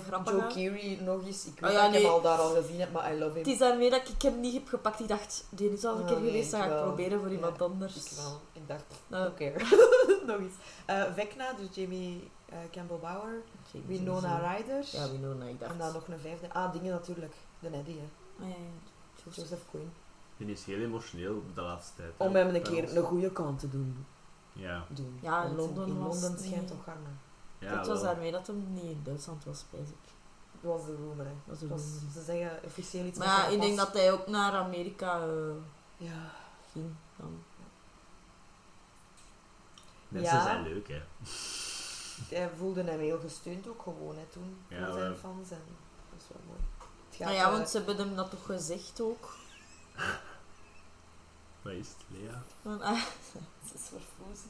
grappig. 0.08 0.32
Joe 0.34 0.48
Keery 0.48 1.00
nog 1.02 1.26
eens. 1.26 1.46
Ik 1.46 1.60
weet 1.60 1.70
Oh 1.70 1.76
ja, 1.76 1.86
dat 1.86 1.96
ik 1.96 2.02
hem 2.02 2.12
al 2.12 2.22
daar 2.22 2.38
al 2.38 2.54
gezien 2.54 2.80
heb, 2.80 2.92
maar 2.92 3.14
I 3.14 3.18
love 3.20 3.30
him. 3.32 3.38
Het 3.38 3.48
is 3.48 3.58
daarmee 3.58 3.90
dat 3.90 4.02
ik 4.16 4.22
hem 4.22 4.40
niet 4.40 4.54
heb 4.54 4.68
gepakt. 4.68 5.00
Ik 5.00 5.08
dacht, 5.08 5.46
die 5.50 5.72
is 5.74 5.86
al 5.86 5.96
een 5.96 6.02
Ah, 6.02 6.08
keer 6.08 6.20
nee, 6.20 6.30
geweest, 6.30 6.52
dat 6.52 6.60
ik 6.60 6.66
ga 6.66 6.72
ik 6.72 6.78
wel. 6.78 6.86
proberen 6.88 7.20
voor 7.20 7.28
Ja, 7.30 7.34
iemand 7.36 7.62
anders. 7.62 7.96
Ik 7.96 8.12
wel. 8.18 8.40
Ik 8.54 8.68
dacht, 8.68 8.84
no 9.08 9.32
care. 9.38 9.56
Nog 10.28 10.40
eens. 10.40 10.54
Eh 10.86 11.04
Vecna, 11.14 11.54
dus 11.54 11.76
Jamie 11.76 12.30
eh, 12.46 12.58
Campbell 12.72 12.98
Bauer. 12.98 13.42
Jamie 13.72 13.98
Winona 13.98 14.38
sowieso. 14.40 14.56
Ryder. 14.58 14.86
Ja, 14.92 15.12
Winona, 15.12 15.46
ik 15.46 15.60
dacht. 15.60 15.72
En 15.72 15.78
dan 15.78 15.94
nog 15.94 16.08
een 16.08 16.20
vijfde. 16.20 16.54
Ah, 16.54 16.72
dingen 16.74 16.92
natuurlijk. 16.92 17.34
De 17.60 17.70
Neddy, 17.70 17.92
hè. 17.92 18.08
Ah, 18.44 18.50
ja, 18.50 18.56
ja. 18.56 19.32
Joseph. 19.32 19.62
Quinn. 19.70 19.92
Die 20.38 20.52
is 20.52 20.64
heel 20.64 20.80
emotioneel 20.80 21.44
de 21.54 21.62
laatste 21.62 21.96
tijd. 21.96 22.12
Om 22.18 22.34
hè, 22.34 22.40
hem 22.40 22.56
een 22.56 22.62
keer 22.62 22.84
ons. 22.84 22.92
een 22.92 23.04
goede 23.04 23.32
kant 23.32 23.60
te 23.60 23.70
doen. 23.70 24.06
Ja. 24.54 24.86
doen. 24.90 25.20
Ja, 25.22 25.44
in 25.44 25.56
Londen 25.56 25.88
in 25.88 25.98
Londen 25.98 26.40
schijnt 26.40 26.68
toch 26.68 26.84
garme. 26.84 27.10
ja 27.60 27.78
het 27.78 27.88
was 27.88 28.02
daarmee 28.02 28.32
dat 28.32 28.48
hem 28.48 28.66
niet 28.74 28.84
in 28.84 29.02
Duitsland 29.04 29.44
was, 29.44 29.60
spijs 29.60 29.90
ik. 29.90 29.96
Dat 30.62 30.72
was 30.72 30.86
de 30.86 30.96
rumor, 30.96 31.26
hè. 31.26 31.34
Dat 31.46 31.62
was 31.70 31.82
ze 32.14 32.24
zeggen 32.24 32.60
officieel 32.66 33.06
iets 33.06 33.18
Maar 33.18 33.28
ja, 33.28 33.48
ik 33.48 33.62
denk 33.62 33.78
dat 33.78 33.94
hij 33.94 34.12
ook 34.12 34.28
naar 34.28 34.52
Amerika 34.54 35.22
eh, 35.22 35.28
Ja. 35.98 36.32
ging. 36.72 36.86
Dan. 37.16 37.44
Mensen 40.08 40.36
Ja. 40.38 40.44
zijn 40.44 40.64
leuk, 40.64 40.88
hè. 40.88 41.02
Hij 42.36 42.50
voelde 42.58 42.84
hem 42.84 43.00
heel 43.00 43.20
gesteund 43.20 43.68
ook 43.68 43.82
gewoon, 43.82 44.16
hè, 44.18 44.24
toen. 44.32 44.58
Ja, 44.68 44.86
door 44.86 45.00
zijn 45.00 45.16
fans. 45.16 45.50
En 45.52 45.62
dat 46.12 46.22
is 46.22 46.28
wel 46.28 46.42
mooi. 46.48 46.60
Het 47.08 47.16
gaat, 47.18 47.28
Nou 47.28 47.34
ja, 47.40 47.46
eh, 47.46 47.52
want 47.52 47.70
ze 47.70 47.78
hebben 47.78 47.98
hem 47.98 48.16
dat 48.16 48.30
toch 48.30 48.46
gezegd 48.46 49.02
ook. 49.02 49.36
Wat 51.62 51.74
is 51.74 51.88
het, 51.88 51.98
Lea? 52.08 52.44
Van, 52.62 52.82
ah, 52.82 53.02
Ze 53.68 53.74
is 53.74 53.82
verfrozen. 53.82 54.50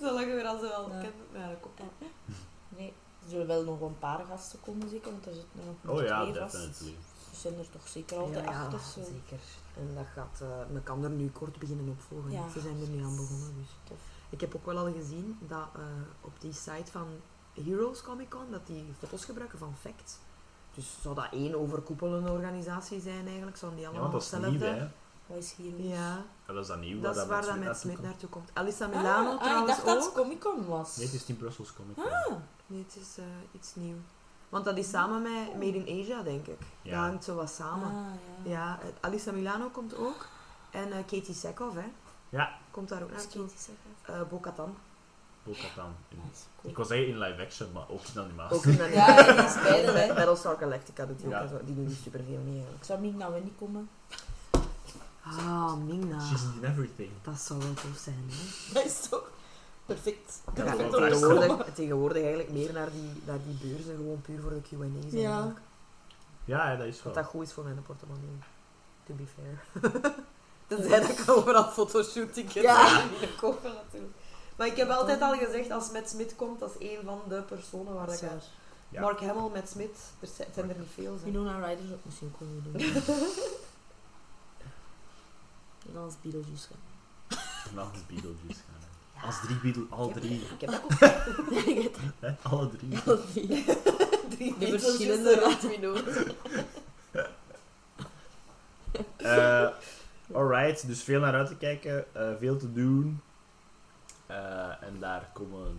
Zo 0.00 0.14
lang 0.14 0.26
weer 0.26 0.44
als 0.46 0.60
ze 0.60 0.66
wel 0.68 0.90
Ja. 0.92 1.00
kent. 1.00 1.14
Ja, 1.32 1.48
dat 1.48 1.60
komt 1.60 1.78
wel. 1.78 2.92
Oh 5.96 6.02
ja, 6.02 6.20
twee 6.22 6.32
definitely. 6.32 6.94
Er 7.30 7.36
zijn 7.36 7.58
er 7.58 7.70
toch 7.70 7.88
zeker 7.88 8.16
altijd 8.18 8.44
ja, 8.44 8.64
acht 8.64 8.74
of 8.74 8.82
zo. 8.94 9.00
zeker. 9.02 9.38
En 9.76 9.94
dat 9.94 10.06
gaat, 10.14 10.40
eh 10.40 10.48
men 10.72 10.82
kan 10.82 11.04
er 11.04 11.10
nu 11.10 11.30
kort 11.30 11.58
beginnen 11.58 11.88
opvolgen. 11.88 12.30
Ja. 12.30 12.48
Ze 12.48 12.60
zijn 12.60 12.80
er 12.80 12.88
nu 12.88 13.02
aan 13.04 13.16
begonnen. 13.16 13.54
Dus. 13.58 13.68
Tof. 13.84 13.98
Ik 14.30 14.40
heb 14.40 14.54
ook 14.54 14.66
wel 14.66 14.78
al 14.78 14.92
gezien 14.92 15.38
dat 15.40 15.68
eh, 15.74 15.80
op 16.20 16.40
die 16.40 16.52
site 16.52 16.90
van 16.90 17.06
Heroes 17.64 18.02
Comic 18.02 18.28
Con, 18.30 18.50
dat 18.50 18.66
die 18.66 18.94
foto's 18.98 19.24
gebruiken 19.24 19.58
van 19.58 19.74
Facts. 19.80 20.16
Dus 20.74 20.96
zou 21.02 21.14
dat 21.14 21.26
één 21.32 21.54
overkoepelende 21.60 22.30
organisatie 22.30 23.00
zijn 23.00 23.26
eigenlijk? 23.26 23.56
Zouden 23.56 23.80
die 23.80 23.88
Ja, 23.88 23.94
allemaal 23.94 24.20
want 24.20 24.30
dat 24.30 24.40
is 24.40 24.46
hetzelfde? 24.48 24.70
nieuw, 24.76 24.78
hè. 24.80 24.88
Wat 25.26 25.38
is 25.38 25.52
hier? 25.56 25.80
Ja, 25.80 25.96
Ja, 26.46 26.52
dat 26.52 26.56
is 26.62 26.66
dan 26.66 26.80
nieuw. 26.80 27.00
dat 27.00 27.16
is 27.16 27.26
waar 27.26 27.44
dat 27.46 27.58
met 27.58 27.76
Smit 27.76 28.02
naartoe 28.02 28.28
komt. 28.28 28.50
Alissa 28.52 28.84
Ah, 28.84 28.90
Milano 28.96 29.28
ah, 29.28 29.34
ik 29.34 29.40
trouwens 29.40 29.66
dacht 29.74 29.84
dat 29.86 29.96
ook. 29.96 30.02
het 30.04 30.12
Comic 30.14 30.40
Con 30.40 30.66
was. 30.66 30.96
Nee, 30.96 31.06
het 31.06 31.14
is 31.14 31.26
niet 31.26 31.38
Brussels 31.38 31.72
Comic 31.72 31.94
Con. 31.96 32.04
Ah, 32.12 32.36
Nee, 32.66 32.84
het 32.88 32.96
is 33.02 33.18
eh, 33.18 33.24
iets 33.52 33.74
nieuw. 33.74 33.96
Want 34.48 34.64
dat 34.64 34.76
is 34.78 34.90
samen 34.90 35.22
met 35.22 35.54
Made 35.54 35.84
in 35.84 36.00
Asia, 36.02 36.22
denk 36.22 36.46
ik. 36.46 36.58
Ja. 36.82 36.90
Dat 37.00 37.08
hangt 37.10 37.24
zo 37.24 37.34
wat 37.34 37.50
samen. 37.50 37.86
ah, 37.88 38.04
ja. 38.42 38.50
Ja, 38.50 38.78
Alissa 39.00 39.32
Milano 39.32 39.68
komt 39.68 39.96
ook. 39.96 40.26
En 40.70 40.92
eh, 40.92 40.98
Katie 40.98 41.34
Sekov, 41.34 41.74
hè. 41.74 41.88
Ja. 42.30 42.58
Komt 42.70 42.88
daar 42.88 43.02
ook 43.02 43.08
Dat 43.10 43.18
is 43.18 43.24
naartoe. 43.24 43.48
Sackhoff. 43.48 44.08
Eh 44.22 44.28
Bo-Katan. 44.30 44.76
Bo-Katan. 45.42 45.94
Cool. 46.08 46.70
Ik 46.70 46.76
wil 46.76 46.84
zeggen 46.84 47.08
in 47.08 47.18
live 47.18 47.42
action, 47.42 47.72
maar 47.72 47.88
ook 47.88 48.00
in 48.14 48.20
animatie. 48.20 48.56
Ook 48.56 48.64
in 48.64 48.76
dat 48.84 48.92
Ja, 48.92 49.22
die 49.32 49.44
is 49.44 49.54
beide, 49.62 49.90
hè. 49.92 50.14
Battlestar 50.14 50.56
Galactica 50.56 51.06
doet 51.06 51.20
hij 51.22 51.30
Ja. 51.30 51.42
ook. 51.42 51.48
zo. 51.48 51.58
Die 51.64 51.74
doen 51.74 51.86
die 51.86 51.96
superveel 51.96 52.38
mee, 52.38 52.52
eigenlijk. 52.52 52.76
Ik 52.78 52.84
zou 52.84 53.00
niet 53.00 53.16
naar 53.16 53.32
Wendy 53.32 53.50
komen. 53.58 53.88
Ah, 55.22 55.74
Mingna. 55.76 56.20
She's 56.20 56.42
in 56.42 56.64
everything. 56.64 57.10
Dat 57.22 57.38
zou 57.40 57.58
wel 57.58 57.74
tof 57.74 57.96
zijn, 57.98 58.24
hè. 58.30 58.72
Dat 58.74 58.84
is 58.84 59.00
toch 59.08 59.30
perfect. 59.86 60.40
Ja, 60.54 60.64
dat 60.76 61.74
tegenwoordig, 61.74 62.16
eigenlijk 62.22 62.50
meer 62.52 62.72
naar 62.72 62.90
die, 62.90 63.22
naar 63.24 63.38
die 63.46 63.68
beurzen, 63.68 63.96
gewoon 63.96 64.20
puur 64.20 64.40
voor 64.40 64.50
de 64.50 64.60
Q&A's. 64.60 65.12
Ja. 65.12 65.30
eigenlijk. 65.30 65.58
Ja, 66.44 66.70
ja, 66.70 66.76
dat 66.76 66.86
is 66.86 67.02
wel. 67.02 67.12
dat 67.12 67.24
goed 67.26 67.42
is 67.42 67.52
voor 67.52 67.64
mijn 67.64 67.82
portemonnee. 67.82 68.38
To 69.06 69.14
be 69.14 69.24
fair. 69.26 69.62
Tenzij 70.70 71.00
dat 71.00 71.08
ik 71.08 71.28
overal 71.28 71.64
fotoshootings 71.64 72.54
Ja. 72.54 72.62
ja. 72.62 73.02
kopen 73.36 73.72
natuurlijk. 73.72 74.12
Maar 74.56 74.66
ik 74.66 74.76
heb 74.76 74.90
altijd 74.90 75.20
al 75.20 75.34
gezegd, 75.34 75.70
als 75.70 75.90
Matt 75.90 76.08
Smith 76.08 76.36
komt, 76.36 76.60
dat 76.60 76.74
is 76.78 76.88
een 76.88 76.98
van 77.04 77.20
de 77.28 77.42
personen 77.42 77.94
waar 77.94 78.12
ik... 78.12 78.20
Ja. 78.88 79.00
Mark 79.00 79.20
Hamill, 79.20 79.50
Matt 79.52 79.68
Smith, 79.68 79.98
er 80.20 80.28
zijn, 80.36 80.48
er 80.70 80.78
niet 80.78 80.88
veel. 80.94 81.18
Zijn. 81.18 81.32
Winona 81.32 81.66
Ryder 81.66 81.84
zou 81.86 81.98
ik 81.98 82.04
misschien 82.04 82.32
ook 82.32 82.40
wel 82.40 82.48
willen 82.72 83.04
doen. 83.04 83.16
En 85.86 85.92
dan 85.94 86.04
als 86.04 86.14
Beetlejuice 86.22 86.66
gaan. 86.68 87.38
En 87.68 87.74
dan 87.74 87.90
is 87.94 88.06
Beetlejuice 88.06 88.60
gaan. 88.66 89.24
Als 89.26 89.40
drie 89.40 89.56
Beetle, 89.56 89.86
al 89.90 90.10
drie. 90.10 90.42
Ik 90.58 90.60
heb 90.60 90.82
ook 90.84 90.98
Hè? 92.20 92.34
Alle 92.42 92.68
drie. 92.68 92.98
Al 93.06 93.18
drie. 93.32 93.64
drie 94.28 94.58
De 94.58 94.78
verschillende 94.78 95.56
Winona. 95.62 96.02
Eh, 99.16 99.68
alright, 100.32 100.86
dus 100.86 101.02
veel 101.02 101.20
naar 101.20 101.34
uit 101.34 101.46
te 101.48 101.56
kijken, 101.56 102.04
eh, 102.14 102.30
veel 102.38 102.56
te 102.56 102.72
doen. 102.72 103.20
Eh, 104.26 104.82
en 104.82 104.96
daar 105.00 105.30
komen 105.32 105.62
we 105.64 105.70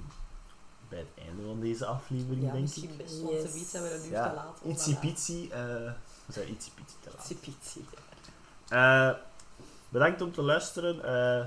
bij 0.90 1.00
het 1.00 1.26
einde 1.28 1.44
van 1.46 1.60
deze 1.60 1.86
aflevering, 1.86 2.42
Ja, 2.44 2.52
denk 2.52 2.56
ik. 2.56 2.62
misschien 2.62 2.98
best, 2.98 3.22
Yes. 3.30 3.52
ze 3.52 3.66
zijn 3.70 3.84
we 3.84 3.94
een 3.94 4.06
uur 4.06 4.12
Ja, 4.12 4.30
te 4.30 4.36
laat. 4.36 5.00
Pitzy. 5.00 5.48
eh, 5.52 5.60
we 6.26 6.34
zijn 6.34 6.58
te 6.58 6.70
laat. 7.18 7.28
Pitzy. 7.42 7.80
Eh, 8.70 9.10
bedankt 9.90 10.22
om 10.22 10.32
te 10.32 10.42
luisteren. 10.42 11.04
eh 11.04 11.46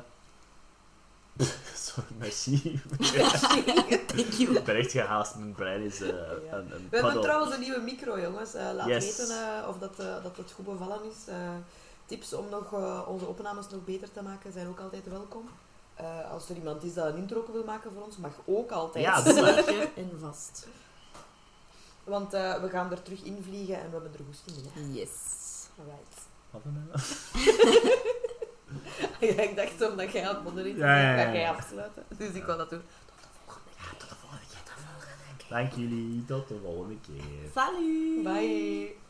sorry, 1.74 2.08
merci. 2.18 2.80
Thank 4.06 4.32
you. 4.32 4.56
ik 4.56 4.64
ben 4.64 4.76
echt 4.76 4.90
gehaast, 4.90 5.34
mijn 5.36 5.52
brein 5.52 5.82
is 5.82 6.00
eh, 6.00 6.08
Ja. 6.08 6.14
een, 6.56 6.72
een 6.74 6.86
We 6.90 6.96
hebben 6.96 7.20
trouwens 7.22 7.54
een 7.54 7.60
nieuwe 7.60 7.80
micro, 7.80 8.20
jongens. 8.20 8.54
Eh, 8.54 8.70
laat 8.74 8.86
Yes. 8.86 9.04
weten 9.16 9.36
eh, 9.36 9.68
of 9.68 9.78
dat, 9.78 9.98
eh, 9.98 10.22
dat 10.22 10.36
het 10.36 10.52
goed 10.52 10.64
bevallen 10.64 11.04
is. 11.04 11.16
Tips 12.06 12.32
om 12.32 12.48
nog, 12.48 12.72
eh, 12.72 13.02
onze 13.08 13.26
opnames 13.26 13.68
nog 13.68 13.84
beter 13.84 14.12
te 14.12 14.22
maken 14.22 14.52
zijn 14.52 14.68
ook 14.68 14.80
altijd 14.80 15.08
welkom. 15.08 15.48
Eh, 15.94 16.30
als 16.30 16.48
er 16.48 16.56
iemand 16.56 16.82
is 16.82 16.94
dat 16.94 17.06
een 17.06 17.16
intro 17.16 17.44
wil 17.52 17.64
maken 17.64 17.92
voor 17.92 18.02
ons, 18.02 18.16
mag 18.16 18.32
ook 18.44 18.70
altijd. 18.70 19.04
Ja. 19.04 19.22
Zeker 19.22 19.88
en 20.02 20.10
vast. 20.20 20.66
Want 22.04 22.32
eh, 22.32 22.60
we 22.60 22.68
gaan 22.68 22.90
er 22.90 23.02
terug 23.02 23.22
invliegen 23.22 23.74
en 23.80 23.86
we 23.86 23.92
hebben 23.92 24.12
er 24.12 24.24
goesting 24.26 24.56
in. 24.56 24.70
hè. 24.72 24.98
Yes. 25.00 25.10
Alright. 25.78 26.22
Wat 26.50 26.62
ja, 29.36 29.42
ik 29.42 29.56
dacht 29.56 29.90
omdat 29.90 30.12
jij 30.12 30.28
aan 30.28 30.34
het 30.34 30.44
modereren 30.44 30.76
Ja, 30.76 30.96
ja, 31.00 31.16
ja, 31.16 31.24
ga 31.24 31.32
jij 31.32 31.50
afsluiten. 31.50 32.04
Dus 32.08 32.30
ik 32.32 32.44
wil 32.44 32.56
dat 32.56 32.70
doen. 32.70 32.82
Dank 35.48 35.72
jullie, 35.72 36.24
tot 36.24 36.48
de 36.48 36.58
volgende 36.62 36.96
keer. 37.06 37.50
Salut. 37.54 38.22
Bye. 38.22 39.03